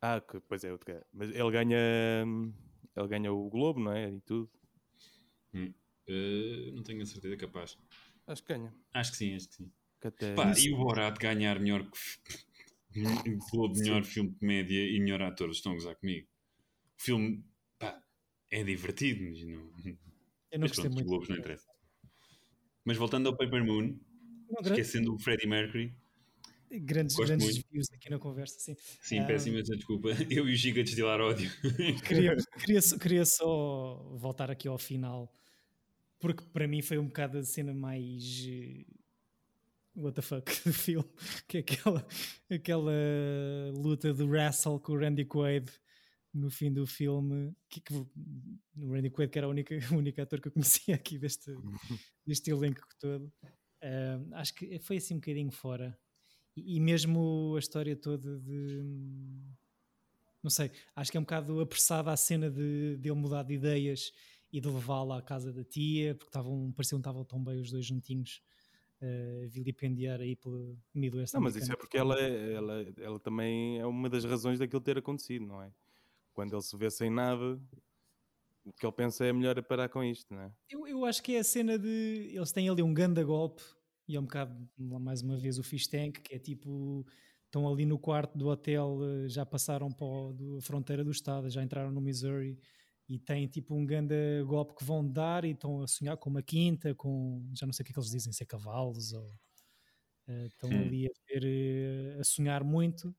Ah, 0.00 0.20
que, 0.20 0.38
pois 0.40 0.62
é, 0.64 0.70
outro 0.72 0.92
gajo. 0.92 1.04
Mas 1.12 1.30
ele 1.30 1.50
ganha, 1.50 1.78
ele 2.96 3.08
ganha 3.08 3.32
o 3.32 3.48
Globo, 3.48 3.80
não 3.80 3.92
é? 3.92 4.10
E 4.10 4.20
tudo. 4.20 4.50
Eh, 5.54 6.70
não 6.74 6.82
tenho 6.82 7.00
a 7.02 7.06
certeza, 7.06 7.36
capaz. 7.36 7.78
Acho 8.26 8.42
que 8.42 8.52
ganha. 8.52 8.74
Acho 8.92 9.12
que 9.12 9.16
sim, 9.16 9.34
acho 9.34 9.48
que 9.48 9.54
sim. 9.54 9.72
Que 10.00 10.08
até- 10.08 10.34
Pá, 10.34 10.52
e 10.58 10.72
o 10.72 10.76
Borat 10.76 11.16
ganhar 11.18 11.58
melhor 11.60 11.88
que 11.88 11.98
Globo, 13.52 13.74
melhor 13.78 14.04
filme 14.04 14.30
de 14.30 14.38
comédia 14.38 14.84
e 14.90 15.00
melhor 15.00 15.22
ator, 15.22 15.48
estão 15.50 15.72
a 15.72 15.74
gozar 15.76 15.96
comigo. 15.96 16.26
O 16.98 17.02
filme, 17.02 17.44
pá, 17.78 18.02
é 18.50 18.62
divertido, 18.62 19.22
mas 19.22 19.42
não. 19.46 19.72
Eu 20.52 20.58
não 20.58 20.64
Mas 20.66 20.70
gostei 20.70 20.84
pronto, 20.84 20.94
muito. 20.94 21.08
Globos 21.08 21.28
não 21.28 21.36
interessa. 21.36 21.66
Mas 22.84 22.96
voltando 22.96 23.28
ao 23.28 23.36
Paper 23.36 23.64
Moon, 23.64 23.98
Não, 24.50 24.60
esquecendo 24.62 25.14
o 25.14 25.18
Freddie 25.18 25.48
Mercury, 25.48 25.94
grandes 26.70 27.16
gosto 27.16 27.28
grandes 27.28 27.46
muito. 27.46 27.62
desvios 27.64 27.86
aqui 27.92 28.10
na 28.10 28.18
conversa, 28.18 28.58
sim. 28.60 28.76
sim, 29.00 29.18
Ah. 29.18 29.24
peço 29.26 29.48
imensa 29.48 29.74
desculpa, 29.76 30.08
eu 30.30 30.48
e 30.48 30.52
o 30.52 30.56
Giga 30.56 30.82
destilar 30.82 31.20
ódio. 31.20 31.50
Queria, 32.06 32.36
queria, 32.58 32.80
só, 32.82 32.98
queria 32.98 33.24
só 33.24 34.16
voltar 34.18 34.50
aqui 34.50 34.68
ao 34.68 34.78
final, 34.78 35.32
porque 36.18 36.44
para 36.52 36.66
mim 36.68 36.82
foi 36.82 36.98
um 36.98 37.06
bocado 37.06 37.38
a 37.38 37.42
cena 37.42 37.72
mais. 37.74 38.44
eh, 38.46 38.84
What 39.94 40.14
the 40.16 40.22
fuck 40.22 40.46
do 40.64 40.72
filme, 40.72 41.04
que 41.46 41.58
é 41.58 41.60
aquela, 41.60 42.06
aquela 42.50 42.92
luta 43.76 44.12
do 44.14 44.26
Russell 44.26 44.80
com 44.80 44.92
o 44.92 44.98
Randy 44.98 45.24
Quaid 45.26 45.70
no 46.32 46.50
fim 46.50 46.72
do 46.72 46.86
filme. 46.86 47.54
Que, 47.68 47.80
que, 47.80 47.94
o 47.94 48.08
Randy 48.90 49.10
Quaid, 49.10 49.30
que 49.30 49.38
era 49.38 49.46
a 49.46 49.50
única, 49.50 49.74
o 49.92 49.96
único 49.96 50.20
ator 50.20 50.40
que 50.40 50.48
eu 50.48 50.52
conhecia 50.52 50.94
aqui 50.94 51.18
deste, 51.18 51.54
deste 52.26 52.50
elenco 52.50 52.80
todo. 52.98 53.32
Ah, 53.82 54.38
acho 54.40 54.54
que 54.54 54.78
foi 54.78 54.96
assim 54.96 55.14
um 55.14 55.18
bocadinho 55.18 55.50
fora. 55.50 55.98
E, 56.56 56.76
e 56.76 56.80
mesmo 56.80 57.54
a 57.56 57.58
história 57.58 57.96
toda 57.96 58.38
de. 58.38 58.82
Não 60.42 60.50
sei, 60.50 60.72
acho 60.96 61.10
que 61.10 61.16
é 61.16 61.20
um 61.20 61.24
bocado 61.24 61.60
apressada 61.60 62.10
a 62.10 62.16
cena 62.16 62.50
de, 62.50 62.96
de 62.96 63.08
ele 63.08 63.18
mudar 63.18 63.44
de 63.44 63.54
ideias 63.54 64.12
e 64.52 64.60
de 64.60 64.68
levá-la 64.68 65.18
à 65.18 65.22
casa 65.22 65.52
da 65.52 65.62
tia, 65.62 66.16
porque 66.16 66.28
estavam, 66.28 66.72
pareciam 66.72 66.98
que 66.98 67.02
estavam 67.02 67.24
tão 67.24 67.42
bem 67.42 67.60
os 67.60 67.70
dois 67.70 67.86
juntinhos 67.86 68.42
a 69.00 69.46
vilipendiar 69.48 70.20
aí 70.20 70.36
pelo 70.36 70.76
Midwest. 70.94 71.34
Não, 71.34 71.40
mas 71.40 71.56
isso 71.56 71.72
é 71.72 71.76
porque 71.76 71.96
ela, 71.96 72.18
ela, 72.18 72.86
ela 72.98 73.20
também 73.20 73.78
é 73.78 73.86
uma 73.86 74.08
das 74.08 74.24
razões 74.24 74.58
daquilo 74.58 74.80
ter 74.80 74.98
acontecido, 74.98 75.46
não 75.46 75.62
é? 75.62 75.72
Quando 76.32 76.54
ele 76.54 76.62
se 76.62 76.76
vê 76.76 76.90
sem 76.90 77.10
nada, 77.10 77.60
o 78.64 78.72
que 78.72 78.84
ele 78.84 78.92
pensa 78.92 79.24
é 79.24 79.32
melhor 79.32 79.62
parar 79.64 79.88
com 79.88 80.02
isto, 80.02 80.34
não 80.34 80.42
é? 80.42 80.52
Eu, 80.68 80.86
eu 80.86 81.04
acho 81.04 81.22
que 81.22 81.34
é 81.36 81.38
a 81.40 81.44
cena 81.44 81.78
de. 81.78 82.30
Eles 82.34 82.52
têm 82.52 82.68
ali 82.68 82.82
um 82.82 82.94
ganda 82.94 83.22
golpe 83.24 83.62
e 84.08 84.16
é 84.16 84.20
um 84.20 84.24
bocado, 84.24 84.68
mais 84.78 85.22
uma 85.22 85.36
vez, 85.36 85.58
o 85.58 85.62
fish 85.62 85.86
tank, 85.86 86.20
que 86.22 86.34
é 86.34 86.38
tipo. 86.38 87.06
Estão 87.46 87.68
ali 87.70 87.84
no 87.84 87.98
quarto 87.98 88.38
do 88.38 88.48
hotel, 88.48 88.98
eh, 89.26 89.28
já 89.28 89.44
passaram 89.44 89.90
para 89.92 90.06
o- 90.06 90.56
a 90.58 90.62
fronteira 90.62 91.04
do 91.04 91.10
estado, 91.10 91.50
já 91.50 91.62
entraram 91.62 91.90
no 91.92 92.00
Missouri 92.00 92.58
e 93.06 93.18
têm 93.18 93.46
tipo 93.46 93.74
um 93.74 93.84
ganda 93.84 94.14
golpe 94.46 94.74
que 94.74 94.82
vão 94.84 95.06
dar 95.06 95.44
e 95.44 95.50
estão 95.50 95.82
a 95.82 95.86
sonhar 95.86 96.16
com 96.16 96.30
uma 96.30 96.42
quinta, 96.42 96.94
com. 96.94 97.46
Já 97.54 97.66
não 97.66 97.72
sei 97.74 97.82
o 97.82 97.86
que 97.86 97.92
é 97.92 97.94
que 97.94 97.98
eles 98.00 98.10
dizem, 98.10 98.32
se 98.32 98.42
é 98.42 98.46
cavalos 98.46 99.12
ou. 99.12 99.34
eh, 100.28 100.46
estão 100.46 100.70
Hum. 100.70 100.82
ali 100.82 101.06
a, 101.06 101.10
ver, 101.28 101.44
eh, 101.44 102.20
a 102.20 102.24
sonhar 102.24 102.64
muito 102.64 103.14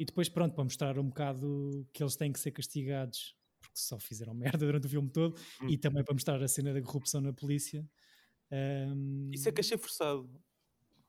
e 0.00 0.06
depois, 0.06 0.28
pronto, 0.30 0.54
para 0.54 0.64
mostrar 0.64 0.98
um 0.98 1.08
bocado 1.08 1.88
que 1.94 2.02
eles 2.02 2.16
têm 2.16 2.32
que 2.32 2.40
ser 2.40 2.52
castigados 2.52 3.36
porque 3.60 3.78
só 3.80 3.98
fizeram 4.00 4.34
merda 4.58 4.66
durante 4.66 4.86
o 4.86 4.90
filme 4.90 5.10
todo 5.10 5.36
Hum. 5.60 5.70
e 5.70 5.78
também 5.78 6.04
para 6.04 6.14
mostrar 6.14 6.42
a 6.42 6.48
cena 6.48 6.74
da 6.74 6.82
corrupção 6.82 7.20
na 7.22 7.32
polícia. 7.32 7.88
Ahm, 8.52 9.32
Isso 9.32 9.48
é 9.48 9.52
que 9.52 9.60
achei 9.60 9.76
forçado. 9.78 10.42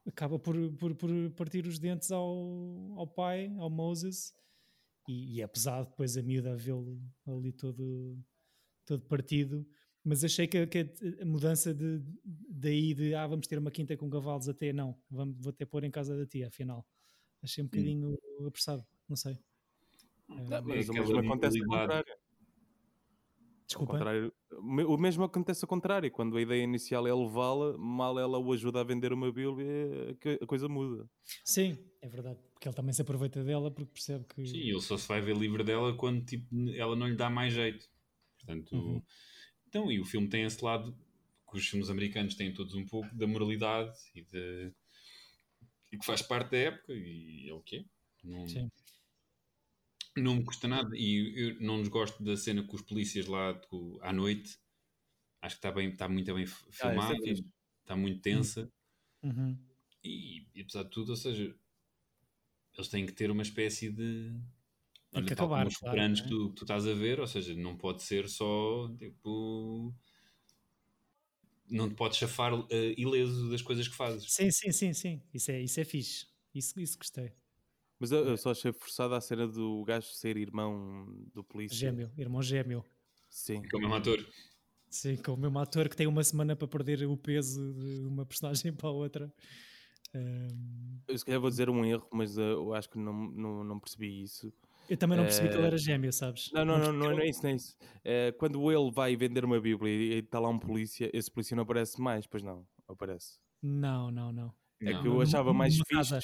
acaba 0.08 0.40
por, 0.40 0.56
por, 0.78 0.96
por 0.96 1.10
partir 1.36 1.66
os 1.68 1.80
dentes 1.80 2.12
ao, 2.12 2.28
ao 2.98 3.08
pai, 3.08 3.54
ao 3.58 3.70
Moses, 3.70 4.34
e, 5.08 5.38
e 5.38 5.42
é 5.42 5.48
pesado 5.48 5.90
depois 5.90 6.18
a 6.18 6.24
miúda 6.24 6.54
a 6.54 6.58
vê-lo 6.58 7.02
ali 7.28 7.54
todo, 7.54 8.20
todo 8.86 9.06
partido. 9.08 9.68
Mas 10.04 10.24
achei 10.24 10.48
que, 10.48 10.60
a- 10.60 10.68
que 10.68 10.80
a 11.22 11.26
mudança 11.26 11.74
de, 11.74 12.02
daí 12.26 12.94
de 12.94 13.16
ah, 13.16 13.28
vamos 13.28 13.48
ter 13.48 13.60
uma 13.60 13.72
quinta 13.72 13.98
com 13.98 14.10
cavalos 14.10 14.50
até 14.50 14.74
não, 14.74 15.02
vamos, 15.10 15.38
vou 15.42 15.52
até 15.52 15.66
pôr 15.66 15.84
em 15.86 15.92
casa 15.92 16.18
da 16.18 16.26
tia, 16.28 16.48
afinal. 16.50 16.88
Achei 17.44 17.64
um 17.64 17.68
bocadinho 17.68 18.18
apressado, 18.48 18.86
não 19.10 19.16
sei. 19.16 19.38
Não, 20.28 20.58
Ah, 20.58 20.62
mas 20.62 20.88
o 20.88 20.92
aquela 20.92 21.06
mesmo 21.08 21.20
acontece 21.20 21.60
ao 21.60 21.68
contrário. 21.68 22.14
Ao 22.14 23.68
desculpa. 23.68 23.94
contrário. 23.94 24.34
O 24.52 24.62
me- 24.64 24.84
O 24.84 24.98
mesmo 24.98 25.24
acontece 25.24 25.64
ao 25.64 25.70
contrário. 25.70 26.12
Quando 26.12 26.38
a 26.38 26.42
ideia 26.42 26.64
inicial 26.64 27.08
é 27.08 27.14
levá-la, 27.14 27.78
mal 27.78 28.20
ela 28.20 28.38
o 28.38 28.52
ajuda 28.54 28.82
a 28.82 28.84
vender 28.84 29.14
uma 29.14 29.32
Bíblia, 29.32 30.18
a 30.42 30.46
coisa 30.46 30.68
muda. 30.68 31.10
Sim, 31.46 31.78
é 32.02 32.10
verdade, 32.10 32.40
porque 32.54 32.68
ele 32.68 32.76
também 32.76 32.94
se 32.94 33.02
aproveita 33.02 33.44
dela 33.44 33.72
porque 33.72 33.92
percebe 33.92 34.26
que. 34.26 34.46
Sim, 34.46 34.58
ele 34.70 34.82
só 34.82 34.98
se 34.98 35.08
vai 35.08 35.22
ver 35.22 35.36
livre 35.38 35.64
dela 35.64 35.96
quando 35.96 36.24
tipo, 36.26 36.48
ela 36.76 36.96
não 36.96 37.08
lhe 37.08 37.16
dá 37.16 37.30
mais 37.30 37.54
jeito. 37.54 37.90
Portanto, 38.38 38.76
Uhum. 38.76 39.02
então, 39.68 39.92
e 39.92 40.00
o 40.00 40.06
filme 40.06 40.28
tem 40.28 40.44
esse 40.44 40.64
lado 40.64 40.96
que 41.50 41.58
os 41.58 41.68
filmes 41.68 41.90
americanos 41.90 42.36
têm 42.36 42.54
todos 42.54 42.74
um 42.76 42.86
pouco 42.86 43.14
da 43.16 43.26
moralidade 43.28 43.94
e, 44.16 44.22
de, 44.22 44.74
e 45.92 45.98
que 45.98 46.06
faz 46.06 46.22
parte 46.22 46.52
da 46.52 46.58
época 46.58 46.94
e 46.94 47.50
é 47.50 47.54
o 47.54 47.62
que 47.62 47.78
é. 47.78 47.86
Não, 48.24 48.48
Sim. 48.48 48.70
não 50.16 50.36
me 50.36 50.44
custa 50.44 50.68
nada 50.68 50.90
e 50.96 51.34
eu 51.50 51.62
não 51.62 51.78
nos 51.80 51.88
gosto 51.88 52.24
da 52.24 52.36
cena 52.38 52.64
com 52.64 52.76
os 52.76 52.82
polícias 52.82 53.26
lá 53.26 53.54
com- 53.54 53.98
à 54.02 54.12
noite. 54.14 54.60
Acho 55.42 55.56
que 55.56 55.60
está 55.60 55.72
bem, 55.72 55.90
está 55.90 56.08
muito 56.08 56.34
bem 56.34 56.44
f- 56.46 56.66
Ah, 56.66 56.70
é 56.70 56.74
filmada, 56.92 57.16
está 57.82 57.96
muito 57.96 58.22
tensa. 58.22 58.72
Uhum. 59.24 59.58
E, 60.04 60.48
e 60.56 60.62
apesar 60.62 60.84
de 60.84 60.90
tudo, 60.90 61.10
ou 61.12 61.16
seja, 61.16 61.56
eles 62.74 62.88
têm 62.90 63.06
que 63.06 63.14
ter 63.14 63.30
uma 63.32 63.42
espécie 63.44 63.92
de. 63.92 64.32
Tem 65.12 65.26
que 65.26 65.36
tal 65.36 65.50
como 65.50 65.62
acabar, 65.62 65.68
os 65.68 65.78
claro, 65.78 66.00
é? 66.00 66.14
que 66.14 66.28
tu, 66.30 66.50
que 66.50 66.56
tu 66.56 66.64
estás 66.64 66.88
a 66.88 66.94
ver, 66.94 67.20
ou 67.20 67.28
seja, 67.28 67.54
não 67.56 67.78
pode 67.78 68.02
ser 68.04 68.30
só 68.30 68.88
tipo. 68.98 69.94
Não 71.72 71.90
te 71.90 71.96
podes 71.96 72.18
chafar 72.18 72.54
eh, 72.70 72.94
ileso 72.98 73.50
das 73.50 73.62
coisas 73.62 73.88
que 73.88 73.96
fazes. 73.96 74.32
Sim, 74.32 74.52
sim, 74.52 74.72
sim, 74.72 74.94
sim. 74.94 75.22
Isso 75.34 75.52
é, 75.52 75.62
isso 75.62 75.80
é 75.80 75.86
fixe. 75.86 76.28
Isso, 76.54 76.80
isso 76.80 76.98
gostei. 76.98 77.32
Mas 78.00 78.12
eu, 78.12 78.26
eu 78.26 78.38
só 78.38 78.52
achei 78.52 78.72
forçada 78.74 79.16
a 79.16 79.22
cena 79.22 79.48
do 79.48 79.84
gajo 79.84 80.08
ser 80.08 80.36
irmão 80.38 81.06
do 81.34 81.44
polícia. 81.44 81.76
Gêmeo, 81.76 82.12
irmão 82.18 82.42
gêmeo. 82.42 82.84
Sim. 83.30 83.62
Que 83.62 83.76
é 83.76 83.78
o 83.78 83.82
mesmo 83.82 83.96
ator. 83.96 84.28
Sim, 84.90 85.16
com 85.16 85.34
o 85.34 85.38
mesmo 85.38 85.58
ator 85.60 85.88
que 85.88 85.96
tem 85.96 86.08
uma 86.08 86.24
semana 86.24 86.56
para 86.56 86.68
perder 86.68 87.06
o 87.08 87.16
peso 87.16 87.74
de 87.74 88.02
uma 88.02 88.26
personagem 88.26 88.74
para 88.76 88.90
a 88.90 88.92
outra. 88.92 89.34
Ahm, 90.14 91.00
Eu 91.08 91.18
se 91.18 91.24
calhar 91.24 91.40
vou 91.40 91.50
dizer 91.50 91.70
um 91.70 91.86
erro, 91.86 92.08
mas 92.12 92.38
uh, 92.38 92.42
eu 92.42 92.74
acho 92.74 92.90
que 92.90 92.98
não, 92.98 93.14
não, 93.14 93.64
não 93.64 93.80
percebi 93.80 94.22
isso. 94.22 94.52
Eu 94.92 94.98
também 94.98 95.18
não 95.18 95.24
percebi 95.26 95.50
que 95.50 95.56
ele 95.56 95.64
Eh, 95.64 95.68
era 95.68 95.78
gêmeo, 95.78 96.12
sabes? 96.14 96.52
Não, 96.54 96.66
não, 96.66 96.78
não, 96.78 96.94
não, 96.94 97.12
não 97.12 97.20
é 97.20 97.30
isso, 97.30 97.42
não 97.44 97.50
é 97.50 97.56
isso. 97.56 97.76
É, 98.04 98.32
quando 98.34 98.72
ele 98.72 98.92
vai 98.92 99.16
vender 99.16 99.44
uma 99.46 99.60
Bíblia 99.60 99.92
e 99.92 100.20
está 100.20 100.40
lá 100.40 100.50
um 100.50 100.60
polícia, 100.60 101.10
esse 101.14 101.32
polícia 101.32 101.56
não 101.56 101.64
aparece 101.64 102.00
mais, 102.02 102.28
pois 102.28 102.44
não, 102.44 102.68
aparece. 102.88 103.40
Não, 103.62 104.12
não, 104.12 104.32
não. 104.32 104.54
É 104.82 104.92
Não. 104.94 105.02
que 105.02 105.08
eu 105.08 105.12
Numa- 105.14 105.24
achava 105.24 105.54
mais 105.54 105.76
fixe. 105.76 105.90
casa. 105.94 106.20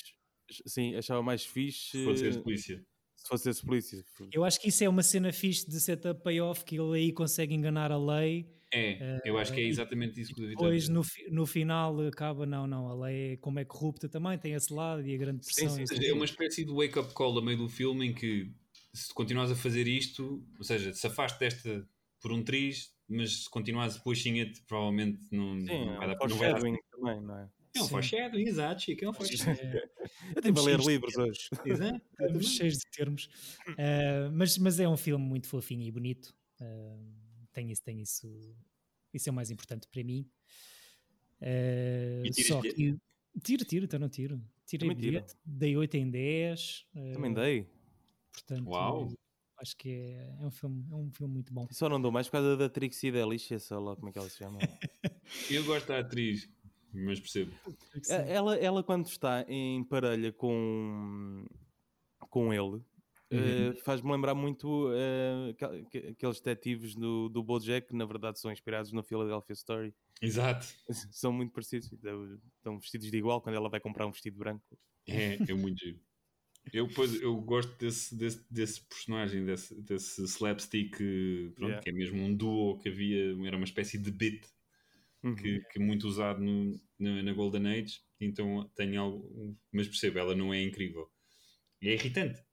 Sim, 0.66 0.96
achava 0.96 1.22
mais 1.22 1.46
fixe 1.46 1.92
Se 2.00 2.06
fosse 2.06 2.26
esse 2.28 2.40
polícia. 2.42 2.84
se 3.16 3.28
fosse 3.28 3.50
esse 3.50 3.66
polícia. 3.66 4.04
Eu 4.34 4.44
acho 4.44 4.60
que 4.60 4.70
isso 4.70 4.84
é 4.84 4.90
uma 4.90 5.04
cena 5.04 5.32
fixe 5.34 5.68
de 5.70 5.80
setup 5.80 6.24
payoff 6.24 6.64
que 6.66 6.80
ele 6.80 6.98
aí 6.98 7.14
consegue 7.14 7.54
enganar 7.54 7.92
a 7.92 7.98
lei. 7.98 8.50
É, 8.74 9.22
eu 9.24 9.38
acho 9.38 9.54
que 9.54 9.62
é 9.62 9.64
e 9.64 9.68
exatamente 9.68 10.20
isso 10.20 10.34
que 10.34 10.40
o 10.42 10.44
David 10.44 10.58
Depois 10.58 10.90
no, 10.90 11.04
fi- 11.04 11.30
no 11.32 11.46
final 11.46 12.00
acaba, 12.08 12.46
não, 12.46 12.68
não, 12.68 12.90
a 12.90 13.06
lei 13.06 13.34
é 13.34 13.38
como 13.38 13.60
é 13.60 13.66
corrupta 13.66 14.10
também, 14.10 14.38
tem 14.38 14.54
esse 14.54 14.74
lado 14.74 15.06
e 15.08 15.16
a 15.16 15.18
grande 15.18 15.44
pressão. 15.46 15.70
sim, 15.70 15.86
sim. 15.88 16.06
É 16.06 16.14
uma 16.14 16.26
espécie 16.26 16.66
de 16.66 16.72
wake-up 16.74 17.14
call 17.14 17.38
a 17.38 17.42
meio 17.42 17.58
do 17.58 17.70
filme 17.70 18.08
em 18.08 18.14
que 18.14 18.52
se 18.94 19.14
continuas 19.14 19.52
a 19.52 19.56
fazer 19.56 19.88
isto, 19.88 20.44
ou 20.58 20.64
seja, 20.64 20.94
se 20.94 21.08
afaste 21.08 21.40
desta 21.40 21.88
por 22.22 22.32
um 22.32 22.44
triz, 22.44 22.94
mas 23.08 23.44
se 23.44 23.50
continuares 23.50 23.96
depois 23.96 24.18
xinha-te, 24.18 24.62
provavelmente 24.64 25.20
não, 25.32 25.60
Sim, 25.62 25.86
não 25.86 25.98
vai 25.98 26.10
é 26.12 26.16
dar 26.16 26.26
um 26.26 26.30
não 26.30 26.38
vai 26.38 26.52
dar- 26.52 26.60
foreshadowing 26.60 26.78
também, 26.92 27.22
não 27.22 27.40
é? 27.40 27.50
É 27.76 27.82
um 27.84 27.88
foreshadowing, 27.88 28.48
exato, 28.48 28.82
Chico, 28.82 29.06
é 29.06 29.10
um 29.10 29.14
foreshadowing. 29.14 29.60
É, 29.60 29.78
Eu 29.78 30.38
estive 30.38 30.60
a 30.60 30.64
ler 30.64 30.80
livros 30.80 31.16
hoje. 31.16 31.50
Exato. 31.64 32.02
Estamos 32.20 32.50
cheios 32.50 32.74
de 32.74 32.86
termos. 32.92 33.26
Uh, 33.70 34.32
mas, 34.34 34.58
mas 34.58 34.80
é 34.80 34.90
um 34.90 34.98
filme 34.98 35.24
muito 35.24 35.48
fofinho 35.48 35.84
e 35.84 35.92
bonito. 35.92 36.36
Uh, 36.60 37.17
tem 37.58 37.72
isso, 37.72 37.82
tem 37.82 38.02
isso. 38.02 38.56
Isso 39.12 39.30
é 39.30 39.32
o 39.32 39.36
mais 39.36 39.50
importante 39.50 39.88
para 39.88 40.04
mim. 40.04 40.30
Uh, 41.42 42.24
E 42.24 42.44
só 42.44 42.62
que. 42.62 42.96
Tiro, 43.44 43.66
tiro, 43.66 43.86
então 43.86 44.00
não 44.00 44.10
tiro. 44.10 44.40
Tirei 44.66 44.94
bilhete, 44.94 45.36
dei 45.44 45.76
8 45.76 45.96
em 45.96 46.10
10. 46.10 46.86
uh, 46.94 47.14
Também 47.14 47.34
dei. 47.34 47.68
Portanto, 48.32 48.68
Uau. 48.68 49.12
acho 49.60 49.76
que 49.76 49.90
é, 49.90 50.36
é 50.40 50.46
um 50.46 50.52
filme, 50.52 50.86
é 50.92 50.96
um 50.96 51.12
filme 51.12 51.34
muito 51.34 51.52
bom. 51.52 51.68
Só 51.72 51.90
não 51.90 52.00
dou 52.00 52.12
mais 52.12 52.28
por 52.28 52.34
causa 52.34 52.56
da 52.56 52.70
Trixie 52.70 53.12
Delícia, 53.12 53.58
sei 53.58 53.78
lá 53.78 53.96
como 53.96 54.10
é 54.10 54.12
que 54.12 54.20
ela 54.20 54.30
se 54.30 54.38
chama. 54.38 54.60
Eu 55.50 55.66
gosto 55.66 55.88
da 55.88 56.00
atriz, 56.00 56.48
mas 56.94 57.20
percebo. 57.20 57.52
Eh, 58.10 58.34
ela, 58.34 58.56
ela 58.58 58.84
quando 58.84 59.08
está 59.08 59.44
em 59.48 59.84
parelha 59.84 60.32
com, 60.32 61.46
com 62.30 62.54
ele, 62.54 62.84
eh, 63.32 63.74
faz-me 63.84 64.12
lembrar 64.12 64.34
muito 64.36 64.90
eh, 64.94 65.54
que- 65.90 65.98
aqueles 66.10 66.40
detetives 66.40 66.96
do, 66.96 67.30
do 67.30 67.44
BoJack 67.44 67.88
que 67.88 67.96
na 67.96 68.06
verdade 68.06 68.40
são 68.40 68.52
inspirados 68.52 68.92
no 68.92 69.04
Philadelphia 69.04 69.54
Story. 69.54 69.94
Exato. 70.22 70.66
são 71.12 71.32
muito 71.34 71.52
parecidos. 71.52 71.92
Estão- 71.92 72.40
Estão 72.58 72.80
vestidos 72.80 73.12
de 73.12 73.18
igual 73.18 73.42
quando 73.42 73.56
ela 73.56 73.70
vai 73.70 73.80
comprar 73.80 74.06
um 74.08 74.12
vestido 74.12 74.38
branco. 74.38 74.78
É, 75.08 75.36
é 75.50 75.54
muito 75.54 75.80
giro. 75.80 76.00
Eu, 76.74 76.88
pois, 76.90 77.22
eu 77.22 77.34
gosto 77.40 77.78
desse, 77.78 78.14
desse, 78.14 78.46
desse 78.52 78.82
personagem, 78.82 79.46
desse, 79.46 79.74
desse 79.84 80.22
slapstick, 80.26 80.96
eh, 81.00 81.50
pronto, 81.56 81.70
Yeah. 81.70 81.82
que 81.82 81.90
é 81.90 81.94
mesmo 81.94 82.22
um 82.22 82.36
duo 82.36 82.78
que 82.80 82.90
havia, 82.90 83.34
era 83.48 83.56
uma 83.56 83.64
espécie 83.66 83.98
de 83.98 84.12
beat 84.12 84.46
Uhum. 85.24 85.34
que, 85.36 85.60
que 85.62 85.80
é 85.80 85.82
muito 85.82 86.08
usado 86.08 86.42
no, 86.42 86.80
na, 87.00 87.24
na 87.24 87.34
Golden 87.34 87.68
Age, 87.68 88.02
então 88.20 88.70
tem 88.76 88.96
algo, 88.98 89.58
mas 89.72 89.88
percebo, 89.88 90.20
ela 90.20 90.36
não 90.36 90.54
é 90.54 90.62
incrível. 90.62 91.10
E 91.82 91.90
é 91.90 91.94
irritante. 91.94 92.44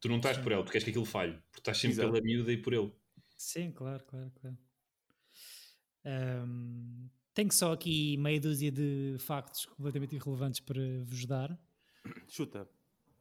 Tu 0.00 0.08
não 0.08 0.16
estás 0.16 0.38
por 0.38 0.52
ela, 0.52 0.64
tu 0.64 0.70
queres 0.70 0.84
que 0.84 0.90
aquilo 0.90 1.04
falhe, 1.04 1.34
porque 1.50 1.60
estás 1.60 1.78
sempre 1.78 1.94
Exato. 1.94 2.12
pela 2.12 2.24
miúda 2.24 2.52
e 2.52 2.56
por 2.56 2.72
ele. 2.72 2.92
Sim, 3.36 3.72
claro, 3.72 4.04
claro, 4.04 4.30
claro. 4.40 4.58
Ahm, 6.04 7.08
tenho 7.34 7.52
só 7.52 7.72
aqui 7.72 8.16
meia 8.16 8.40
dúzia 8.40 8.70
de 8.70 9.16
factos 9.18 9.66
completamente 9.66 10.14
irrelevantes 10.14 10.60
para 10.60 10.80
vos 11.04 11.24
dar. 11.26 11.58
Chuta. 12.28 12.68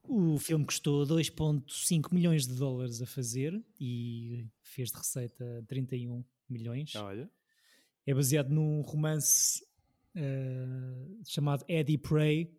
O 0.04 0.38
filme 0.38 0.66
custou 0.66 1.06
2,5 1.06 2.14
milhões 2.14 2.48
de 2.48 2.56
dólares 2.56 3.02
a 3.02 3.06
fazer 3.06 3.62
e 3.80 4.48
fez 4.62 4.90
de 4.90 4.98
receita 4.98 5.66
31 5.68 6.24
milhões. 6.48 6.96
Olha. 6.96 7.30
É 8.06 8.14
baseado 8.14 8.50
num 8.50 8.82
romance 8.82 9.62
eh, 10.16 11.22
chamado 11.26 11.66
Eddie 11.68 11.98
Prey, 11.98 12.58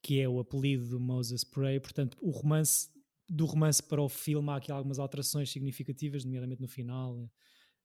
que 0.00 0.20
é 0.20 0.28
o 0.28 0.40
apelido 0.40 0.88
do 0.88 0.98
Moses 0.98 1.44
Prey. 1.44 1.78
Portanto, 1.78 2.16
o 2.20 2.30
romance 2.30 2.90
do 3.28 3.46
romance 3.46 3.82
para 3.82 4.02
o 4.02 4.08
filme 4.08 4.50
há 4.50 4.56
aqui 4.56 4.72
algumas 4.72 4.98
alterações 4.98 5.50
significativas, 5.50 6.24
nomeadamente 6.24 6.60
no 6.62 6.68
final. 6.68 7.30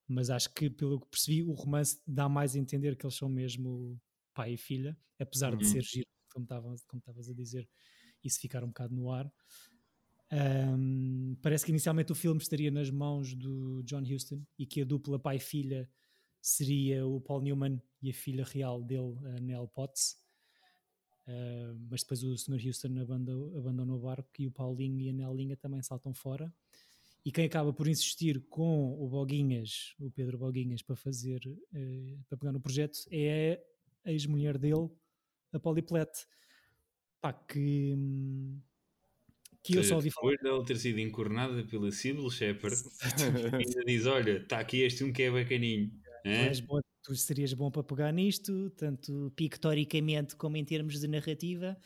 Mas 0.08 0.30
acho 0.30 0.54
que, 0.54 0.70
pelo 0.70 1.00
que 1.02 1.08
percebi, 1.10 1.44
o 1.44 1.54
romance 1.54 2.02
dá 2.08 2.30
mais 2.30 2.56
a 2.56 2.60
entender 2.60 2.96
que 2.98 3.06
eles 3.06 3.16
são 3.16 3.30
mesmo 3.30 4.02
pai 4.34 4.54
e 4.54 4.58
filha, 4.58 4.98
apesar 5.20 5.56
de 5.56 5.66
Uhum. 5.66 5.68
ser 5.68 5.84
giro, 5.84 6.08
como 6.34 6.46
estavas 6.46 7.30
a 7.30 7.34
dizer, 7.34 7.70
isso 8.24 8.40
ficar 8.40 8.64
um 8.64 8.68
bocado 8.70 8.96
no 8.96 9.12
ar. 9.12 9.32
Ahm, 10.32 11.36
parece 11.42 11.66
que 11.66 11.72
inicialmente 11.72 12.12
o 12.12 12.16
filme 12.16 12.40
estaria 12.40 12.70
nas 12.70 12.90
mãos 12.92 13.34
do 13.34 13.82
John 13.84 14.04
Huston 14.04 14.46
e 14.58 14.66
que 14.66 14.82
a 14.82 14.86
dupla 14.86 15.20
pai-filha 15.20 15.90
seria 16.42 17.06
o 17.08 17.20
Paul 17.20 17.42
Newman 17.42 17.82
e 18.02 18.12
a 18.12 18.14
filha 18.14 18.44
real 18.46 18.84
dele, 18.84 19.18
a 19.36 19.40
Nell 19.42 19.68
Potts. 19.68 20.18
Ah, 21.32 21.76
mas 21.92 22.02
depois 22.02 22.24
o 22.24 22.36
Sr. 22.36 22.60
Houston 22.66 23.00
abandonou, 23.00 23.56
abandonou 23.56 23.98
o 23.98 24.02
barco 24.02 24.30
e 24.40 24.48
o 24.48 24.52
Paulinho 24.52 25.00
e 25.00 25.10
a 25.10 25.14
Nelinha 25.14 25.56
também 25.56 25.80
saltam 25.84 26.12
fora. 26.12 26.52
e 27.24 27.32
quem 27.32 27.46
acaba 27.46 27.72
por 27.72 27.88
insistir 27.88 28.40
com 28.50 28.98
o 29.00 29.08
Boguinhas, 29.08 29.94
o 30.00 30.10
Pedro 30.10 30.38
Boguinhas, 30.40 30.82
para 30.82 30.96
fazer, 30.96 31.42
eh, 31.74 32.18
para 32.28 32.38
pegar 32.38 32.52
no 32.52 32.60
projeto, 32.62 32.98
é 33.12 33.62
a 34.06 34.12
ex-mulher 34.12 34.58
dele, 34.58 34.90
a 35.54 35.60
Poliplete. 35.60 36.26
Pá, 37.22 37.34
que, 37.34 37.94
hum, 37.96 38.60
que 39.62 39.76
eu 39.78 39.84
só 39.84 39.96
ouvi 39.96 40.10
falar. 40.10 40.32
Depois 40.32 40.42
dela 40.42 40.66
ter 40.66 40.78
sido 40.78 41.00
encornada 41.00 41.64
pela 41.66 41.92
Sybil 41.92 42.30
Shepherd, 42.32 42.76
ainda 43.54 43.84
diz: 43.86 44.06
Olha, 44.06 44.38
está 44.42 44.60
aqui 44.60 44.82
este 44.82 45.04
um 45.04 45.12
que 45.12 45.24
é 45.24 45.30
bacaninho. 45.30 45.92
És 46.24 46.62
bom- 46.62 46.80
tu 47.04 47.16
serias 47.16 47.54
bom 47.54 47.72
para 47.72 47.84
pegar 47.84 48.12
nisto, 48.12 48.70
tanto 48.72 49.32
pictoricamente 49.36 50.36
como 50.36 50.58
em 50.58 50.66
termos 50.66 51.00
de 51.00 51.08
narrativa. 51.08 51.78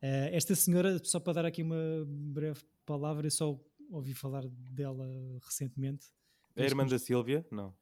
Eh, 0.00 0.30
esta 0.32 0.54
senhora, 0.54 0.98
só 1.02 1.20
para 1.20 1.34
dar 1.34 1.44
aqui 1.46 1.62
uma 1.62 2.04
breve 2.06 2.60
palavra, 2.84 3.26
eu 3.26 3.30
só 3.30 3.58
ouvi 3.90 4.14
falar 4.14 4.44
dela 4.48 5.06
recentemente. 5.44 6.06
É 6.56 6.62
a 6.62 6.66
irmã 6.66 6.86
da 6.86 6.98
Sílvia? 6.98 7.46
Não. 7.50 7.74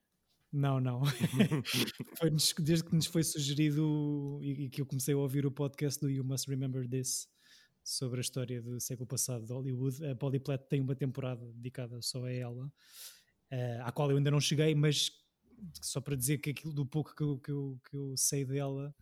Não, 0.53 0.81
não. 0.81 1.03
Foi-nos- 2.19 2.55
desde 2.59 2.85
que 2.85 2.95
nos 2.95 3.07
foi 3.07 3.23
sugerido 3.23 4.39
e, 4.43 4.65
e 4.65 4.69
que 4.69 4.81
eu 4.81 4.87
comecei 4.87 5.15
a 5.15 5.19
ouvir 5.19 5.47
o 5.47 5.51
podcast 5.51 6.01
do 6.01 6.11
You 6.11 6.25
Must 6.25 6.49
Remember 6.49 6.89
This 6.89 7.29
sobre 7.83 8.19
a 8.19 8.21
história 8.21 8.61
do 8.61 8.79
século 8.81 9.07
passado 9.07 9.45
de 9.47 9.53
Hollywood, 9.53 10.05
a 10.07 10.15
Polyplet 10.15 10.63
tem 10.69 10.81
uma 10.81 10.95
temporada 10.95 11.45
dedicada 11.53 12.01
só 12.03 12.25
a 12.25 12.33
ela, 12.33 12.71
eh, 13.51 13.81
à 13.83 13.91
qual 13.91 14.11
eu 14.11 14.17
ainda 14.17 14.31
não 14.31 14.41
cheguei, 14.41 14.75
mas 14.75 15.11
só 15.81 16.01
para 16.01 16.17
dizer 16.17 16.39
que 16.39 16.51
aquilo 16.51 16.73
do 16.73 16.87
pouco 16.87 17.15
que 17.15 17.23
eu, 17.23 17.39
que 17.39 17.51
eu, 17.51 17.81
que 17.89 17.97
eu 17.97 18.17
sei 18.17 18.45
dela, 18.45 18.95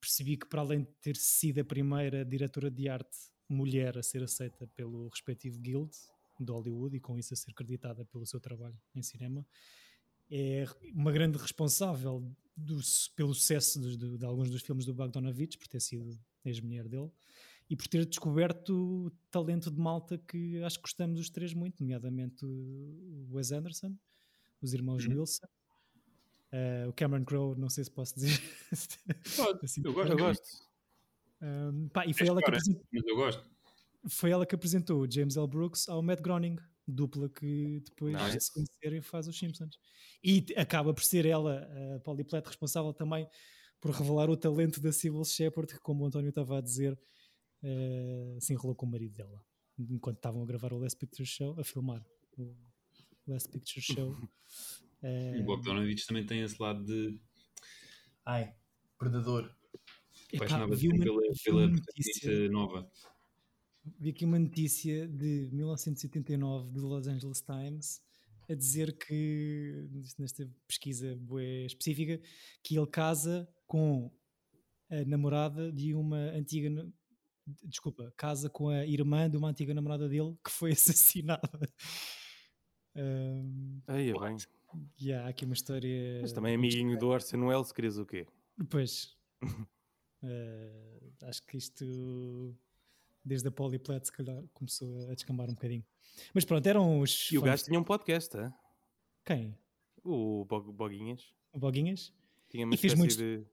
percebi 0.00 0.36
que 0.36 0.46
para 0.46 0.60
além 0.60 0.82
de 0.82 0.90
ter 1.00 1.16
sido 1.16 1.60
a 1.60 1.64
primeira 1.64 2.24
diretora 2.24 2.70
de 2.70 2.88
arte 2.88 3.16
mulher 3.48 3.96
a 3.96 4.02
ser 4.02 4.22
aceita 4.22 4.66
pelo 4.68 5.08
respectivo 5.08 5.58
guild 5.58 5.90
de 6.38 6.52
Hollywood 6.52 6.96
e 6.96 7.00
com 7.00 7.18
isso 7.18 7.32
a 7.34 7.36
ser 7.36 7.52
creditada 7.54 8.04
pelo 8.04 8.26
seu 8.26 8.38
trabalho 8.40 8.78
em 8.94 9.02
cinema, 9.02 9.46
é 10.30 10.66
uma 10.92 11.10
grande 11.10 11.38
responsável 11.38 12.30
do 12.56 12.78
pelo 13.16 13.34
sucesso 13.34 13.80
dos- 13.80 13.96
de, 13.96 14.18
de 14.18 14.24
alguns 14.26 14.50
dos 14.50 14.62
filmes 14.62 14.84
do 14.84 14.92
Bogdanovich, 14.94 15.56
por 15.56 15.66
ter 15.68 15.80
sido 15.80 16.18
ex-mulher 16.44 16.86
dele, 16.88 17.10
e 17.70 17.76
por 17.76 17.86
ter 17.86 18.04
descoberto 18.04 19.10
talento 19.30 19.70
de 19.70 19.78
malta 19.78 20.18
que 20.18 20.62
acho 20.62 20.76
que 20.76 20.82
gostamos 20.82 21.20
os 21.20 21.30
três 21.30 21.54
muito, 21.54 21.80
nomeadamente 21.80 22.44
o 22.44 23.26
Wes 23.30 23.52
Anderson, 23.52 23.96
os 24.60 24.74
irmãos 24.74 25.06
Uhum. 25.06 25.20
Wilson, 25.20 25.46
eh, 26.52 26.86
o 26.88 26.92
Cameron 26.92 27.24
Crowe, 27.24 27.58
não 27.58 27.68
sei 27.68 27.84
se 27.84 27.90
posso 27.90 28.14
dizer. 28.14 28.40
assim, 29.62 29.82
eu 29.84 29.92
gosto. 29.92 30.12
Eu 30.12 30.18
gosto. 30.18 30.48
um, 31.42 31.88
pá, 31.88 32.06
e 32.06 32.12
foi 32.14 32.22
És 32.26 32.30
ela, 32.30 32.40
que 32.40 32.48
apresentou, 32.48 32.84
Mas 32.92 33.06
eu 33.06 33.16
gosto. 33.16 33.50
foi 34.08 34.30
ela 34.30 34.46
que 34.46 34.54
apresentou 34.54 35.00
o 35.02 35.10
James 35.10 35.36
L. 35.36 35.46
Brooks 35.46 35.88
ao 35.88 36.02
Matt 36.02 36.20
Groening, 36.20 36.56
dupla 36.86 37.28
que 37.28 37.80
depois 37.84 38.16
de 38.16 38.22
Nice. 38.22 38.40
se 38.40 38.52
conhecerem 38.54 39.02
faz 39.02 39.28
os 39.28 39.38
Simpsons. 39.38 39.78
E 40.24 40.44
acaba 40.56 40.92
por 40.94 41.02
ser 41.04 41.26
ela, 41.26 41.68
a 41.96 42.00
Polyplet, 42.00 42.46
responsável 42.46 42.92
também 42.92 43.28
por 43.80 43.92
revelar 43.92 44.28
o 44.28 44.36
talento 44.36 44.80
da 44.80 44.90
Sybil 44.90 45.24
Shepherd, 45.24 45.74
que, 45.74 45.80
como 45.80 46.02
o 46.02 46.06
António 46.06 46.30
estava 46.30 46.58
a 46.58 46.60
dizer, 46.60 46.98
eh, 47.62 48.36
se 48.40 48.52
enrolou 48.52 48.74
com 48.74 48.86
o 48.86 48.90
marido 48.90 49.12
dela, 49.14 49.40
enquanto 49.78 50.16
estavam 50.16 50.42
a 50.42 50.46
gravar 50.46 50.72
o 50.72 50.78
Last 50.78 50.98
Picture 50.98 51.24
Show, 51.26 51.54
a 51.60 51.62
filmar 51.62 52.04
o 52.36 52.56
Last 53.26 53.48
Picture 53.50 53.80
Show. 53.80 54.16
Eh, 55.02 55.38
O 55.40 55.44
Bogdanovich 55.44 56.06
também 56.06 56.24
tem 56.26 56.40
esse 56.42 56.60
lado 56.60 56.84
de. 56.84 57.18
Ai, 58.24 58.54
predador. 58.98 59.54
Apaixonava-se 60.34 60.88
pela, 60.88 61.20
vi 61.22 61.42
pela 61.44 61.66
notícia- 61.68 62.48
nova. 62.50 62.90
vi 63.98 64.10
aqui 64.10 64.24
uma 64.26 64.38
notícia 64.38 65.08
de 65.08 65.48
1979 65.52 66.70
do 66.72 66.86
Los 66.86 67.06
Angeles 67.06 67.40
Times 67.40 68.02
a 68.50 68.54
dizer 68.54 68.96
que, 68.98 69.88
nesta 70.18 70.46
pesquisa 70.66 71.18
específica, 71.66 72.20
que 72.62 72.76
ele 72.76 72.86
casa 72.86 73.48
com 73.66 74.10
a 74.90 75.04
namorada 75.06 75.70
de 75.72 75.94
uma 75.94 76.18
antiga. 76.32 76.70
Desculpa, 77.64 78.12
casa 78.16 78.50
com 78.50 78.68
a 78.68 78.84
irmã 78.86 79.30
de 79.30 79.36
uma 79.38 79.48
antiga 79.48 79.72
namorada 79.72 80.06
dele 80.08 80.36
que 80.44 80.50
foi 80.50 80.72
assassinada. 80.76 81.72
Um, 82.94 83.80
Aí, 83.86 84.10
é 84.10 84.12
bem. 84.18 84.36
E 85.00 85.12
há 85.12 85.26
aqui 85.28 85.44
uma 85.44 85.54
história. 85.54 86.20
Mas 86.20 86.32
também 86.32 86.52
é 86.52 86.54
amiguinho 86.56 86.98
do 86.98 87.08
Orson 87.08 87.46
Welles, 87.46 87.72
querias 87.72 87.98
o 87.98 88.06
quê? 88.06 88.26
Pois. 88.70 89.16
Eh, 90.20 91.10
acho 91.22 91.46
que 91.46 91.56
isto, 91.56 92.52
desde 93.24 93.46
a 93.46 93.52
Polyplet, 93.52 94.04
se 94.04 94.10
calhar, 94.12 94.42
começou 94.52 95.08
a 95.08 95.14
descambar 95.14 95.48
um 95.48 95.54
bocadinho. 95.54 95.84
Mas 96.34 96.44
pronto, 96.44 96.66
eram 96.66 96.98
os. 96.98 97.30
E 97.30 97.38
o 97.38 97.42
gajo 97.42 97.62
tinha 97.62 97.78
um 97.78 97.84
podcast, 97.84 98.36
hã? 98.36 98.52
Quem? 99.24 99.56
o 100.02 100.44
Bog- 100.44 100.72
Boguinhas. 100.72 101.32
O 101.52 101.58
Boguinhas? 101.60 102.12
Tinha 102.48 102.64
uma 102.66 102.74
E 102.74 102.76
fez 102.76 102.94
muitos- 102.94 103.16
de, 103.16 103.44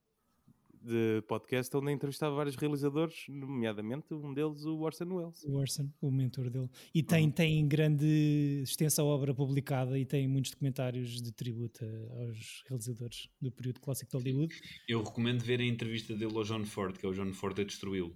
de 0.85 1.21
podcast 1.27 1.75
onde 1.75 1.91
entrevistava 1.91 2.35
vários 2.35 2.55
realizadores, 2.55 3.25
nomeadamente 3.27 4.13
um 4.13 4.33
deles, 4.33 4.63
o 4.65 4.79
Orson 4.81 5.05
Welles. 5.05 5.43
O 5.43 5.53
Orson, 5.57 5.89
o 5.99 6.11
mentor 6.11 6.49
dele. 6.49 6.69
E 6.93 7.01
tem, 7.01 7.25
Uhum. 7.25 7.31
tem 7.31 7.67
grande, 7.67 8.61
extensa 8.63 9.03
obra 9.03 9.33
publicada 9.33 9.97
e 9.97 10.05
tem 10.05 10.27
muitos 10.27 10.51
documentários 10.51 11.21
de 11.21 11.31
tributo 11.31 11.83
a- 11.83 12.21
aos 12.23 12.63
realizadores 12.67 13.29
do 13.41 13.51
período 13.51 13.79
clássico 13.81 14.11
de 14.11 14.17
Hollywood. 14.17 14.53
Eu 14.87 15.03
recomendo 15.03 15.41
ver 15.43 15.59
a 15.59 15.65
entrevista 15.65 16.15
dele 16.15 16.35
ao 16.37 16.43
John 16.43 16.63
Ford, 16.65 16.95
que 16.97 17.05
é 17.05 17.09
o 17.09 17.13
John 17.13 17.33
Ford 17.33 17.59
a 17.59 17.63
destruí-lo. 17.63 18.15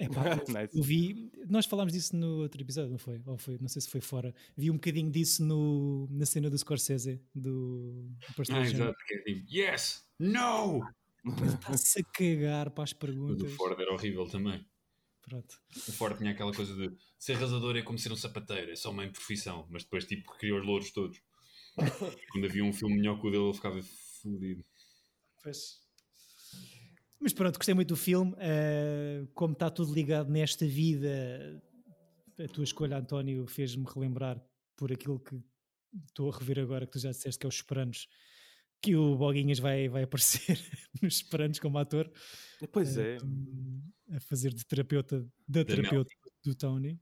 Epá, 0.00 0.22
eu, 0.48 0.62
Nice. 0.62 0.78
eu 0.78 0.82
vi, 0.84 1.32
nós 1.48 1.66
falámos 1.66 1.92
disso 1.92 2.14
no 2.14 2.42
outro 2.42 2.60
episódio, 2.62 2.90
não 2.90 2.98
foi? 2.98 3.20
Ou 3.26 3.36
foi? 3.36 3.58
Não 3.58 3.66
sei 3.66 3.82
se 3.82 3.90
foi 3.90 4.00
fora. 4.00 4.32
Vi 4.56 4.70
um 4.70 4.74
bocadinho 4.74 5.10
disso 5.10 5.44
no, 5.44 6.06
na 6.10 6.24
cena 6.24 6.48
do 6.48 6.56
Scorsese, 6.56 7.20
do, 7.34 8.04
do 8.36 8.52
Ah, 8.52 8.60
exato, 8.60 8.94
que 9.06 9.14
é 9.14 9.22
tipo, 9.34 9.46
yes, 9.52 10.06
no! 10.20 10.80
Está-se 11.46 12.00
a 12.00 12.04
cagar 12.04 12.70
para 12.70 12.84
as 12.84 12.92
O 12.92 12.94
do 12.94 12.98
perguntas. 12.98 13.52
Ford 13.52 13.78
era 13.78 13.92
horrível 13.92 14.26
também. 14.26 14.64
Pronto. 15.22 15.60
O 15.86 15.92
Ford 15.92 16.16
tinha 16.16 16.30
aquela 16.30 16.54
coisa 16.54 16.74
de 16.74 16.96
ser 17.18 17.34
rasador 17.34 17.76
é 17.76 17.82
como 17.82 17.98
ser 17.98 18.10
um 18.12 18.16
sapateiro, 18.16 18.70
é 18.70 18.76
só 18.76 18.90
uma 18.90 19.06
profissão, 19.08 19.66
mas 19.70 19.82
depois 19.82 20.06
tipo 20.06 20.32
criou 20.38 20.58
os 20.58 20.66
louros 20.66 20.90
todos. 20.90 21.20
Quando 22.32 22.46
havia 22.46 22.64
um 22.64 22.72
filme 22.72 22.96
melhor 22.96 23.20
que 23.20 23.26
o 23.26 23.30
dele, 23.30 23.44
ele 23.44 23.54
ficava 23.54 23.82
fodido. 24.22 24.64
Pois. 25.42 25.80
Mas 27.20 27.32
pronto, 27.32 27.56
gostei 27.56 27.74
muito 27.74 27.88
do 27.88 27.96
filme. 27.96 28.34
eh, 28.38 29.26
como 29.34 29.52
está 29.52 29.68
tudo 29.70 29.92
ligado 29.92 30.30
nesta 30.30 30.66
vida, 30.66 31.62
a 32.38 32.48
tua 32.48 32.64
escolha, 32.64 32.98
António, 32.98 33.46
fez-me 33.46 33.84
relembrar 33.84 34.40
por 34.76 34.92
aquilo 34.92 35.18
que 35.18 35.40
estou 36.06 36.30
a 36.30 36.38
rever 36.38 36.60
agora, 36.60 36.86
que 36.86 36.92
tu 36.92 36.98
já 36.98 37.10
disseste 37.10 37.38
que 37.38 37.46
é 37.46 37.48
os 37.48 37.56
Esperanos, 37.56 38.08
que 38.80 38.94
o 38.96 39.16
Boguinhas 39.16 39.58
vai, 39.58 39.88
vai 39.88 40.02
aparecer 40.04 40.58
nos 41.02 41.16
Esperanos 41.16 41.58
como 41.58 41.78
ator. 41.78 42.10
Pois 42.72 42.96
eh, 42.96 43.16
é. 43.16 43.24
hum, 43.24 43.82
A 44.12 44.20
fazer 44.20 44.52
de 44.54 44.64
terapeuta, 44.64 45.26
da 45.46 45.64
terapeuta 45.64 46.10
do 46.44 46.54
Tony. 46.54 47.00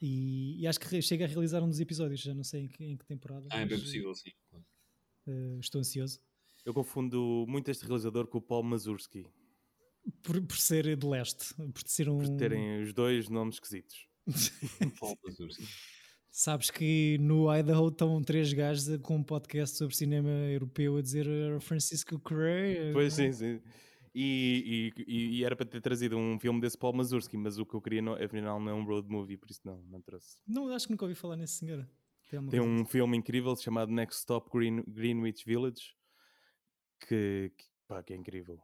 E, 0.00 0.60
e 0.60 0.66
acho 0.66 0.80
que 0.80 1.00
chega 1.02 1.24
a 1.26 1.28
realizar 1.28 1.62
um 1.62 1.68
dos 1.68 1.78
episódios, 1.78 2.20
já 2.20 2.34
não 2.34 2.42
sei 2.44 2.62
em 2.62 2.68
que, 2.68 2.84
em 2.84 2.96
que 2.96 3.04
temporada. 3.04 3.46
Ah, 3.50 3.60
é 3.60 3.66
bem 3.66 3.78
possível, 3.78 4.14
sim. 4.14 4.30
eh, 5.26 5.58
estou 5.60 5.78
ansioso. 5.80 6.20
Eu 6.64 6.72
confundo 6.74 7.44
muito 7.48 7.70
este 7.70 7.84
realizador 7.84 8.26
com 8.26 8.38
o 8.38 8.42
Paul 8.42 8.62
Mazursky, 8.62 9.26
Por, 10.22 10.40
por 10.42 10.56
ser 10.56 10.96
de 10.96 11.06
leste, 11.06 11.54
por 11.54 11.82
ser 11.86 12.08
um. 12.08 12.18
por 12.18 12.36
terem 12.36 12.82
os 12.82 12.92
dois 12.94 13.28
nomes 13.28 13.56
esquisitos. 13.56 14.06
Paulo 14.98 15.18
Azul, 15.28 15.50
sim. 15.50 15.64
Sabes 16.30 16.70
que 16.70 17.18
no 17.18 17.52
Idaho 17.54 17.88
estão 17.88 18.22
três 18.22 18.52
gajos 18.52 18.96
com 19.02 19.16
um 19.16 19.22
podcast 19.22 19.76
sobre 19.76 19.96
cinema 19.96 20.28
europeu 20.30 20.96
a 20.96 21.02
dizer 21.02 21.26
uh, 21.26 21.60
Francisco 21.60 22.18
Correa. 22.20 22.92
Pois 22.92 23.14
sim, 23.14 23.32
sim. 23.32 23.60
E, 24.14 24.92
e, 25.06 25.38
e- 25.38 25.44
era 25.44 25.54
para 25.56 25.66
ter 25.66 25.80
trazido 25.80 26.16
um 26.16 26.38
filme 26.38 26.60
desse 26.60 26.76
Paul 26.78 26.92
Mazursky, 26.94 27.36
mas 27.36 27.58
o 27.58 27.66
que 27.66 27.74
eu 27.74 27.80
queria, 27.80 28.02
não, 28.02 28.14
afinal, 28.14 28.60
não 28.60 28.70
é 28.70 28.74
um 28.74 28.84
road 28.84 29.08
movie, 29.08 29.36
por 29.36 29.50
isso 29.50 29.60
não, 29.64 29.82
não 29.88 30.00
trouxe. 30.00 30.38
Não, 30.46 30.68
acho 30.72 30.86
que 30.86 30.92
nunca 30.92 31.04
ouvi 31.04 31.14
falar 31.14 31.36
nesse 31.36 31.54
senhor. 31.54 31.88
Tem, 32.28 32.46
Tem 32.46 32.60
um 32.60 32.84
filme 32.84 33.16
incrível 33.16 33.54
chamado 33.56 33.90
Next 33.92 34.20
Stop 34.20 34.48
Green, 34.56 34.82
Greenwich 34.86 35.44
Village, 35.44 35.94
que, 37.08 37.52
que, 37.56 37.64
pá, 37.88 38.02
que 38.04 38.12
é 38.12 38.16
incrível. 38.16 38.54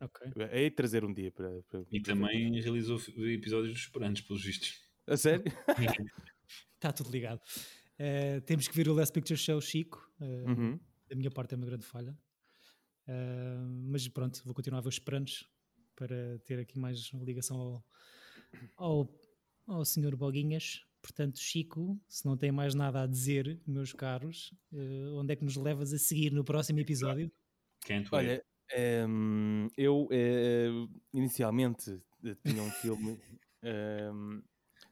assim. 0.00 0.04
Ok. 0.30 0.32
É 0.50 0.62
de 0.64 0.70
trazer 0.70 1.04
um 1.04 1.12
dia 1.12 1.30
para. 1.32 1.50
para- 1.68 1.84
E 1.90 2.00
para 2.00 2.14
também 2.14 2.60
realizou 2.60 2.98
episódios 3.18 3.72
dos 3.72 3.82
Esperantes, 3.82 4.22
pelos 4.22 4.44
vistos. 4.44 4.80
A 5.08 5.16
sério? 5.16 5.44
Está 6.74 6.92
tudo 6.92 7.10
ligado. 7.10 7.40
Uh, 7.98 8.40
temos 8.42 8.66
que 8.66 8.74
ver 8.74 8.88
o 8.88 8.94
Last 8.94 9.12
Picture 9.12 9.38
Show 9.38 9.60
Chico. 9.60 10.10
uh, 10.20 10.50
Uhum. 10.50 10.80
Da 11.08 11.16
minha 11.16 11.30
parte 11.30 11.54
é 11.54 11.56
uma 11.56 11.66
grande 11.66 11.84
falha. 11.84 12.16
Uh, 13.06 13.68
mas 13.90 14.06
pronto, 14.08 14.40
vou 14.44 14.54
continuar 14.54 14.78
a 14.78 14.82
ver 14.82 14.88
os 14.88 14.94
Esperantes 14.94 15.44
para 15.96 16.38
ter 16.46 16.58
aqui 16.60 16.78
mais 16.78 17.12
uma 17.12 17.24
ligação 17.24 17.60
ao, 17.60 17.84
ao, 18.76 19.20
ao 19.66 19.84
senhor 19.84 20.16
Boguinhas. 20.16 20.84
Portanto, 21.02 21.38
Chico, 21.38 21.98
se 22.08 22.24
não 22.26 22.36
tem 22.36 22.52
mais 22.52 22.74
nada 22.74 23.02
a 23.02 23.06
dizer, 23.06 23.60
meus 23.66 23.92
caros, 23.92 24.54
uh, 24.72 25.16
onde 25.16 25.32
é 25.32 25.36
que 25.36 25.44
nos 25.44 25.56
levas 25.56 25.92
a 25.92 25.98
seguir 25.98 26.30
no 26.32 26.44
próximo 26.44 26.78
episódio? 26.78 27.30
Can't 27.86 28.08
wait. 28.12 28.28
Olha, 28.28 28.44
ehm, 28.72 29.68
eu 29.76 30.08
eh, 30.12 30.68
inicialmente 31.12 32.00
tinha 32.44 32.62
um 32.62 32.70
filme. 32.70 33.18
ehm, 33.62 34.42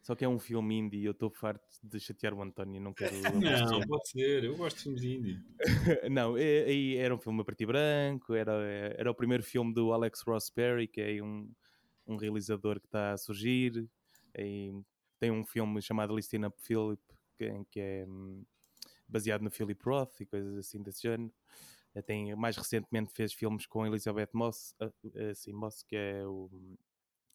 Só 0.08 0.14
que 0.14 0.24
é 0.24 0.28
um 0.28 0.38
filme 0.38 0.74
indie 0.74 1.00
e 1.00 1.04
eu 1.04 1.12
estou 1.12 1.28
farto 1.28 1.68
de 1.82 2.00
chatear 2.00 2.32
o 2.32 2.40
António, 2.40 2.80
não 2.80 2.94
quero. 2.94 3.12
Não, 3.78 3.86
pode 3.86 4.08
ser, 4.08 4.42
eu 4.42 4.56
gosto 4.56 4.78
de 4.78 4.82
filmes 4.84 5.02
indie. 5.02 5.44
não, 6.10 6.34
é- 6.34 6.64
aí 6.64 6.96
era 6.96 7.14
um 7.14 7.18
filme 7.18 7.42
a 7.42 7.44
preto 7.44 7.60
e 7.60 7.66
branco, 7.66 8.32
era, 8.32 8.54
era 8.96 9.10
o 9.10 9.14
primeiro 9.14 9.42
filme 9.42 9.74
do 9.74 9.92
Alex 9.92 10.22
Ross 10.22 10.48
Perry, 10.48 10.88
que 10.88 11.02
é 11.02 11.22
um, 11.22 11.52
um 12.06 12.16
realizador 12.16 12.80
que 12.80 12.86
está 12.86 13.12
a 13.12 13.18
surgir. 13.18 13.86
E 14.34 14.72
tem 15.20 15.30
um 15.30 15.44
filme 15.44 15.82
chamado 15.82 16.16
Listen 16.16 16.46
Up 16.46 16.58
Philip, 16.58 17.02
que, 17.36 17.64
que 17.70 17.78
é 17.78 18.06
hum, 18.08 18.42
baseado 19.06 19.42
no 19.42 19.50
Philip 19.50 19.84
Roth 19.84 20.22
e 20.22 20.24
coisas 20.24 20.56
assim 20.56 20.82
desse 20.82 21.02
género. 21.02 21.34
Eh, 21.94 22.00
Tem, 22.00 22.34
mais 22.34 22.56
recentemente 22.56 23.12
fez 23.12 23.34
filmes 23.34 23.66
com 23.66 23.84
Elizabeth 23.86 24.30
Moss, 24.32 24.74
assim, 25.30 25.52
Moss 25.52 25.82
que 25.82 25.96
é 25.96 26.26
o 26.26 26.48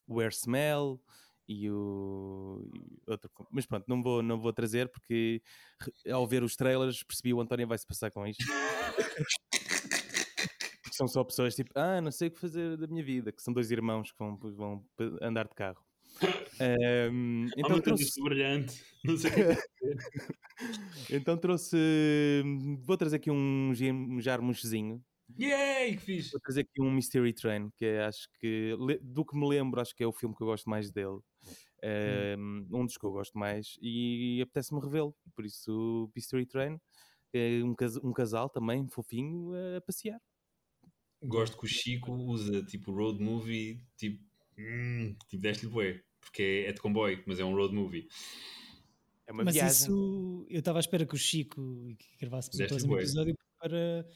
Where 0.08 0.34
Smell 0.34 1.00
e 1.48 1.70
o 1.70 2.62
e 3.06 3.10
outro. 3.10 3.30
Mas 3.50 3.66
pronto, 3.66 3.84
não 3.88 4.02
vou, 4.02 4.22
não 4.22 4.38
vou 4.40 4.52
trazer 4.52 4.88
porque 4.88 5.42
ao 6.10 6.26
ver 6.26 6.42
os 6.42 6.56
trailers 6.56 7.02
percebi 7.02 7.32
o 7.34 7.40
António 7.40 7.66
vai 7.66 7.78
se 7.78 7.86
passar 7.86 8.10
com 8.10 8.26
isto. 8.26 8.44
São 10.92 11.08
só 11.08 11.24
pessoas 11.24 11.56
tipo, 11.56 11.72
ah, 11.74 12.00
não 12.00 12.12
sei 12.12 12.28
o 12.28 12.30
que 12.30 12.38
fazer 12.38 12.76
da 12.76 12.86
minha 12.86 13.02
vida, 13.02 13.32
que 13.32 13.42
são 13.42 13.52
dois 13.52 13.72
irmãos 13.72 14.12
que 14.12 14.18
vão, 14.18 14.36
vão 14.36 14.84
andar 15.20 15.48
de 15.48 15.54
carro. 15.54 15.84
Ahm, 16.60 17.48
Então, 17.56 17.76
então, 17.80 17.80
trouxe, 17.80 18.22
brilhante. 18.22 18.84
Não 19.04 19.16
sei 19.16 19.30
então 21.10 21.36
trouxe. 21.36 21.76
Vou 22.84 22.96
trazer 22.96 23.16
aqui 23.16 23.30
um, 23.30 23.72
um 23.72 24.20
jarmuchezinho. 24.20 25.02
Yay, 25.38 25.96
que 25.96 26.02
fixe. 26.02 26.30
Vou 26.32 26.40
trazer 26.40 26.60
aqui 26.62 26.80
um 26.80 26.90
Mystery 26.90 27.32
Train, 27.32 27.70
que 27.76 27.84
é, 27.84 28.04
acho 28.04 28.28
que, 28.40 28.76
le- 28.78 28.98
do 29.02 29.24
que 29.24 29.36
me 29.36 29.48
lembro, 29.48 29.80
acho 29.80 29.94
que 29.94 30.02
é 30.02 30.06
o 30.06 30.12
filme 30.12 30.34
que 30.34 30.42
eu 30.42 30.46
gosto 30.46 30.68
mais 30.68 30.90
dele. 30.90 31.18
Um, 31.82 32.66
um 32.72 32.86
dos 32.86 32.96
que 32.96 33.04
eu 33.04 33.10
gosto 33.12 33.36
mais. 33.38 33.76
E 33.80 34.40
apetece-me 34.42 34.80
revê-lo. 34.80 35.14
Por 35.34 35.44
isso, 35.44 36.10
Mystery 36.14 36.46
Train. 36.46 36.78
É 37.32 37.62
um, 37.64 37.74
cas- 37.74 37.96
um 37.96 38.12
casal 38.12 38.48
também, 38.48 38.86
fofinho, 38.88 39.52
a 39.76 39.80
passear. 39.80 40.20
Gosto 41.22 41.56
que 41.58 41.64
o 41.64 41.68
Chico 41.68 42.12
usa 42.12 42.62
tipo 42.62 42.92
road 42.92 43.20
movie, 43.22 43.80
tipo, 43.96 44.22
hum, 44.58 45.16
tipo 45.28 45.42
deste-lhe 45.42 45.72
bué, 45.72 46.02
porque 46.20 46.42
é, 46.42 46.68
é 46.68 46.72
de 46.72 46.80
comboio, 46.80 47.22
mas 47.26 47.40
é 47.40 47.44
um 47.44 47.54
road 47.54 47.74
movie. 47.74 48.06
É 49.26 49.32
uma 49.32 49.42
Mas 49.42 49.54
viagem. 49.54 49.72
isso, 49.72 50.46
eu 50.50 50.58
estava 50.58 50.78
à 50.78 50.80
espera 50.80 51.06
que 51.06 51.14
o 51.14 51.18
Chico 51.18 51.94
que 51.98 52.06
gravássemos 52.20 52.56
o 52.56 52.58
Deste 52.58 52.68
próximo 52.72 52.92
bué. 52.92 53.02
episódio 53.02 53.34
para 53.58 54.06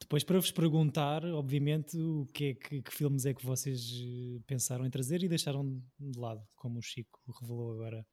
depois 0.00 0.22
para 0.24 0.38
vos 0.38 0.50
perguntar, 0.50 1.24
obviamente, 1.24 1.96
o 1.98 2.26
que 2.32 2.44
é 2.50 2.54
que, 2.54 2.82
que 2.82 2.92
filmes 2.94 3.24
é 3.26 3.32
que 3.34 3.44
vocês 3.44 3.80
eh, 4.02 4.40
pensaram 4.46 4.84
em 4.86 4.90
trazer 4.90 5.22
e 5.22 5.28
deixaram 5.28 5.80
de 5.98 6.18
lado, 6.18 6.42
como 6.56 6.78
o 6.78 6.82
Chico 6.82 7.20
revelou 7.40 7.72
agora. 7.72 8.06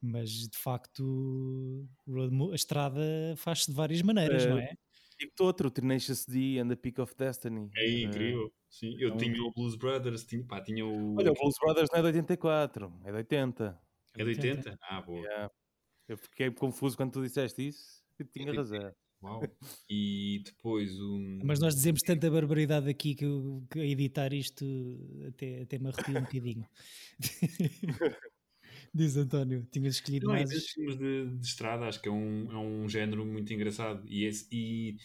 Mas 0.00 0.30
de 0.30 0.58
facto, 0.58 1.88
a 2.52 2.54
estrada 2.54 3.00
faz-se 3.36 3.70
de 3.70 3.76
várias 3.76 4.02
maneiras, 4.02 4.44
Eh, 4.44 4.48
não 4.50 4.58
é? 4.58 4.74
Tipo 5.18 5.44
outro, 5.44 5.70
Tenacious 5.70 6.26
D 6.26 6.58
and 6.58 6.68
the 6.68 6.76
Peak 6.76 7.00
of 7.00 7.14
Destiny. 7.16 7.70
É 7.76 7.84
Eh, 7.86 8.02
incrível. 8.02 8.52
Sim, 8.68 8.96
eu 8.98 9.08
então- 9.10 9.18
tinha 9.18 9.40
o 9.42 9.52
Blues 9.52 9.76
Brothers, 9.76 10.24
tinha, 10.24 10.44
pá, 10.44 10.60
tinha 10.60 10.84
o. 10.84 11.14
Olha, 11.16 11.30
o 11.30 11.34
Blues 11.34 11.54
Brothers 11.60 11.88
não 11.92 11.98
é 12.00 12.02
de 12.02 12.06
84, 12.08 12.92
é 13.04 13.10
de 13.12 13.16
80. 13.18 13.80
é 14.18 14.24
de 14.24 14.30
80? 14.30 14.78
Ah, 14.82 15.00
boa. 15.00 15.20
Yeah. 15.20 15.50
Eu 16.08 16.18
fiquei 16.18 16.50
confuso 16.50 16.96
quando 16.96 17.12
tu 17.12 17.22
disseste 17.22 17.66
isso 17.66 18.02
e 18.18 18.24
tinha 18.24 18.50
80. 18.50 18.56
razão. 18.60 18.94
Uau. 19.24 19.40
E 19.88 20.42
depois 20.44 21.00
o. 21.00 21.18
Mas 21.42 21.58
nós 21.58 21.74
dizemos 21.74 22.02
tanta 22.02 22.30
barbaridade 22.30 22.88
aqui 22.90 23.14
que, 23.14 23.24
eu, 23.24 23.64
que 23.70 23.80
a 23.80 23.84
editar 23.86 24.32
isto 24.34 24.64
até, 25.28 25.62
até 25.62 25.78
me 25.78 25.88
arrepio 25.88 26.18
um 26.18 26.22
bocadinho. 26.22 26.68
Diz 28.94 29.16
António, 29.16 29.66
tinhas 29.72 29.96
escolhido 29.96 30.26
Não, 30.26 30.34
mais. 30.34 30.48
desses 30.48 30.70
filmes 30.70 30.96
de, 30.96 31.36
de 31.38 31.46
estrada, 31.46 31.86
acho 31.86 32.00
que 32.00 32.08
é 32.08 32.12
um, 32.12 32.52
é 32.52 32.58
um 32.58 32.88
género 32.88 33.24
muito 33.26 33.52
engraçado. 33.52 34.04
E, 34.08 34.24
esse- 34.24 34.46
e, 34.52 34.96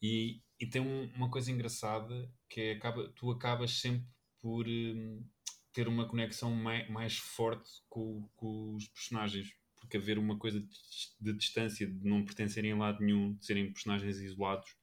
e, 0.00 0.42
e 0.60 0.66
tem 0.66 0.80
um- 0.80 1.06
uma 1.16 1.30
coisa 1.30 1.50
engraçada 1.50 2.30
que 2.48 2.60
é 2.60 2.72
acaba, 2.72 3.08
tu 3.14 3.30
acabas 3.30 3.72
sempre 3.80 4.06
por 4.40 4.66
hum, 4.68 5.24
ter 5.72 5.88
uma 5.88 6.06
conexão 6.08 6.50
mai, 6.54 6.88
mais 6.88 7.16
forte 7.18 7.68
com, 7.88 8.28
com 8.36 8.74
os 8.76 8.88
personagens. 8.88 9.48
Porque 9.88 9.96
haver 9.96 10.18
uma 10.18 10.36
coisa 10.38 10.60
de, 10.60 10.68
de 11.18 11.32
distância, 11.32 11.86
de 11.86 12.06
não 12.06 12.22
pertencerem 12.22 12.72
a 12.72 12.76
lado 12.76 13.02
nenhum, 13.02 13.32
de 13.32 13.46
serem 13.46 13.72
personagens 13.72 14.18
isolados, 14.18 14.76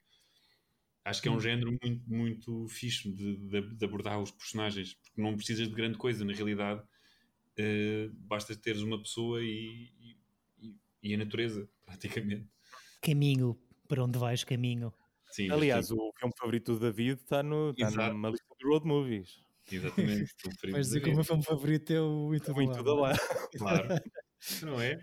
acho 1.04 1.22
que 1.22 1.28
é 1.28 1.32
um 1.32 1.36
Hum. 1.36 1.40
género 1.42 1.78
muito, 1.80 2.10
muito 2.10 2.68
fixe 2.68 3.12
de, 3.12 3.36
de, 3.38 3.62
de 3.76 3.86
abordar 3.86 4.20
os 4.20 4.32
personagens. 4.32 4.96
Porque 4.96 5.22
não 5.22 5.36
precisas 5.38 5.68
de 5.70 5.76
grande 5.76 5.98
coisa, 6.00 6.26
na 6.26 6.34
realidade. 6.34 6.82
Uh, 7.58 8.12
basta 8.16 8.56
teres 8.56 8.82
uma 8.82 8.98
pessoa 9.00 9.44
e, 9.44 9.92
e- 10.60 10.76
e- 11.04 11.14
a 11.14 11.18
natureza, 11.18 11.70
praticamente. 11.86 12.50
Caminho, 13.00 13.56
para 13.88 14.04
onde 14.04 14.18
vais, 14.18 14.44
caminho. 14.44 14.92
Sim, 15.32 15.52
Aliás, 15.52 15.90
mas, 15.92 16.00
o 16.00 16.12
filme 16.18 16.34
favorito 16.38 16.74
do 16.74 16.80
David 16.80 17.22
está 17.22 17.44
no, 17.44 17.74
tá 17.76 17.88
Exato. 17.88 18.12
numa 18.14 18.30
lista 18.30 18.56
de 18.60 18.66
road 18.68 18.88
movies. 18.88 19.40
exatamente. 19.72 20.32
o 20.46 20.50
Vais 20.72 20.88
dizer 20.88 21.02
que 21.02 21.10
o 21.10 21.14
meu 21.14 21.24
filme 21.24 21.44
favorito 21.44 21.94
é 21.94 22.02
o 22.02 22.34
Into 22.34 22.46
the 22.48 22.54
Muito 22.54 22.84
da 22.84 22.94
Wild. 22.94 23.02
lá. 23.02 23.14
Claro. 23.56 23.88
Não 24.62 24.80
é? 24.82 24.98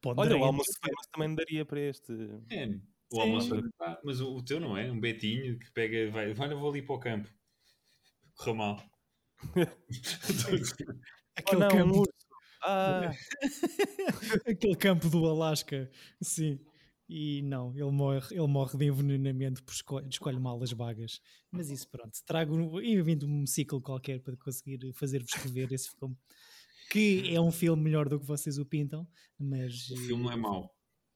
Pode 0.00 0.20
Olha, 0.20 0.36
o 0.36 0.44
almoço 0.44 0.70
de 0.72 0.78
Famas 0.78 1.06
também 1.12 1.34
daria 1.34 1.64
para 1.64 1.80
este. 1.80 2.12
É. 2.50 2.66
O 3.12 3.16
Sim. 3.16 3.20
almoço. 3.20 3.70
Ah, 3.80 4.00
mas 4.04 4.20
o, 4.20 4.36
o 4.36 4.42
teu 4.42 4.60
não 4.60 4.76
é? 4.76 4.90
Um 4.90 5.00
Betinho 5.00 5.58
que 5.58 5.70
pega, 5.72 6.10
vai, 6.10 6.32
vai, 6.34 6.52
eu 6.52 6.58
vou 6.58 6.70
ali 6.70 6.82
para 6.82 6.94
o 6.94 7.00
campo. 7.00 7.28
Correu 8.34 8.54
mal. 8.54 8.82
Oh, 9.56 9.60
aquele, 11.36 11.60
não, 11.60 11.66
um 11.66 11.70
campo, 11.70 11.98
urso. 11.98 12.12
Ah, 12.62 13.10
aquele 14.48 14.76
campo 14.76 15.08
do 15.08 15.26
Alasca, 15.26 15.90
sim. 16.22 16.58
E 17.06 17.42
não, 17.42 17.72
ele 17.76 17.90
morre, 17.90 18.34
ele 18.34 18.46
morre 18.46 18.78
de 18.78 18.86
envenenamento 18.86 19.62
por 19.62 19.74
escolhe, 19.74 20.08
escolhe 20.08 20.40
mal 20.40 20.62
as 20.62 20.72
vagas. 20.72 21.20
Mas 21.50 21.68
isso, 21.68 21.86
pronto, 21.88 22.18
trago 22.24 22.80
e 22.80 23.00
vindo 23.02 23.26
um 23.26 23.46
ciclo 23.46 23.80
qualquer 23.82 24.20
para 24.20 24.36
conseguir 24.36 24.92
fazer-vos 24.94 25.32
rever 25.34 25.72
esse 25.72 25.90
filme. 25.90 26.16
Que 26.90 27.34
é 27.34 27.40
um 27.40 27.50
filme 27.50 27.82
melhor 27.82 28.08
do 28.08 28.20
que 28.20 28.26
vocês 28.26 28.58
o 28.58 28.64
pintam, 28.64 29.06
mas, 29.38 29.90
o 29.90 29.96
filme 29.96 30.22
não 30.24 30.32
é 30.32 30.36
mau. 30.36 30.70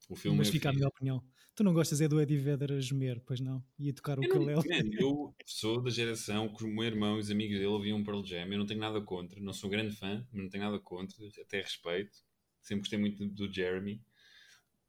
O 0.09 0.17
filme 0.17 0.39
mas 0.39 0.49
é 0.49 0.53
fica 0.53 0.71
a 0.71 0.73
minha 0.73 0.89
opinião. 0.89 1.23
Tu 1.55 1.63
não 1.65 1.75
gostas 1.75 2.01
é 2.01 2.09
do 2.09 2.21
Eddie 2.21 2.39
Vedder 2.39 2.73
a 2.73 2.81
gemer, 2.81 3.21
pois 3.27 3.41
não? 3.41 3.63
E 3.79 3.91
a 3.91 3.93
tocar 3.93 4.19
o 4.19 4.23
man, 4.23 4.55
eu 5.01 5.35
sou 5.45 5.83
da 5.83 5.91
geração 5.91 6.53
que 6.55 6.65
o 6.65 6.69
meu 6.69 6.85
irmão 6.85 7.17
e 7.17 7.21
os 7.21 7.31
amigos 7.31 7.57
dele 7.57 7.67
ouviam 7.67 8.03
Pearl 8.03 8.25
Jam. 8.25 8.47
Eu 8.47 8.59
não 8.59 8.67
tenho 8.67 8.81
nada 8.81 9.01
contra, 9.01 9.41
não 9.41 9.53
sou 9.53 9.69
grande 9.69 9.95
fã, 9.95 10.27
mas 10.33 10.43
não 10.43 10.49
tenho 10.49 10.65
nada 10.65 10.79
contra, 10.79 11.17
até 11.43 11.61
respeito. 11.61 12.17
Sempre 12.63 12.81
gostei 12.83 12.99
muito 12.99 13.27
do, 13.29 13.53
Jeremy. 13.53 14.01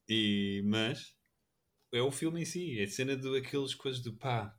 E, 0.07 0.61
mas 0.65 1.15
é 1.93 2.01
o 2.01 2.11
filme 2.11 2.41
em 2.41 2.45
si, 2.45 2.79
é 2.79 2.83
a 2.83 2.87
cena 2.87 3.15
de 3.17 3.37
aquelas 3.37 3.75
coisas 3.75 4.01
do 4.01 4.13
pá, 4.15 4.55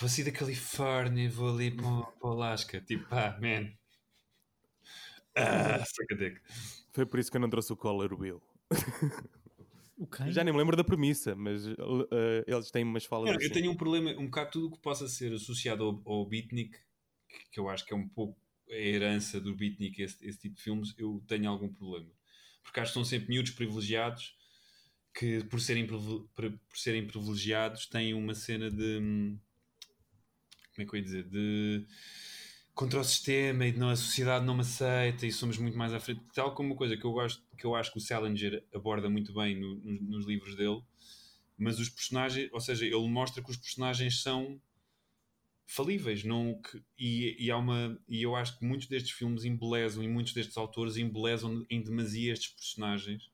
vou 0.00 0.08
sair 0.08 0.24
da 0.24 0.32
Califórnia 0.32 1.24
e 1.24 1.28
vou 1.28 1.50
ali 1.50 1.70
para, 1.70 1.86
o- 1.86 2.12
para 2.12 2.28
o 2.28 2.32
Alasca. 2.32 2.80
Tipo, 2.80 3.08
pá, 3.08 3.38
man. 3.40 3.70
Ah, 5.38 5.84
foi 6.92 7.06
por 7.06 7.18
isso 7.18 7.30
que 7.30 7.36
eu 7.36 7.40
não 7.40 7.50
trouxe 7.50 7.72
o 7.72 7.76
Collar 7.76 8.12
Will. 8.12 8.42
O 9.96 10.06
quem? 10.06 10.30
Já 10.32 10.44
nem 10.44 10.52
me 10.52 10.58
lembro 10.58 10.76
da 10.76 10.84
premissa, 10.84 11.34
mas 11.34 11.66
eh, 11.66 12.44
eles 12.46 12.70
têm 12.70 12.84
umas 12.84 13.04
falas 13.04 13.28
Não, 13.30 13.36
assim. 13.36 13.44
eu 13.46 13.52
tenho 13.52 13.70
um 13.72 13.76
problema, 13.76 14.10
um 14.12 14.26
bocado 14.26 14.50
tudo 14.52 14.66
o 14.68 14.70
que 14.70 14.78
possa 14.80 15.08
ser 15.08 15.32
associado 15.32 15.82
ao, 15.84 16.02
ao 16.06 16.26
beatnik, 16.26 16.78
que, 17.28 17.50
que 17.52 17.60
eu 17.60 17.68
acho 17.68 17.84
que 17.84 17.92
é 17.92 17.96
um 17.96 18.08
pouco 18.08 18.38
a 18.70 18.74
herança 18.74 19.40
do 19.40 19.54
beatnik, 19.56 20.00
esse, 20.00 20.24
esse 20.26 20.38
tipo 20.38 20.54
de 20.56 20.62
filmes, 20.62 20.94
eu 20.98 21.22
tenho 21.26 21.48
algum 21.50 21.72
problema. 21.72 22.10
Porque 22.62 22.80
acho 22.80 22.90
que 22.92 22.94
são 22.94 23.04
sempre 23.04 23.28
miúdos 23.28 23.52
privilegiados 23.52 24.36
que, 25.14 25.42
por 25.44 25.60
serem, 25.60 25.86
por 25.86 25.98
serem 26.74 27.06
privilegiados, 27.06 27.86
têm 27.86 28.14
uma 28.14 28.34
cena 28.34 28.70
de. 28.70 28.98
hum, 28.98 29.38
Como 30.74 30.86
é 30.86 30.90
que 30.90 30.94
eu 30.94 30.98
ia 30.98 31.04
dizer? 31.04 31.24
De. 31.28 31.86
Contra 32.78 33.00
o 33.00 33.04
sistema 33.04 33.66
e 33.66 33.72
não, 33.72 33.90
a 33.90 33.96
sociedade 33.96 34.46
não 34.46 34.54
me 34.54 34.60
aceita 34.60 35.26
e 35.26 35.32
somos 35.32 35.58
muito 35.58 35.76
mais 35.76 35.92
à 35.92 35.98
frente. 35.98 36.20
Tal 36.32 36.54
como 36.54 36.68
uma 36.68 36.76
coisa 36.76 36.96
que 36.96 37.04
eu, 37.04 37.10
gosto, 37.10 37.42
que 37.56 37.64
eu 37.64 37.74
acho 37.74 37.90
que 37.90 37.98
o 37.98 38.00
Salinger 38.00 38.64
aborda 38.72 39.10
muito 39.10 39.34
bem 39.34 39.58
no- 39.58 39.80
nos- 39.80 40.00
nos 40.00 40.26
livros 40.26 40.54
dele, 40.54 40.80
mas 41.58 41.80
os 41.80 41.88
personagens, 41.88 42.48
ou 42.52 42.60
seja, 42.60 42.86
ele 42.86 43.08
mostra 43.08 43.42
que 43.42 43.50
os 43.50 43.56
personagens 43.56 44.22
são 44.22 44.62
falíveis, 45.66 46.22
não 46.22 46.62
que, 46.62 46.80
e, 46.96 47.46
e 47.46 47.50
há 47.50 47.56
uma 47.56 48.00
e 48.08 48.22
eu 48.22 48.36
acho 48.36 48.56
que 48.56 48.64
muitos 48.64 48.86
destes 48.86 49.10
filmes 49.10 49.44
embelezam 49.44 50.00
e 50.04 50.06
muitos 50.06 50.32
destes 50.32 50.56
autores 50.56 50.96
embelezam 50.96 51.66
em 51.68 51.82
demasia 51.82 52.32
estes 52.32 52.52
personagens 52.52 53.28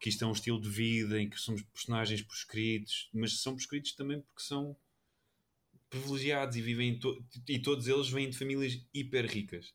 que 0.00 0.08
isto 0.08 0.24
é 0.24 0.26
um 0.26 0.32
estilo 0.32 0.60
de 0.60 0.68
vida 0.68 1.22
em 1.22 1.30
que 1.30 1.38
somos 1.38 1.62
personagens 1.62 2.22
prescritos, 2.22 3.08
mas 3.14 3.40
são 3.40 3.54
prescritos 3.54 3.92
também 3.92 4.20
porque 4.20 4.42
são 4.42 4.76
privilegiados 5.90 6.56
e 6.56 6.62
vivem 6.62 6.90
em 6.90 6.98
to- 6.98 7.24
e 7.48 7.58
todos 7.60 7.88
eles 7.88 8.08
vêm 8.10 8.30
de 8.30 8.38
famílias 8.38 8.78
hiper 8.94 9.26
ricas 9.26 9.74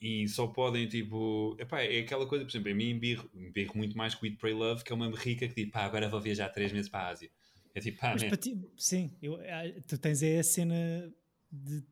e 0.00 0.28
só 0.28 0.46
podem 0.48 0.88
tipo 0.88 1.56
epá, 1.60 1.82
é 1.82 2.00
aquela 2.00 2.26
coisa, 2.28 2.44
por 2.44 2.50
exemplo, 2.52 2.70
a 2.70 2.74
mim 2.74 2.90
embirro, 2.90 3.30
embirro 3.34 3.76
muito 3.76 3.96
mais 3.96 4.14
com 4.14 4.24
o 4.26 4.28
Eat, 4.28 4.38
Pray, 4.38 4.54
Love 4.54 4.84
que 4.84 4.92
é 4.92 4.94
uma 4.96 5.10
rica 5.18 5.48
que 5.48 5.54
tipo, 5.54 5.72
pá, 5.72 5.84
agora 5.84 6.08
vou 6.08 6.20
viajar 6.20 6.48
três 6.50 6.72
meses 6.72 6.90
para 6.90 7.00
a 7.06 7.08
Ásia 7.10 7.30
é 7.74 7.80
tipo, 7.80 7.98
pá, 8.00 8.10
Mas 8.12 8.22
man, 8.22 8.28
para 8.28 8.36
ti, 8.36 8.56
sim, 8.76 9.16
eu, 9.20 9.36
ah, 9.36 9.80
tu 9.86 9.98
tens 9.98 10.22
é 10.22 10.38
a 10.38 10.44
cena 10.44 11.12
de. 11.50 11.84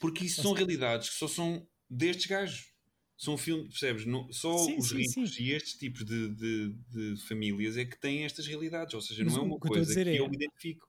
Porque 0.00 0.24
isso 0.24 0.40
são 0.42 0.52
realidades 0.52 1.10
que 1.10 1.16
só 1.16 1.28
são 1.28 1.68
destes 1.88 2.26
gajos. 2.26 2.74
São 3.16 3.38
filmes, 3.38 3.68
percebes? 3.68 4.04
Não, 4.04 4.30
só 4.30 4.64
Sim, 4.64 4.78
os 4.78 4.90
sim, 4.90 4.98
ricos 4.98 5.38
sim. 5.38 5.40
e 5.40 5.50
estes 5.52 5.74
tipos 5.78 6.04
de, 6.04 6.34
de, 6.34 6.74
de 7.14 7.16
famílias 7.26 7.76
é 7.78 7.84
que 7.86 7.98
têm 7.98 8.24
estas 8.24 8.46
realidades. 8.46 8.92
Ou 8.94 9.00
seja, 9.00 9.24
Mas 9.24 9.32
não 9.32 9.38
é 9.38 9.40
uma 9.40 9.58
coisa 9.58 9.96
que 9.96 10.16
é- 10.16 10.20
eu 10.20 10.28
me 10.28 10.36
identifico. 10.36 10.86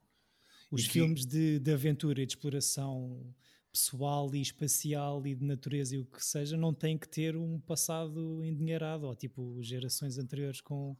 Os 0.71 0.81
E 0.83 0.85
que- 0.87 0.91
filmes 0.93 1.25
de, 1.25 1.59
de 1.59 1.71
aventura 1.71 2.21
e 2.21 2.25
de 2.25 2.33
exploração 2.33 3.33
pessoal 3.71 4.33
e 4.33 4.41
espacial 4.41 5.25
e 5.27 5.35
de 5.35 5.43
natureza 5.45 5.95
e 5.95 5.99
o 5.99 6.05
que 6.05 6.23
seja 6.25 6.57
não 6.57 6.73
têm 6.73 6.97
que 6.97 7.07
ter 7.07 7.35
um 7.37 7.59
passado 7.59 8.43
endinheirado 8.43 9.05
ou 9.05 9.15
tipo 9.15 9.61
gerações 9.61 10.17
anteriores 10.17 10.61
com 10.61 10.97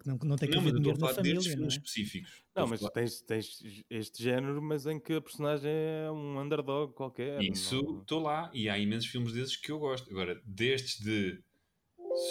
que 0.00 0.06
não, 0.08 0.18
não 0.24 0.36
tem 0.36 0.48
que 0.50 0.54
Não, 0.56 0.62
mas 0.62 0.72
haver 0.72 0.80
dinheiro 0.80 1.00
na 1.00 1.08
família, 1.14 1.56
não 1.56 1.64
é? 1.64 1.68
específicos. 1.68 2.42
Não, 2.54 2.66
mas 2.66 2.80
tens, 2.92 3.22
tens 3.22 3.84
este 3.88 4.22
género, 4.22 4.60
mas 4.60 4.86
em 4.86 5.00
que 5.00 5.14
a 5.14 5.20
personagem 5.22 5.70
é 5.70 6.10
um 6.12 6.38
underdog 6.40 6.92
qualquer. 6.92 7.40
Isso, 7.42 7.80
não- 7.82 8.00
estou 8.02 8.20
lá 8.20 8.50
e 8.52 8.68
há 8.68 8.78
imensos 8.78 9.08
filmes 9.08 9.32
desses 9.32 9.56
que 9.56 9.70
eu 9.72 9.78
gosto. 9.78 10.10
Agora, 10.10 10.38
destes 10.44 11.00
de. 11.00 11.42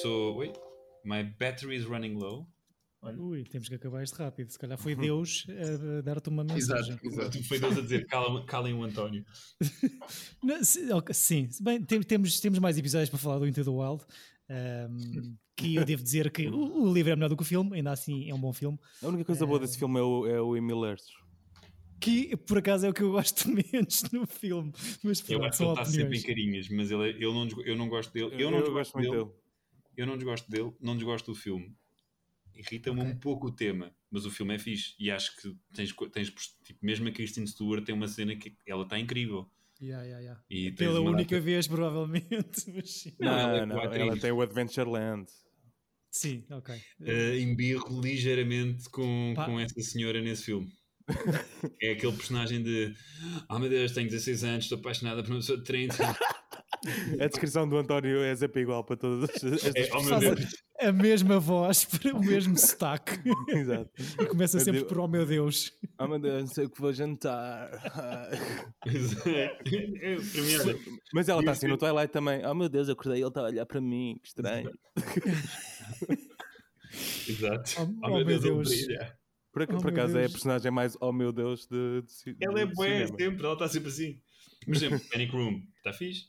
Sou. 0.02 0.40
My 1.04 1.24
battery 1.24 1.76
is 1.78 1.86
running 1.86 2.14
low. 2.16 2.48
Olha. 3.06 3.22
Ui, 3.22 3.44
temos 3.44 3.70
que 3.70 3.76
acabar 3.76 4.04
isto 4.04 4.16
rápido. 4.16 4.50
Se 4.50 4.58
calhar 4.60 4.78
foi 4.78 4.96
Deus 4.96 5.46
a, 5.50 6.02
dar-te 6.02 6.30
uma 6.30 6.44
mensagem. 6.44 6.98
exato. 7.04 7.44
Foi 7.44 7.60
Deus 7.60 7.78
a 7.78 7.82
dizer 7.82 8.06
calem, 8.08 8.74
o 8.74 8.84
António. 8.84 9.24
Não, 10.44 10.64
se- 10.64 10.92
ok, 10.92 11.14
sim, 11.14 11.50
bem, 11.62 11.82
tem- 11.84 12.02
temos, 12.02 12.40
temos 12.40 12.60
mais 12.60 12.78
episódios 12.78 13.10
para 13.10 13.20
falar 13.20 13.40
do 13.40 13.48
Into 13.48 13.64
the 13.64 13.70
Wild. 13.70 14.04
ahm, 14.50 15.36
que 15.58 15.76
eu 15.76 15.86
devo 15.86 16.04
dizer 16.04 16.32
que 16.32 16.48
o, 16.48 16.84
o 16.84 16.94
livro 16.94 17.12
é 17.14 17.16
melhor 17.16 17.30
do 17.30 17.38
que 17.38 17.44
o 17.44 17.46
filme, 17.46 17.76
ainda 17.78 17.92
assim 17.92 18.30
é 18.30 18.34
um 18.34 18.40
bom 18.40 18.52
filme. 18.52 18.78
A 19.02 19.08
única 19.08 19.24
coisa 19.26 19.46
boa 19.46 19.60
desse 19.60 19.78
filme 19.78 20.00
é 20.00 20.04
o, 20.04 20.28
é 20.28 20.42
o 20.42 20.56
Emil 20.58 20.86
Hirsch. 20.86 21.06
Que 22.00 22.36
por 22.36 22.58
acaso 22.58 22.86
é 22.86 22.90
o 22.90 22.94
que 22.94 23.02
eu 23.02 23.12
gosto 23.12 23.48
menos 23.50 24.04
no 24.12 24.28
filme. 24.28 24.72
Mas 25.04 25.24
Eu 25.30 25.44
acho 25.44 25.58
que 25.58 25.64
ele 25.64 25.72
está 25.72 25.86
sempre 25.86 26.18
em 26.18 26.22
carinhas, 26.22 26.70
mas 26.70 26.92
ele, 26.92 27.04
é- 27.10 27.14
ele 27.16 27.34
não, 27.34 27.48
eu 27.64 27.76
não 27.78 27.88
gosto 27.88 28.12
dele. 28.12 28.32
Eu, 28.34 28.52
não 28.52 28.58
eu 28.60 28.64
desgosto 28.66 28.74
gosto 28.74 28.94
muito 28.98 29.12
dele. 29.12 29.24
dele. 29.26 29.36
Eu 29.98 30.06
não 30.08 30.18
desgosto 30.18 30.52
dele, 30.52 30.72
não 30.82 30.96
desgosto 30.98 31.32
do 31.32 31.36
filme. 31.38 31.74
Irrita-me 32.56 33.02
Ok. 33.02 33.12
um 33.12 33.18
pouco 33.20 33.48
o 33.48 33.52
tema, 33.52 33.94
mas 34.10 34.26
o 34.26 34.32
filme 34.32 34.56
é 34.56 34.60
fixe. 34.60 34.96
E 35.00 35.12
acho 35.12 35.36
que 35.42 35.56
tens, 35.74 35.94
tens 36.14 36.30
tipo, 36.64 36.80
mesmo 36.86 37.08
a 37.08 37.12
Kristen 37.12 37.46
Stewart 37.46 37.84
tem 37.84 37.94
uma 37.94 38.08
cena 38.08 38.36
que 38.36 38.56
ela 38.66 38.84
está 38.84 38.98
incrível. 38.98 39.50
Yeah, 39.82 40.04
yeah, 40.06 40.22
yeah. 40.22 40.44
E 40.50 40.72
tens 40.72 40.88
Pela 40.88 41.02
única 41.02 41.36
data- 41.36 41.42
vez, 41.42 41.68
provavelmente. 41.68 42.64
mas 42.74 42.90
sim. 42.92 43.14
Não, 43.20 43.38
ela 43.38 43.58
é 43.58 43.66
Não, 43.66 43.76
não, 43.76 43.94
ela 43.94 44.18
tem 44.18 44.32
o 44.32 44.42
Adventureland. 44.42 45.26
Sim, 46.10 46.46
ok. 46.50 46.76
uh, 47.02 47.38
embirro 47.38 48.00
ligeiramente 48.02 48.90
com, 48.90 49.34
Pá. 49.36 49.46
com 49.46 49.60
essa 49.60 49.82
senhora 49.82 50.22
nesse 50.22 50.46
filme. 50.46 50.70
é 51.82 51.92
aquele 51.92 52.14
personagem 52.16 52.64
de 52.64 52.96
Oh 53.50 53.60
meu 53.60 53.70
Deus, 53.70 53.92
tenho 53.92 54.10
16 54.10 54.44
anos, 54.46 54.66
estou 54.66 54.78
apaixonada 54.80 55.22
por 55.22 55.32
uma 55.32 55.40
pessoa 55.40 55.58
de 55.58 55.66
30. 55.66 55.94
A 57.20 57.28
descrição 57.28 57.68
do 57.68 57.78
António 57.78 58.22
é 58.22 58.36
sempre 58.36 58.62
igual 58.62 58.84
para 58.84 58.96
todas 58.98 59.30
estas 59.30 59.76
É, 59.76 59.90
oh. 59.94 60.20
Deus. 60.20 60.56
A 60.80 60.92
mesma 60.92 61.40
voz, 61.40 61.88
o 62.14 62.20
mesmo 62.20 62.58
sotaque. 62.58 63.20
Exato. 63.50 63.90
E 64.22 64.26
começa 64.26 64.58
Eu 64.58 64.62
sempre 64.62 64.84
por 64.84 65.00
Oh 65.00 65.08
meu 65.08 65.26
Deus. 65.26 65.72
Ah, 65.98 66.08
meu 66.08 66.20
Deus, 66.20 66.42
não 66.42 66.48
sei 66.48 66.66
o 66.66 66.70
que 66.70 66.82
vou 66.82 66.92
jantar. 66.94 67.72
Mas 71.14 71.30
ela 71.30 71.40
está 71.40 71.52
assim 71.52 71.68
no 71.68 71.78
Twilight 71.78 72.12
também. 72.12 72.44
Ah, 72.44 72.54
meu 72.54 72.70
Deus, 72.70 72.90
acordei 72.90 73.20
e 73.20 73.22
ele 73.24 73.30
está 73.30 73.42
a 73.42 73.46
olhar 73.46 73.66
para 73.66 73.80
mim. 73.82 74.20
Que 74.22 74.28
estranho. 74.28 74.72
Exato. 77.28 77.72
Oh, 77.80 77.82
Oh, 77.84 78.00
oh, 78.04 78.16
meu 78.18 78.26
Deus, 78.26 78.42
Deus. 78.42 78.70
brilha. 78.70 79.18
Por, 79.52 79.64
Oh, 79.64 79.78
por 79.78 79.90
acaso 79.92 80.16
é 80.16 80.20
a 80.20 80.22
Deus. 80.24 80.34
personagem 80.34 80.70
mais 80.72 80.98
oh 81.00 81.14
meu 81.14 81.32
Deus 81.32 81.66
de, 81.66 82.02
de, 82.02 82.12
ci- 82.12 82.36
Ela 82.42 82.60
é 82.62 82.66
de 82.66 82.74
boa 82.74 82.88
sempre, 83.08 83.46
ela 83.46 83.54
está 83.54 83.68
sempre 83.70 83.88
assim. 83.90 84.20
Por 84.66 84.76
exemplo, 84.76 85.00
Panic 85.12 85.32
Room, 85.32 85.62
está 85.78 85.94
fixe? 85.94 86.26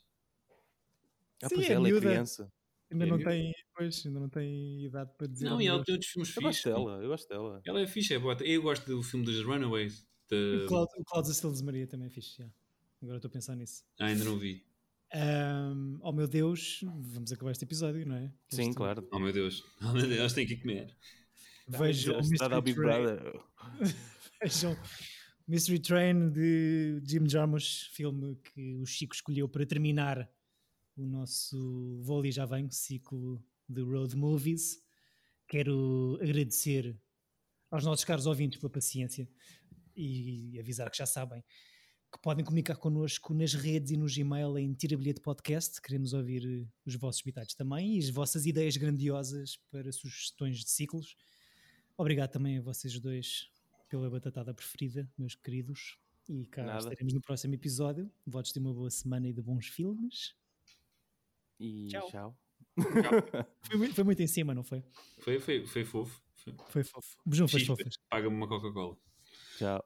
Ah, 1.42 1.48
Sim, 1.48 1.54
pois 1.56 1.68
é 1.68 1.72
ela 1.72 1.86
é 1.88 1.90
miúda. 1.90 2.08
criança. 2.08 2.52
Ainda 2.90 3.04
É 3.04 3.08
não 3.08 3.16
miúda. 3.16 3.30
tem, 3.30 3.52
pois, 3.76 4.06
ainda 4.06 4.20
não 4.20 4.28
tem 4.28 4.84
idade 4.84 5.10
para 5.18 5.26
dizer. 5.26 5.44
Não, 5.50 5.60
e 5.60 5.66
ela 5.66 5.84
tem 5.84 5.92
outros 5.94 6.10
filmes 6.10 6.36
Eu 6.36 6.42
gosto 6.42 6.64
dela, 6.68 7.02
eu 7.02 7.08
gosto 7.08 7.28
dela. 7.28 7.60
Ela 7.66 7.80
é 7.80 7.86
fixe, 7.86 8.14
é 8.14 8.18
boa. 8.18 8.36
Eu 8.40 8.62
gosto 8.62 8.86
do 8.86 9.02
filme 9.02 9.24
dos 9.26 9.42
Runaways. 9.44 10.06
de- 10.30 10.64
O 10.64 10.66
Cláudio- 10.66 11.04
Cláudio 11.04 11.30
Estelos 11.32 11.62
Maria 11.62 11.86
também 11.86 12.06
é 12.08 12.10
fixe. 12.10 12.36
já. 12.38 12.48
Agora 13.02 13.18
estou 13.18 13.28
a 13.28 13.32
pensar 13.32 13.54
nisso. 13.56 13.84
Ah, 13.98 14.06
ainda 14.06 14.24
não 14.24 14.38
vi. 14.38 14.64
Ahm, 15.14 15.98
oh 16.00 16.10
meu 16.12 16.26
Deus, 16.26 16.80
vamos 16.82 17.30
acabar 17.32 17.52
este 17.52 17.64
episódio, 17.64 18.04
não 18.06 18.16
é? 18.16 18.32
Sim, 18.48 18.72
claro. 18.72 19.06
Oh 19.12 19.18
meu 19.20 19.32
Deus. 19.32 19.62
Oh 19.82 19.92
meu 19.92 20.06
Deus, 20.08 20.32
tenho 20.32 20.48
que 20.48 20.56
comer. 20.56 20.96
Vejam 21.68 22.16
o 22.16 22.20
Está 22.20 22.46
a 22.46 22.60
Mystery 22.60 22.62
Big 22.62 22.74
Train. 22.74 23.02
Brother. 23.02 23.40
Vejam 24.42 24.76
Mystery 25.46 25.78
Train 25.78 26.30
de 26.30 27.00
Jim 27.04 27.28
Jarmusch, 27.28 27.88
filme 27.92 28.36
que 28.36 28.74
o 28.76 28.86
Chico 28.86 29.14
escolheu 29.14 29.48
para 29.48 29.64
terminar 29.64 30.28
o 30.96 31.06
nosso 31.06 32.00
Vou 32.02 32.20
Ali 32.20 32.32
Já 32.32 32.46
Venho 32.46 32.70
ciclo 32.70 33.42
de 33.68 33.82
road 33.82 34.16
movies. 34.16 34.82
Quero 35.46 36.18
agradecer 36.20 36.98
aos 37.70 37.84
nossos 37.84 38.04
caros 38.04 38.26
ouvintes 38.26 38.58
pela 38.58 38.70
paciência 38.70 39.28
e 39.94 40.58
avisar 40.58 40.90
que 40.90 40.98
já 40.98 41.06
sabem 41.06 41.44
que 42.12 42.22
podem 42.22 42.44
comunicar 42.44 42.76
connosco 42.76 43.34
nas 43.34 43.52
redes 43.52 43.90
e 43.90 43.96
no 43.96 44.06
Gmail 44.06 44.58
em 44.58 44.72
Tira 44.72 44.96
Bilhete 44.96 45.20
Podcast. 45.20 45.80
Queremos 45.82 46.12
ouvir 46.12 46.44
eh, 46.46 46.66
os 46.86 46.94
vossos 46.94 47.20
bitados 47.20 47.54
também 47.54 47.96
e 47.96 47.98
as 47.98 48.08
vossas 48.08 48.46
ideias 48.46 48.76
grandiosas 48.76 49.58
para 49.70 49.92
sugestões 49.92 50.58
de 50.60 50.70
ciclos. 50.70 51.16
Obrigado 51.96 52.30
também 52.30 52.58
a 52.58 52.62
vocês 52.62 52.98
dois 53.00 53.50
pela 53.88 54.08
batatada 54.08 54.54
preferida, 54.54 55.10
meus 55.18 55.34
queridos. 55.34 55.98
E 56.28 56.46
cá 56.46 56.64
Nada. 56.64 56.78
estaremos 56.78 57.12
no 57.12 57.20
próximo 57.20 57.54
episódio. 57.54 58.10
Votos 58.26 58.52
de 58.52 58.58
uma 58.58 58.72
boa 58.72 58.90
semana 58.90 59.28
e 59.28 59.32
de 59.32 59.42
bons 59.42 59.66
filmes. 59.66 60.34
E 61.58 61.88
Tchau. 61.88 62.08
tchau. 62.10 62.36
Foi, 63.66 63.88
foi 63.88 64.04
muito 64.04 64.22
em 64.22 64.26
cima, 64.26 64.54
não 64.54 64.62
foi? 64.62 64.84
Foi, 65.20 65.40
foi, 65.40 65.66
foi 65.66 65.84
fofo. 65.84 66.22
Foi. 66.34 66.54
Foi 66.68 66.84
fofo. 66.84 67.16
Beijão, 67.24 67.48
foi 67.48 67.60
Chispa, 67.60 67.76
fofas. 67.76 67.94
Paga-me 68.10 68.36
uma 68.36 68.46
Coca-Cola. 68.46 68.96
Tchau. 69.56 69.82